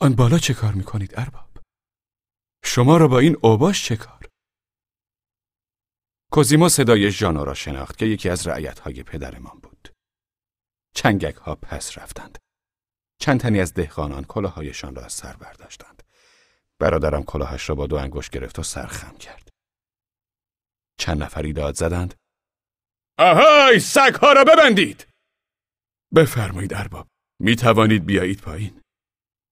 [0.00, 1.58] آن بالا چه کار می‌کنید ارباب؟
[2.64, 4.28] شما را با این اوباش چه کار؟
[6.32, 9.88] کوزیمو صدای ژانا را شناخت که یکی از رعیتهای پدرمان بود.
[10.94, 12.38] چنگک ها پس رفتند.
[13.20, 16.02] چند تنی از دهقانان کلاهایشان را از سر برداشتند.
[16.80, 19.48] برادرم کلاهش را با دو انگشت گرفت و سرخم کرد.
[20.98, 22.14] چند نفری داد زدند.
[23.18, 23.80] آهای
[24.22, 25.06] ها را ببندید!
[26.14, 27.08] بفرمایید ارباب
[27.40, 28.80] می توانید بیایید پایین.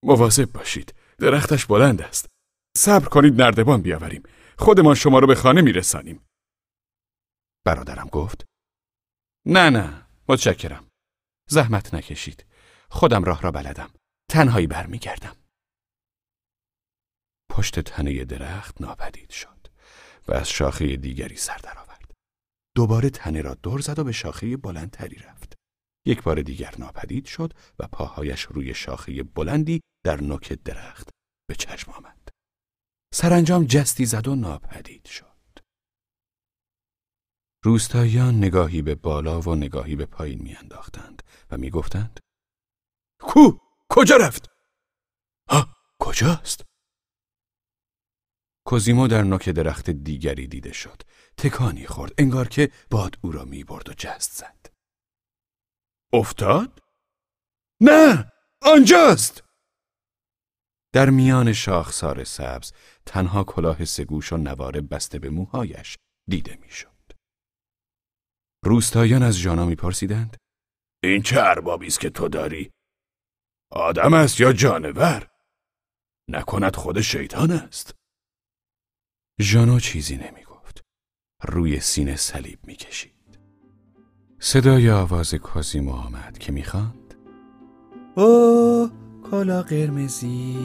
[0.04, 2.28] مواظب باشید درختش بلند است.
[2.76, 4.22] صبر کنید نردبان بیاوریم.
[4.58, 6.26] خودمان شما را به خانه میرسانیم.
[7.66, 8.44] برادرم گفت
[9.46, 10.88] نه نه متشکرم.
[11.48, 12.46] زحمت نکشید.
[12.90, 13.90] خودم راه را بلدم.
[14.30, 15.36] تنهایی برمیگردم.
[17.52, 19.66] پشت تنه درخت ناپدید شد
[20.28, 22.12] و از شاخه دیگری سر درآورد
[22.76, 25.54] دوباره تنه را دور زد و به شاخه بلندتری رفت.
[26.06, 31.08] یک بار دیگر ناپدید شد و پاهایش روی شاخه بلندی در نوک درخت
[31.48, 32.28] به چشم آمد.
[33.14, 35.58] سرانجام جستی زد و ناپدید شد.
[37.64, 42.20] روستاییان نگاهی به بالا و نگاهی به پایین میانداختند و می‌گفتند
[43.20, 43.58] کو
[43.88, 44.48] کجا رفت؟
[45.50, 45.66] ها
[45.98, 46.71] کجاست؟
[48.66, 51.02] کوزیمو در نوک درخت دیگری دیده شد.
[51.36, 52.12] تکانی خورد.
[52.18, 54.66] انگار که باد او را می برد و جست زد.
[56.12, 56.80] افتاد؟
[57.80, 58.32] نه!
[58.62, 59.44] آنجاست!
[60.92, 62.72] در میان شاخسار سبز
[63.06, 65.96] تنها کلاه سگوش و نواره بسته به موهایش
[66.28, 67.12] دیده می‌شد.
[68.64, 70.36] روستایان از ژانا میپرسیدند.
[71.04, 71.40] این چه
[72.00, 72.70] که تو داری؟
[73.70, 75.30] آدم است یا جانور؟
[76.30, 77.94] نکند خود شیطان است.
[79.42, 80.42] ژانا چیزی نمی
[81.44, 83.12] روی سینه صلیب می‌کشید.
[84.38, 87.14] صدای آواز کازیمو آمد که می‌خواند.
[88.16, 88.90] او
[89.30, 90.56] کلا قرمزی.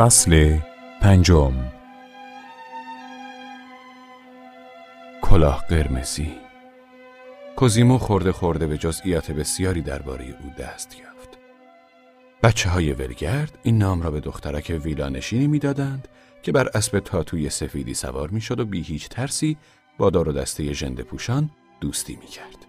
[0.00, 0.58] فصل
[1.00, 1.54] پنجم
[5.22, 6.32] کلاه قرمزی
[7.56, 11.38] کوزیمو خورده خورده به جزئیات بسیاری درباره او دست یافت.
[12.42, 16.08] بچه های ولگرد این نام را به دخترک ویلا نشینی می‌دادند
[16.42, 19.56] که بر اسب تاتوی سفیدی سوار می‌شد و بی هیچ ترسی
[19.98, 21.50] با دار و دسته ژنده پوشان
[21.80, 22.66] دوستی می کرد.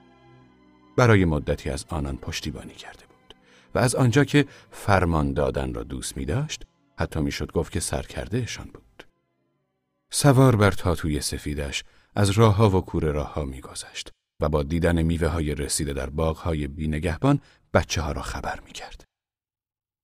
[0.98, 3.36] برای مدتی از آنان پشتیبانی کرده بود
[3.76, 6.66] و از آنجا که فرمان دادن را دوست می داشت
[7.02, 9.08] حتی می‌شد گفت که سرکردهشان بود.
[10.12, 11.84] سوار بر تاتوی سفیدش
[12.16, 14.10] از راه ها و کوره راه ها می گذشت
[14.42, 17.40] و با دیدن میوه های رسیده در باغ های بینگهبان
[17.74, 19.04] بچه ها را خبر می کرد.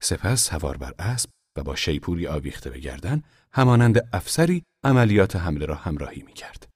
[0.04, 5.76] سپس سوار بر اسب و با شیپوری آویخته به گردن همانند افسری عملیات حمله را
[5.76, 6.68] همراهی می کرد.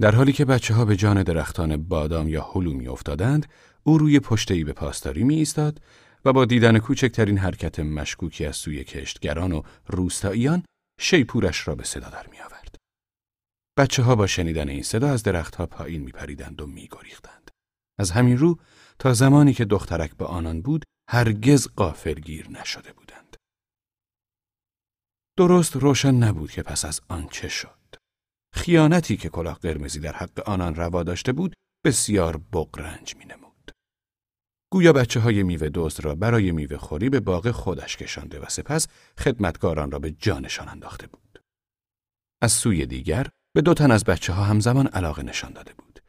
[0.00, 3.46] در حالی که بچه ها به جان درختان بادام یا هلو می افتادند،
[3.82, 5.80] او روی پشتهی به پاسداری می ایستاد
[6.24, 10.64] و با دیدن کوچکترین حرکت مشکوکی از سوی کشتگران و روستاییان
[11.00, 12.76] شیپورش را به صدا در می آورد.
[13.78, 17.50] بچه ها با شنیدن این صدا از درختها پایین می پریدند و می گریختند.
[17.98, 18.58] از همین رو
[18.98, 23.36] تا زمانی که دخترک به آنان بود هرگز قافلگیر نشده بودند.
[25.38, 27.94] درست روشن نبود که پس از آن چه شد.
[28.54, 33.43] خیانتی که کلاه قرمزی در حق آنان روا داشته بود بسیار بغرنج می نمود.
[34.70, 38.86] گویا بچه های میوه دوست را برای میوه خوری به باغ خودش کشانده و سپس
[39.18, 41.42] خدمتکاران را به جانشان انداخته بود.
[42.42, 46.00] از سوی دیگر به دو تن از بچه ها همزمان علاقه نشان داده بود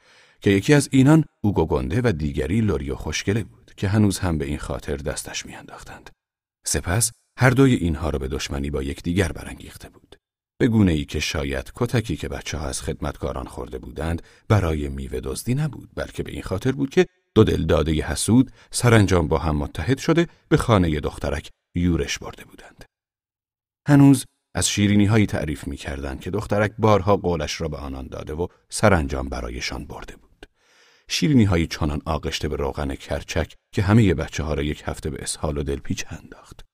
[0.41, 4.45] که یکی از اینان اوگو گنده و دیگری لوریو خوشگله بود که هنوز هم به
[4.45, 6.09] این خاطر دستش میانداختند.
[6.65, 10.15] سپس هر دوی اینها را به دشمنی با یکدیگر برانگیخته بود.
[10.57, 15.19] به گونه ای که شاید کتکی که بچه ها از خدمتکاران خورده بودند برای میوه
[15.19, 17.05] دزدی نبود بلکه به این خاطر بود که
[17.35, 22.85] دو دل داده حسود سرانجام با هم متحد شده به خانه دخترک یورش برده بودند.
[23.87, 24.25] هنوز
[24.55, 28.47] از شیرینی هایی تعریف می کردند که دخترک بارها قولش را به آنان داده و
[28.69, 30.45] سرانجام برایشان برده بود.
[31.09, 35.23] شیرینی های چنان آغشته به روغن کرچک که همه بچه ها را یک هفته به
[35.23, 36.65] اسهال و دلپیچ انداخت.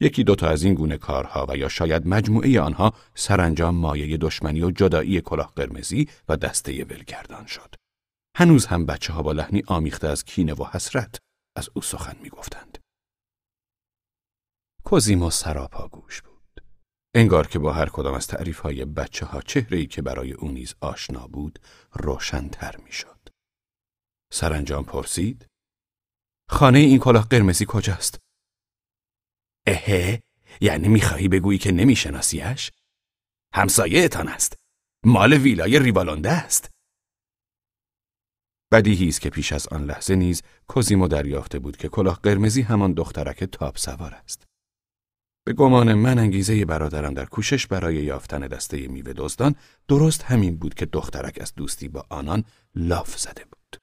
[0.00, 4.70] یکی دوتا از این گونه کارها و یا شاید مجموعه آنها سرانجام مایه دشمنی و
[4.70, 7.79] جدایی کلاه قرمزی و دسته ولگردان شد.
[8.40, 11.18] هنوز هم بچه ها با لحنی آمیخته از کینه و حسرت
[11.56, 12.78] از او سخن می گفتند.
[14.84, 16.64] کوزیمو سراپا گوش بود.
[17.14, 20.74] انگار که با هر کدام از تعریف های بچه ها چهره که برای او نیز
[20.80, 21.58] آشنا بود
[21.92, 23.28] روشنتر می شد.
[24.32, 25.46] سرانجام پرسید
[26.48, 28.18] خانه این کلاه قرمزی کجاست؟
[29.66, 30.22] اهه
[30.60, 32.70] یعنی می‌خواهی بگویی که نمیشناسیش؟
[33.54, 34.56] همسایه تان است.
[35.04, 36.70] مال ویلای ریوالونده است.
[38.72, 42.92] بدیهی است که پیش از آن لحظه نیز کوزیمو دریافته بود که کلاه قرمزی همان
[42.92, 44.44] دخترک تاپ سوار است.
[45.46, 49.54] به گمان من انگیزه برادرم در کوشش برای یافتن دسته میوه دزدان
[49.88, 52.44] درست همین بود که دخترک از دوستی با آنان
[52.74, 53.76] لاف زده بود.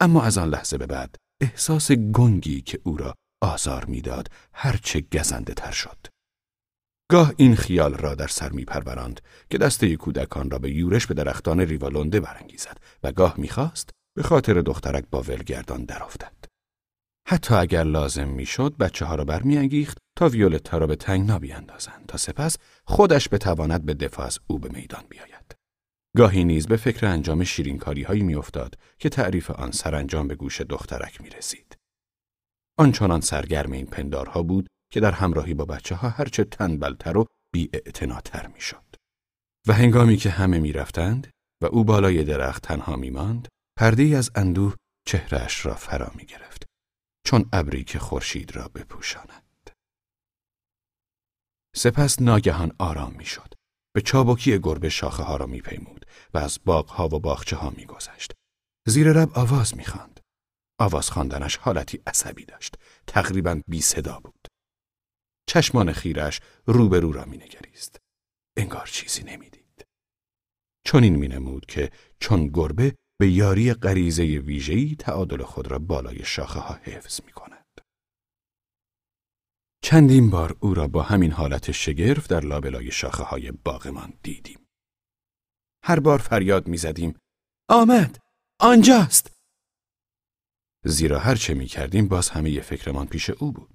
[0.00, 5.54] اما از آن لحظه به بعد احساس گنگی که او را آزار می‌داد هرچه گزنده
[5.54, 6.11] تر شد.
[7.12, 9.20] گاه این خیال را در سر می پروراند
[9.50, 14.60] که دسته کودکان را به یورش به درختان ریوالونده برانگیزد و گاه می‌خواست به خاطر
[14.60, 16.32] دخترک با ولگردان درافتد.
[17.28, 22.18] حتی اگر لازم می‌شد بچه ها را برمیانگیخت تا ویولتا را به تنگنا بیاندازند تا
[22.18, 25.54] سپس خودش بتواند به دفاع از او به میدان بیاید.
[26.16, 31.20] گاهی نیز به فکر انجام شیرینکاری هایی میافتاد که تعریف آن سرانجام به گوش دخترک
[31.20, 31.76] می رسید.
[32.78, 37.70] آنچنان سرگرم این پندارها بود که در همراهی با بچه ها هرچه تنبلتر و بی
[38.54, 38.96] می شد.
[39.66, 41.30] و هنگامی که همه می رفتند
[41.62, 43.48] و او بالای درخت تنها می ماند،
[43.78, 44.74] پرده از اندوه
[45.06, 46.66] چهرش را فرا می گرفت.
[47.26, 49.70] چون ابری که خورشید را بپوشاند.
[51.76, 53.54] سپس ناگهان آرام می شد.
[53.94, 57.70] به چابکی گربه شاخه ها را می پیمود و از باغ ها و باغچه ها
[57.70, 58.32] می گذشت.
[58.86, 60.20] زیر رب آواز می خاند.
[60.80, 62.74] آواز خواندنش حالتی عصبی داشت.
[63.06, 64.51] تقریبا بی صدا بود.
[65.46, 68.00] چشمان خیرش روبرو را مینگریست.
[68.56, 69.86] انگار چیزی نمی‌دید.
[70.86, 71.90] چون این مینمود که
[72.20, 77.80] چون گربه به یاری غریزه ویژه‌ای تعادل خود را بالای شاخه ها حفظ می کند.
[79.84, 84.66] چندین بار او را با همین حالت شگرف در لابلای شاخه های باغمان دیدیم.
[85.84, 87.18] هر بار فریاد می زدیم
[87.68, 88.18] آمد!
[88.60, 89.32] آنجاست!
[90.84, 93.71] زیرا هر چه می کردیم باز همه فکرمان پیش او بود.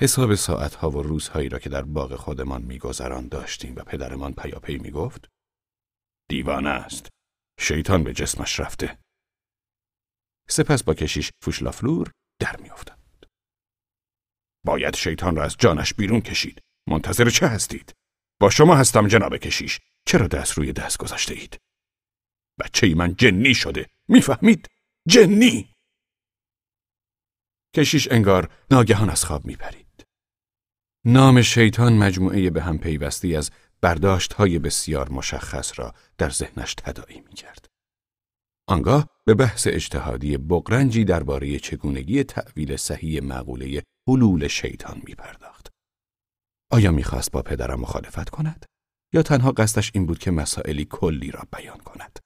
[0.00, 5.28] حساب ساعتها و روزهایی را که در باغ خودمان میگذران داشتیم و پدرمان پیاپی می‌گفت
[6.28, 7.08] دیوانه است.
[7.60, 8.98] شیطان به جسمش رفته.
[10.48, 12.10] سپس با کشیش فوشلافلور
[12.40, 12.98] در میافتاد.
[14.64, 16.60] باید شیطان را از جانش بیرون کشید.
[16.88, 17.92] منتظر چه هستید؟
[18.40, 19.80] با شما هستم جناب کشیش.
[20.06, 21.58] چرا دست روی دست گذاشته اید؟
[22.60, 23.90] بچه ای من جنی شده.
[24.08, 24.68] می‌فهمید؟
[25.08, 25.74] جنی!
[27.76, 29.83] کشیش انگار ناگهان از خواب میپرید.
[31.06, 33.50] نام شیطان مجموعه به هم پیوستی از
[33.80, 37.66] برداشت های بسیار مشخص را در ذهنش تداعی می کرد.
[38.68, 45.68] آنگاه به بحث اجتهادی بقرنجی درباره چگونگی تعویل صحیح مقوله حلول شیطان می پرداخت.
[46.70, 48.66] آیا می‌خواست با پدرم مخالفت کند؟
[49.12, 52.18] یا تنها قصدش این بود که مسائلی کلی را بیان کند؟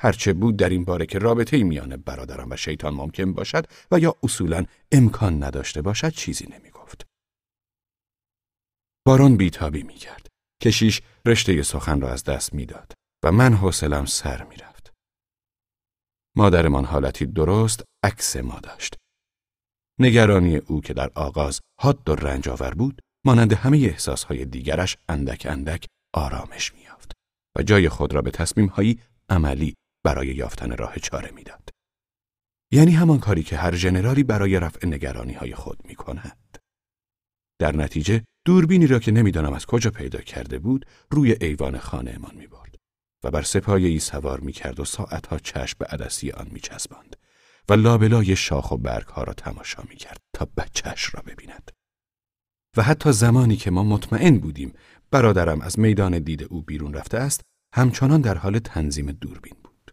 [0.00, 4.14] هرچه بود در این باره که رابطه میان برادرم و شیطان ممکن باشد و یا
[4.22, 6.71] اصولا امکان نداشته باشد چیزی نمی
[9.02, 9.06] گفت.
[9.06, 10.26] باران بیتابی می کرد.
[10.62, 12.92] کشیش رشته سخن را از دست می‌داد
[13.24, 14.92] و من حوصلم سر می‌رفت.
[16.36, 18.94] مادرمان حالتی درست عکس ما داشت.
[20.00, 25.46] نگرانی او که در آغاز حاد و رنج آور بود مانند همه احساسهای دیگرش اندک
[25.50, 27.12] اندک آرامش میافت
[27.58, 29.74] و جای خود را به تصمیمهایی عملی
[30.04, 31.68] برای یافتن راه چاره می‌داد.
[32.72, 36.41] یعنی همان کاری که هر ژنرالی برای رفع نگرانی های خود می کند.
[37.62, 42.46] در نتیجه دوربینی را که نمی‌دانم از کجا پیدا کرده بود روی ایوان خانهمان می
[42.46, 42.76] برد
[43.24, 47.16] و بر سپایه ای سوار می کرد و ساعتها چشم به عدسی آن می چسباند
[47.68, 51.70] و لابلای شاخ و برگ ها را تماشا می کرد تا بچهش را ببیند.
[52.76, 54.72] و حتی زمانی که ما مطمئن بودیم
[55.10, 57.40] برادرم از میدان دید او بیرون رفته است
[57.74, 59.90] همچنان در حال تنظیم دوربین بود.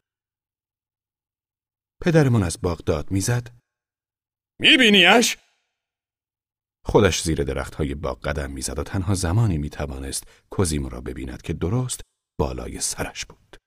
[2.02, 3.52] پدرمان از باغ داد می‌زد.
[4.60, 5.38] میبینیش؟
[6.90, 11.54] خودش زیر درخت های باغ قدم می‌زد و تنها زمانی می‌توانست کوزیمو را ببیند که
[11.54, 12.02] درست
[12.40, 13.58] بالای سرش بود.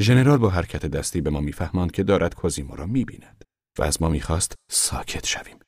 [0.00, 3.44] ژنرال با حرکت دستی به ما میفهماند که دارد کوزیمو را می‌بیند
[3.78, 5.58] و از ما می‌خواست ساکت شویم.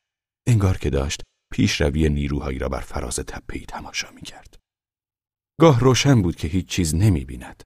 [0.49, 1.23] انگار که داشت
[1.53, 4.59] پیشروی نیروهایی را بر فراز تپهای تماشا می‌کرد.
[5.61, 7.62] گاه روشن بود که هیچ چیز نمی بیند.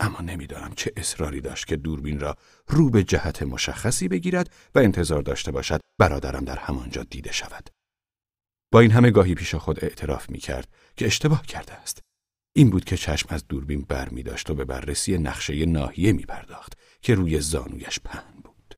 [0.00, 2.36] اما نمی‌دانم چه اصراری داشت که دوربین را
[2.68, 7.70] رو به جهت مشخصی بگیرد و انتظار داشته باشد برادرم در همانجا دیده شود.
[8.72, 12.00] با این همه گاهی پیش خود اعتراف می کرد که اشتباه کرده است.
[12.56, 16.22] این بود که چشم از دوربین بر می داشت و به بررسی نقشه ناحیه می
[16.22, 18.74] پرداخت که روی زانویش پهن بود.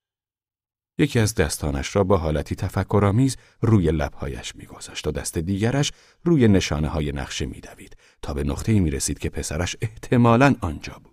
[0.99, 5.93] یکی از دستانش را با حالتی تفکرآمیز روی لبهایش میگذاشت و دست دیگرش
[6.24, 11.11] روی نشانه های نقشه میدوید تا به نقطه‌ای می رسید که پسرش احتمالاً آنجا بود.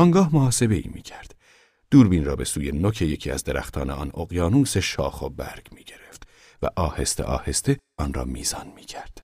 [0.00, 1.34] آنگاه محاسبه ای می کرد.
[1.90, 6.28] دوربین را به سوی نوک یکی از درختان آن اقیانوس شاخ و برگ می گرفت
[6.62, 9.18] و آهسته آهسته آن را میزان می کرد.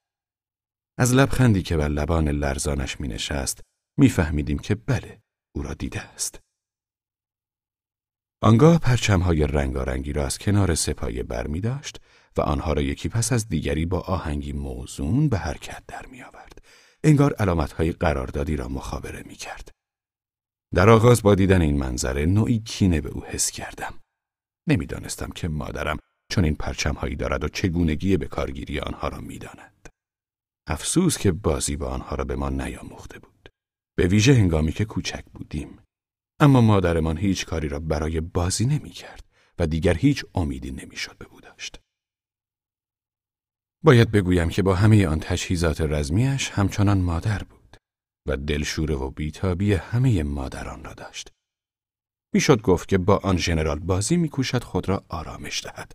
[0.98, 3.60] از لبخندی که بر لبان لرزانش می نشست
[3.98, 5.20] می فهمیدیم که بله
[5.54, 6.40] او را دیده است.
[8.42, 12.00] آنگاه پرچمهای رنگارنگی را از کنار سپایه بر می داشت
[12.36, 16.62] و آنها را یکی پس از دیگری با آهنگی موزون به حرکت در می آورد.
[17.04, 19.75] انگار علامتهای قراردادی را مخابره می کرد.
[20.74, 23.94] در آغاز با دیدن این منظره نوعی کینه به او حس کردم.
[24.68, 25.98] نمی‌دانستم که مادرم
[26.30, 29.88] چون این پرچمهایی دارد و چگونگی به کارگیری آنها را می‌داند.
[30.68, 33.48] افسوس که بازی با آنها را به ما نیاموخته بود.
[33.96, 35.78] به ویژه هنگامی که کوچک بودیم.
[36.40, 39.24] اما مادرمان هیچ کاری را برای بازی نمی کرد
[39.58, 41.80] و دیگر هیچ امیدی نمی‌شد به او داشت.
[43.84, 47.55] باید بگویم که با همه آن تجهیزات رزمیش همچنان مادر بود.
[48.26, 51.32] و دلشوره و بیتابی همه مادران را داشت.
[52.34, 55.92] می‌شد گفت که با آن ژنرال بازی میکوشد خود را آرامش دهد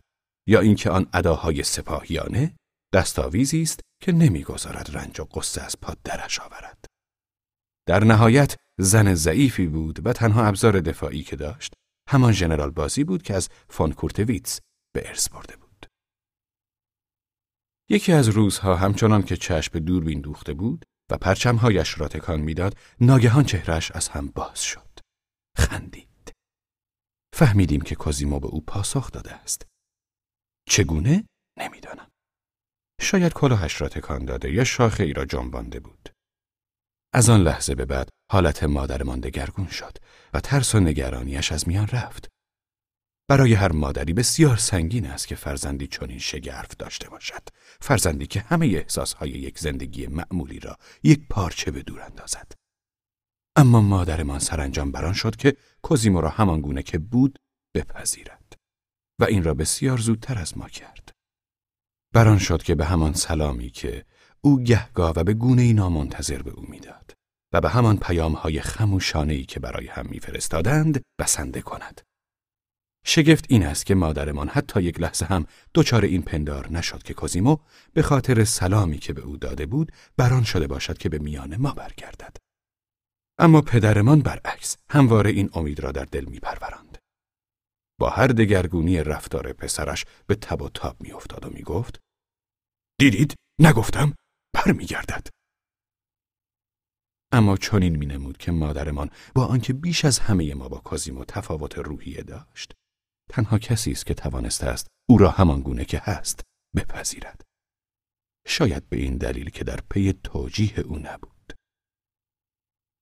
[0.47, 2.55] یا اینکه آن اداهای سپاهیانه
[2.93, 6.85] دستاویزی است که نمی‌گذارد رنج و قصه از پاد درش آورد.
[7.87, 11.73] در نهایت زن ضعیفی بود و تنها ابزار دفاعی که داشت
[12.09, 14.59] همان ژنرال بازی بود که از فون کورتویتس
[14.95, 15.85] به ارث برده بود.
[17.89, 23.43] یکی از روزها همچنان که چشم دوربین دوخته بود و پرچمهایش را تکان می‌داد ناگهان
[23.43, 24.99] چهرش از هم باز شد.
[25.57, 26.33] خندید.
[27.35, 29.67] فهمیدیم که کازیمو به او پاسخ داده است.
[30.69, 31.25] چگونه؟
[31.59, 32.07] نمی‌دانم.
[33.01, 36.09] شاید کلاهش را تکان داده یا شاخه ای را جنبانده بود.
[37.13, 39.97] از آن لحظه به بعد حالت مادرمان دگرگون شد
[40.33, 42.30] و ترس و نگرانیش از میان رفت.
[43.31, 47.41] برای هر مادری بسیار سنگین است که فرزندی چنین شگرف داشته باشد.
[47.81, 52.51] فرزندی که همه احساسهای یک زندگی معمولی را یک پارچه به دور اندازد.
[53.55, 57.39] اما مادرمان سرانجام بران شد که کوزیمو را همان گونه که بود
[57.75, 58.53] بپذیرد
[59.19, 61.11] و این را بسیار زودتر از ما کرد.
[62.13, 64.05] بران شد که به همان سلامی که
[64.41, 67.13] او گهگاه و به گونه ای نامنتظر به او می‌داد
[67.53, 72.01] و به همان پیام های خموشانه ای که برای هم میفرستادند بسنده کند.
[73.05, 75.45] شگفت این است که مادرمان حتی یک لحظه هم
[75.75, 77.57] دچار این پندار نشد که کوزیمو
[77.93, 81.71] به خاطر سلامی که به او داده بود بران شده باشد که به میان ما
[81.71, 82.37] برگردد.
[83.39, 86.97] اما پدرمان برعکس همواره این امید را در دل میپروراند.
[87.99, 91.99] با هر دگرگونی رفتار پسرش به تب و تاب میافتاد و می‌گفت
[92.99, 94.13] دیدید نگفتم
[94.53, 95.27] برمیگردد
[97.31, 102.23] اما چنین مینمود که مادرمان با آنکه بیش از همه ما با کازیمو تفاوت روحیه
[102.23, 102.73] داشت
[103.31, 106.41] تنها کسی است که توانسته است او را همان گونه که هست
[106.75, 107.41] بپذیرد.
[108.47, 111.53] شاید به این دلیل که در پی توجیه او نبود.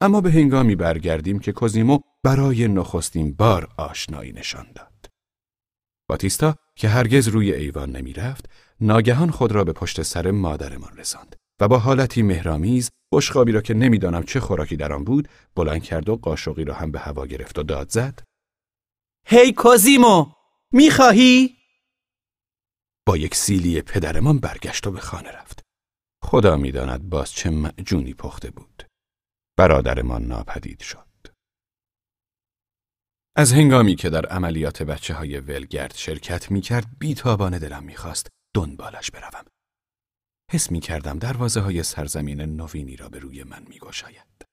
[0.02, 5.06] اما به هنگامی برگردیم که کوزیمو برای نخستین بار آشنایی نشان داد.
[6.10, 8.50] باتیستا که هرگز روی ایوان نمی رفت
[8.82, 13.74] ناگهان خود را به پشت سر مادرمان رساند و با حالتی مهرامیز بشقابی را که
[13.74, 17.60] نمی‌دانم چه خوراکی در آن بود بلند کرد و قاشقی را هم به هوا گرفت
[17.60, 18.29] و داد زد.
[19.32, 20.26] هی کوزیمو
[20.72, 21.58] می‌خواهی؟
[23.08, 25.62] با یک سیلی پدرمان برگشت و به خانه رفت
[26.24, 28.84] خدا می‌داند باز چه معجونی پخته بود
[29.58, 31.08] برادرمان ناپدید شد
[33.36, 37.96] از هنگامی که در عملیات بچه های ولگرد شرکت می کرد بی تابانه دلم می
[37.96, 39.46] خواست دنبالش بروم.
[40.52, 44.49] حس می کردم دروازه های سرزمین نوینی را به روی من می گوشاید.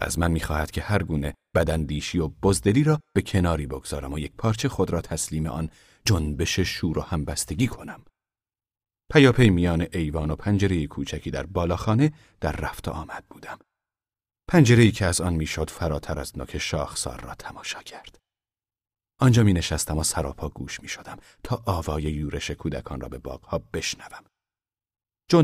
[0.00, 4.18] از من می خواهد که هر گونه بدندیشی و بزدلی را به کناری بگذارم و
[4.18, 5.70] یک پارچه خود را تسلیم آن
[6.04, 8.04] جنبش شور و همبستگی کنم.
[9.12, 13.58] پیاپی میان ایوان و پنجره کوچکی در بالاخانه در رفت آمد بودم.
[14.48, 18.18] پنجره که از آن می‌شد فراتر از نوک شاخسار را تماشا کرد.
[19.20, 23.58] آنجا می نشستم و سراپا گوش می شدم تا آوای یورش کودکان را به باغها
[23.58, 24.24] بشنوم.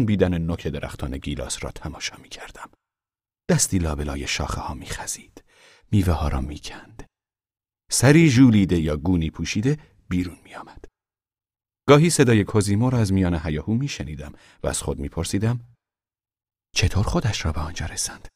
[0.07, 2.71] بیدن نوک درختان گیلاس را تماشا می کردم.
[3.49, 5.45] دستی لابلای شاخه ها می خزید.
[5.91, 7.07] میوه ها را می کند.
[7.91, 10.85] سری جولیده یا گونی پوشیده بیرون می آمد.
[11.89, 15.61] گاهی صدای کوزیمو را از میان هیاهو می شنیدم و از خود می پرسیدم
[16.75, 18.29] چطور خودش را به آنجا رسند؟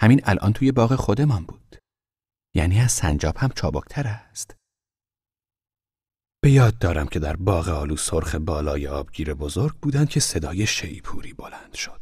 [0.00, 1.76] همین الان توی باغ خودمان بود.
[2.54, 4.56] یعنی از سنجاب هم چابکتر است.
[6.42, 11.32] به یاد دارم که در باغ آلو سرخ بالای آبگیر بزرگ بودند که صدای شیپوری
[11.32, 12.01] بلند شد.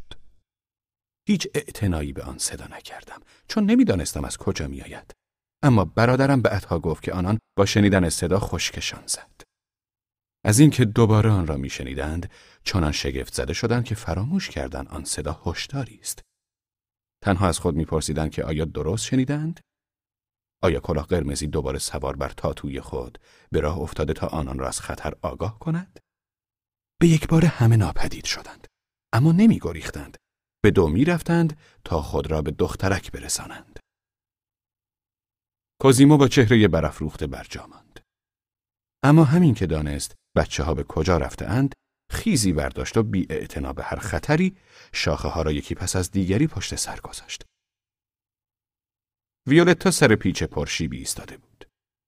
[1.31, 5.15] هیچ اعتنایی به آن صدا نکردم چون نمی‌دانستم از کجا میآید.
[5.63, 9.43] اما برادرم عطا گفت که آنان با شنیدن صدا خشکشان زد.
[10.45, 12.31] از اینکه دوباره آن را میشنیدند
[12.65, 16.23] چنان شگفت زده شدند که فراموش کردند آن صدا هشداری است.
[17.25, 19.61] تنها از خود میپرسیدند که آیا درست شنیدند
[20.63, 23.19] آیا کلاه قرمزی دوباره سوار بر تاتوی خود
[23.51, 26.01] به راه افتاده تا آنان را از خطر آگاه کند؟
[27.01, 28.67] به یک بار همه ناپدید شدند.
[29.13, 30.17] اما نمی گریختند.
[30.63, 33.79] به دو می رفتند تا خود را به دخترک برسانند.
[35.81, 38.01] کوزیمو با چهره برافروخته برجا ماند.
[39.05, 41.75] اما همین که دانست بچه ها به کجا رفته اند،
[42.11, 43.27] خیزی برداشت و بی
[43.77, 44.57] به هر خطری
[44.93, 47.45] شاخه ها را یکی پس از دیگری پشت سر گذاشت.
[49.49, 51.65] ویولتا سر پیچ پرشیبی ایستاده بود.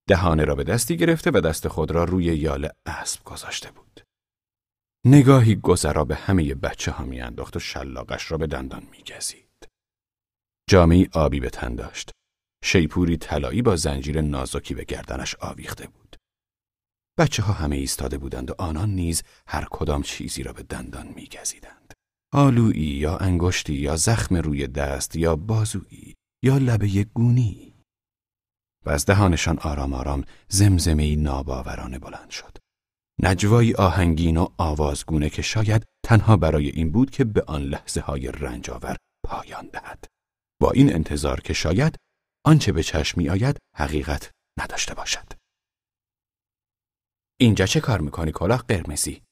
[0.09, 4.01] دهانه را به دستی گرفته و دست خود را روی یال اسب گذاشته بود.
[5.05, 9.69] نگاهی گذرا به همه بچه ها میانداخت و شلاقش را به دندان میگزید.
[10.71, 12.11] جامعی آبی به تن داشت.
[12.65, 16.17] شیپوری طلایی با زنجیر نازکی به گردنش آویخته بود.
[17.19, 21.95] بچه ها همه ایستاده بودند و آنان نیز هر کدام چیزی را به دندان میگزیدند.
[22.33, 27.75] آلویی یا انگشتی یا زخم روی دست یا بازویی یا لبه گونی
[28.87, 32.62] و از دهانشان آرام آرام زمزمه ناباورانه بلند شد.
[33.25, 38.29] نجوایی آهنگین و آوازگونه که شاید تنها برای این بود که به آن لحظه های
[38.29, 38.97] رنجاور
[39.27, 40.05] پایان دهد.
[40.61, 41.97] با این انتظار که شاید
[42.47, 45.33] آنچه به چشم می آید حقیقت نداشته باشد.
[47.41, 49.23] اینجا چه کار می‌کنی کلاه قرمزی؟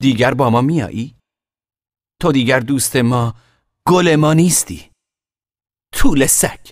[0.00, 1.16] دیگر با ما میایی؟
[2.20, 3.34] تو دیگر دوست ما
[3.86, 4.90] گل ما نیستی.
[5.92, 6.70] طول سگ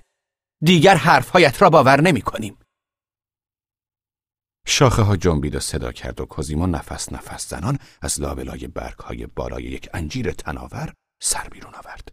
[0.65, 2.59] دیگر حرفهایت را باور نمی کنیم.
[4.67, 9.27] شاخه ها جنبید و صدا کرد و کوزیمو نفس نفس زنان از لابلای برگ های
[9.27, 12.09] بالای یک انجیر تناور سر بیرون آورد.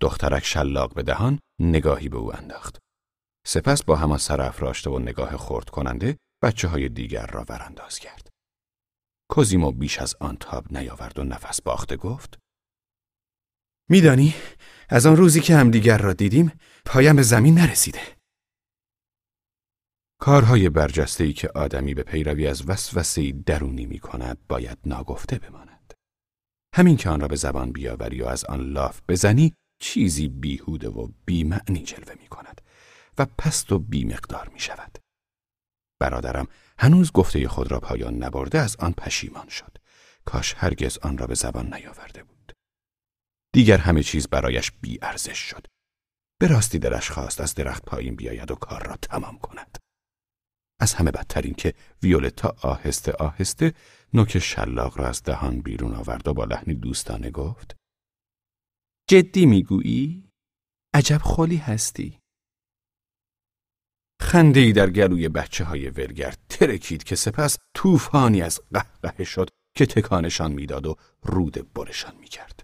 [0.00, 2.78] دخترک شلاق به دهان نگاهی به او انداخت.
[3.46, 8.28] سپس با همان سر افراشته و نگاه خورد کننده بچه های دیگر را ورانداز کرد.
[9.30, 12.38] کوزیمو بیش از آن تاب نیاورد و نفس باخته گفت
[13.90, 14.34] میدانی
[14.88, 16.52] از آن روزی که همدیگر را دیدیم
[16.84, 18.19] پایم به زمین نرسیده.
[20.20, 25.94] کارهای برجسته ای که آدمی به پیروی از وسوسه درونی می کند باید ناگفته بماند.
[26.74, 31.08] همین که آن را به زبان بیاوری و از آن لاف بزنی چیزی بیهوده و
[31.24, 32.60] بیمعنی جلوه می کند
[33.18, 34.98] و پست و بیمقدار می شود.
[36.00, 36.48] برادرم
[36.78, 39.76] هنوز گفته خود را پایان نبرده از آن پشیمان شد.
[40.24, 42.52] کاش هرگز آن را به زبان نیاورده بود.
[43.54, 45.66] دیگر همه چیز برایش بی ارزش شد.
[46.40, 49.79] به راستی درش خواست از درخت پایین بیاید و کار را تمام کند.
[50.80, 53.74] از همه بدتر این که ویولتا آهسته آهسته
[54.14, 57.76] نوک شلاق را از دهان بیرون آورد و با لحنی دوستانه گفت
[59.08, 60.30] جدی می‌گویی؟
[60.94, 62.18] عجب خالی هستی
[64.20, 70.52] خندهای در گلوی بچه های ولگرد ترکید که سپس طوفانی از قهقه شد که تکانشان
[70.52, 72.62] می‌داد و رود برشان می‌کرد.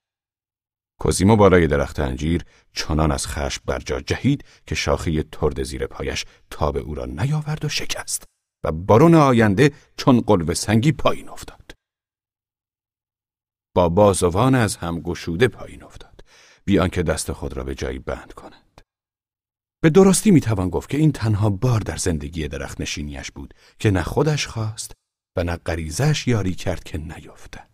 [1.00, 6.24] کوزیمو بالای درخت انجیر چنان از خشم بر جا جهید که شاخه ترد زیر پایش
[6.50, 8.24] تاب او را نیاورد و شکست
[8.64, 11.72] و بارون آینده چون قلب سنگی پایین افتاد.
[13.74, 16.24] با بازوان از هم گشوده پایین افتاد
[16.64, 18.80] بیان که دست خود را به جایی بند کند.
[19.82, 24.02] به درستی می‌توان گفت که این تنها بار در زندگی درخت نشینیش بود که نه
[24.02, 24.92] خودش خواست
[25.36, 27.65] و نه غریزش یاری کرد که نیفتد.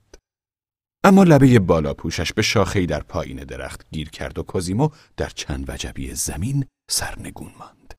[1.05, 5.71] اما لبه بالا پوشش به شاخهی در پایین درخت گیر کرد و کوزیمو در چند
[5.71, 7.95] وجبی زمین سرنگون ماند.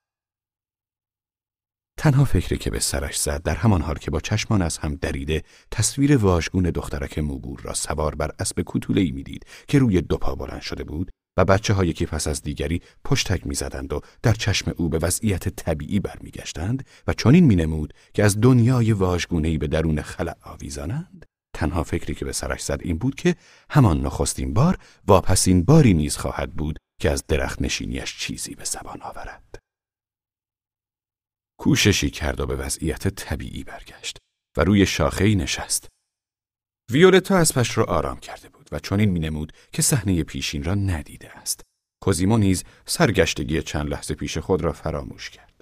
[1.97, 5.43] تنها فکری که به سرش زد در همان حال که با چشمان از هم دریده
[5.71, 10.61] تصویر واژگون دخترک موبور را سوار بر اسب کوتوله‌ای می‌دید که روی دو پا بلند
[10.61, 14.89] شده بود و بچه ها یکی پس از دیگری پشتک می‌زدند و در چشم او
[14.89, 21.25] به وضعیت طبیعی برمیگشتند و چنین مینمود که از دنیای واژگونه‌ای به درون خلع آویزانند
[21.53, 23.35] تنها فکری که به سرش زد این بود که
[23.69, 24.77] همان نخستین بار
[25.07, 29.59] واپسین باری نیز خواهد بود که از درخت نشینیش چیزی به زبان آورد.
[31.59, 34.17] کوششی کرد و به وضعیت طبیعی برگشت
[34.57, 35.87] و روی شاخه‌ای نشست.
[36.91, 41.61] ویولتا اسبش را آرام کرده بود و چنین مینمود که صحنه پیشین را ندیده است.
[42.03, 45.61] کوزیمو نیز سرگشتگی چند لحظه پیش خود را فراموش کرد.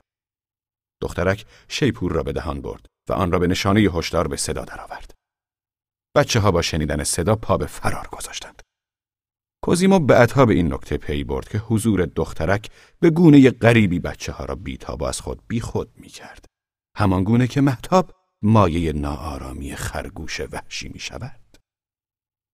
[1.02, 5.21] دخترک شیپور را به دهان برد و آن را به نشانه هشدار به صدا درآورد.
[6.16, 8.62] بچه ها با شنیدن صدا پا به فرار گذاشتند.
[9.64, 12.70] کوزیمو بعدها به این نکته پی برد که حضور دخترک
[13.00, 16.46] به گونه غریبی بچه ها را بیتاب از خود بی خود می کرد.
[16.98, 18.12] همان گونه که محتاب
[18.42, 21.58] مایه ناآرامی خرگوش وحشی می شود.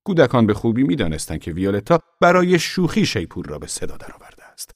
[0.05, 4.71] کودکان به خوبی می دانستند که ویولتا برای شوخی شیپور را به صدا درآورده است.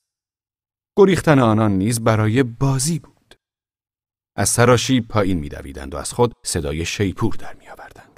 [0.97, 3.35] گریختن آنان نیز برای بازی بود.
[4.35, 8.10] از سراشی پایین میدویدند و از خود صدای شیپور در میآوردند.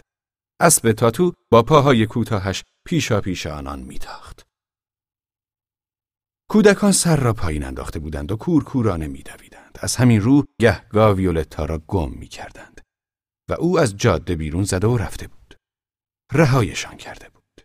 [0.60, 4.44] اسب تاتو با پاهای کوتاهش پیشا پیش آنان میتاخت.
[6.50, 9.78] کودکان سر را پایین انداخته بودند و کورکورانه میدویدند.
[9.82, 12.82] از همین رو گهگاه ویولتا را گم می‌کردند
[13.50, 15.56] و او از جاده بیرون زده و رفته بود.
[16.34, 17.62] رهایشان کرده بود.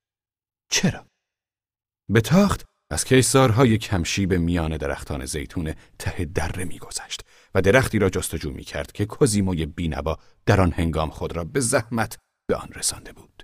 [0.71, 1.07] چرا؟
[2.09, 7.21] به تاخت از کیسارهای کمشی به میان درختان زیتون ته دره میگذشت
[7.55, 12.19] و درختی را جستجو می‌کرد که کوزیموی بینوا در آن هنگام خود را به زحمت
[12.49, 13.43] به آن رسانده بود.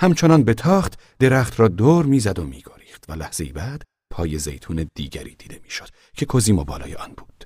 [0.00, 5.34] همچنان به تاخت درخت را دور می‌زد و میگریخت و لحظه بعد پای زیتون دیگری
[5.34, 7.44] دیده می‌شد که کوزیمو بالای آن بود.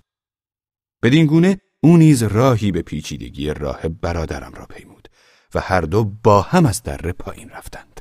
[1.02, 5.08] بدین گونه او نیز راهی به پیچیدگی راه برادرم را پیمود
[5.54, 8.00] و هر دو با هم از دره پایین رفتند.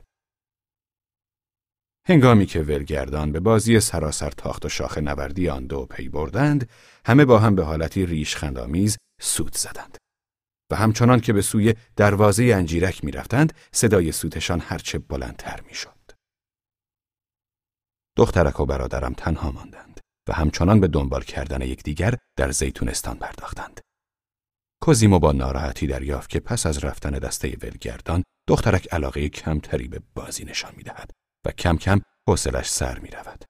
[2.08, 6.70] هنگامی که ولگردان به بازی سراسر تاخت و شاخ نوردی آن دو پی بردند،
[7.06, 9.98] همه با هم به حالتی ریشخندآمیز سود زدند.
[10.72, 15.98] و همچنان که به سوی دروازه انجیرک می رفتند صدای سوتشان هرچه بلندتر می شد.
[18.18, 20.00] دخترک و برادرم تنها ماندند
[20.30, 23.82] و همچنان به دنبال کردن یکدیگر در زیتونستان پرداختند.
[24.82, 30.46] کوزیمو با ناراحتی دریافت که پس از رفتن دسته ولگردان دخترک علاقه کمتری به بازی
[30.46, 31.12] نشان می دهد
[31.46, 33.46] و کم کم حوصلش سر می رود.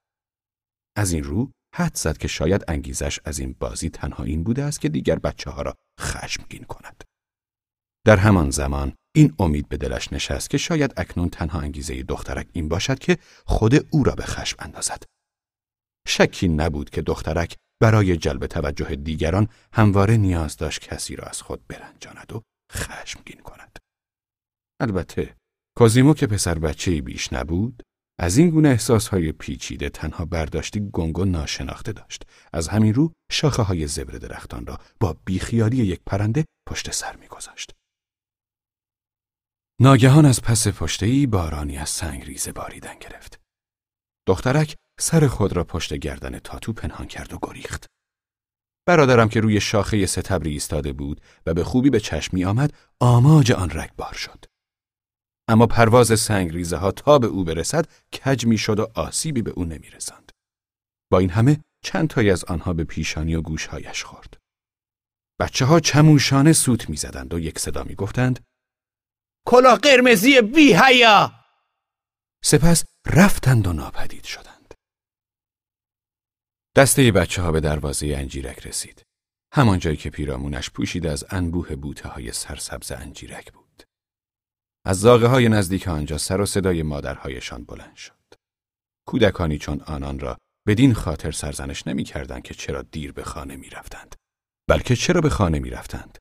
[0.98, 4.81] از این رو حد زد که شاید انگیزش از این بازی تنها این بوده است
[4.81, 7.03] که دیگر بچه ها را خشمگین کند.
[8.06, 12.69] در همان زمان این امید به دلش نشست که شاید اکنون تنها انگیزه دخترک این
[12.69, 15.03] باشد که خود او را به خشم اندازد.
[16.07, 21.68] شکی نبود که دخترک برای جلب توجه دیگران همواره نیاز داشت کسی را از خود
[21.68, 22.41] برنجاند و
[22.74, 23.78] خشمگین کند.
[24.82, 25.36] البته
[25.78, 27.84] کازیمو که پسر بچه بیش نبود
[28.19, 32.23] از این گونه احساسهای پیچیده تنها برداشتی گنگ و ناشناخته داشت.
[32.53, 37.72] از همین رو شاخه های زبر درختان را با بیخیالی یک پرنده پشت سر میگذاشت.
[39.81, 43.39] ناگهان از پس پشتهای بارانی از سنگ ریزه باریدن گرفت.
[44.27, 47.85] دخترک سر خود را پشت گردن تاتو پنهان کرد و گریخت.
[48.88, 53.69] برادرم که روی شاخه ستبری ایستاده بود و به خوبی به چشمی آمد آماج آن
[53.69, 54.45] رگبار شد.
[55.48, 59.52] اما پرواز سنگ ریزه ها تا به او برسد کج می شد و آسیبی به
[59.52, 60.32] او نمی رسند.
[61.11, 64.38] با این همه چند تای از آنها به پیشانی و گوشهایش خورد.
[65.40, 68.45] بچه ها چموشانه سوت می‌زدند و یک صدا می گفتند
[69.48, 71.32] کلاه قرمزی بی حیا
[72.44, 74.74] سپس رفتند و ناپدید شدند.
[76.76, 79.03] دسته بچه ها به دروازه انجیرک رسید.
[79.53, 83.66] همان جایی که پیرامونش پوشید از انبوه بوته های سرسبز انجیرک بود.
[84.88, 88.14] از زاغه های نزدیک آنجا سر و صدای مادرهایشان بلند شد.
[89.08, 90.38] کودکانی چون آنان را
[90.68, 94.16] بدین خاطر سرزنش نمی کردن که چرا دیر به خانه می رفتند.
[94.70, 96.18] بلکه چرا به خانه می رفتند.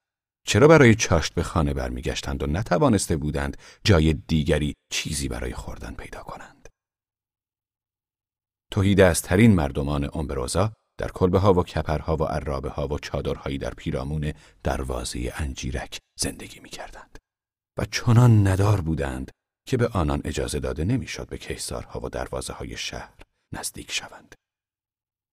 [0.46, 6.22] چرا برای چاشت به خانه برمیگشتند و نتوانسته بودند جای دیگری چیزی برای خوردن پیدا
[6.22, 6.68] کنند.
[8.72, 13.58] توحید از ترین مردمان امبروزا در کلبه ها و کپرها و عرابه ها و چادرهایی
[13.58, 14.32] در پیرامون
[14.62, 17.05] دروازه انجیرک زندگی می کردند.
[17.78, 19.30] و چنان ندار بودند
[19.68, 23.22] که به آنان اجازه داده نمی‌شد به کیسارها و دروازه های شهر
[23.54, 24.34] نزدیک شوند.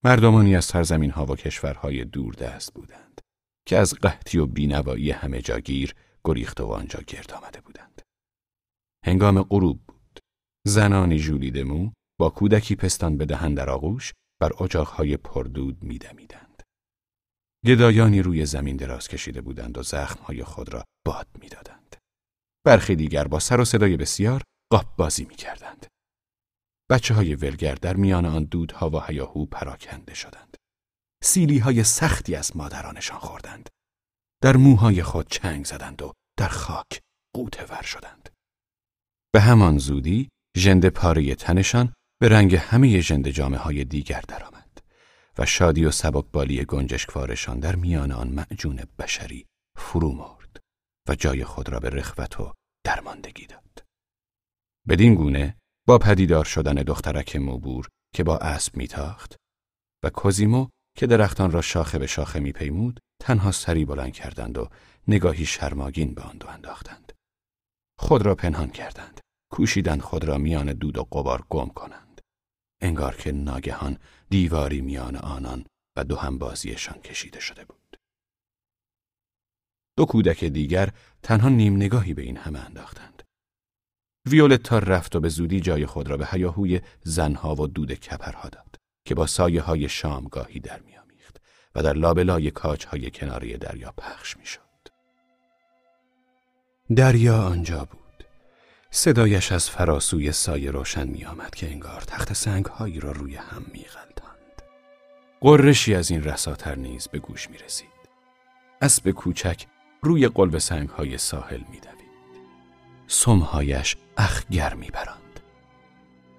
[0.06, 3.22] مردمانی از سرزمین ها و کشورهای دست بودند
[3.68, 8.02] که از قحطی و بینوایی همه جاگیر گریخت و آنجا گرد آمده بودند.
[9.06, 10.20] هنگام غروب بود.
[10.68, 16.64] زنانی ژولیده مو با کودکی پستان به دهن در آغوش بر اجاقهای پردود میدمیدند.
[17.65, 21.95] گدایانی روی زمین دراز کشیده بودند و زخمهای خود را باد می‌دادند.
[22.65, 24.41] برخی دیگر با سر و صدای بسیار
[24.72, 25.88] قاب بازی می کردند.
[26.90, 30.57] بچه های ولگر در میان آن دودها و هیاهو پراکنده شدند.
[31.23, 33.69] سیلی های سختی از مادرانشان خوردند.
[34.41, 37.02] در موهای خود چنگ زدند و در خاک
[37.35, 38.30] قوته ور شدند.
[39.34, 44.81] به همان زودی ژنده پاره تنشان به رنگ همه ژنده جامعه های دیگر درآمد
[45.38, 49.45] و شادی و سبکبالی گنجشکوارشان در میان آن معجون بشری
[49.77, 50.43] فرو مرد
[51.10, 52.54] و جای خود را به رخوت و
[52.86, 53.84] درماندگی داد.
[54.88, 55.58] بدین گونه
[55.88, 59.36] با پدیدار شدن دخترک موبور که با اسب میتاخت
[60.04, 60.68] و کوزیمو
[60.98, 64.70] که درختان را شاخه به شاخه میپیمود تنها سری بلند کردند و
[65.08, 67.14] نگاهی شرماگین به آن دو انداختند.
[68.00, 69.22] خود را پنهان کردند.
[69.52, 72.22] کوشیدند خود را میان دود و قبار گم کنند.
[72.82, 73.98] انگار که ناگهان
[74.30, 75.66] دیواری میان آنان
[75.98, 77.83] و دو همبازیشان کشیده شده بود.
[79.98, 80.90] دو کودک دیگر
[81.24, 83.24] تنها نیم نگاهی به این همه انداختند.
[84.26, 88.76] ویولتا رفت و به زودی جای خود را به هیاهوی زنها و دود کپرها داد
[89.06, 91.41] که با سایه های شامگاهی در میامیخت
[91.76, 94.61] و در لابلای کاج های کناری دریا پخش می‌شد.
[96.95, 97.99] دریا آنجا بود.
[98.91, 103.65] صدایش از فراسوی سایه روشن می آمد که انگار تخت سنگ هایی را روی هم
[103.74, 104.61] می غلطند.
[105.41, 107.88] قرشی از این رساتر نیز به گوش می رسید.
[108.82, 109.65] اسب کوچک
[110.04, 112.44] روی قلب سنگ های ساحل می دوید.
[113.08, 115.40] سمهایش اخگر می برند.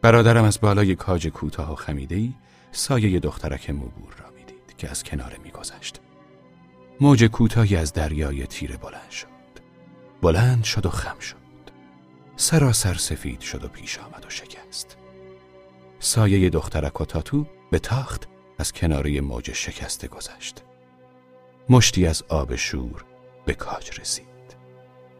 [0.03, 2.35] برادرم از بالای کاج کوتاه و خمیدهی
[2.73, 6.01] سایه دخترک موبور را می دید که از کناره می گذشت.
[7.01, 9.27] موج کوتاهی از دریای تیره بلند شد.
[10.23, 11.37] بلند شد و خم شد.
[12.37, 14.97] سراسر سفید شد و پیش آمد و شکست.
[15.99, 18.29] سایه دخترک و تاتو به تاخت
[18.59, 20.63] از کناره موج شکسته گذشت.
[21.69, 23.05] مشتی از آب شور
[23.45, 24.57] به کاج رسید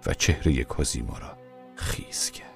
[0.07, 1.37] و چهره کوزیمو را
[1.77, 2.54] خیس کرد.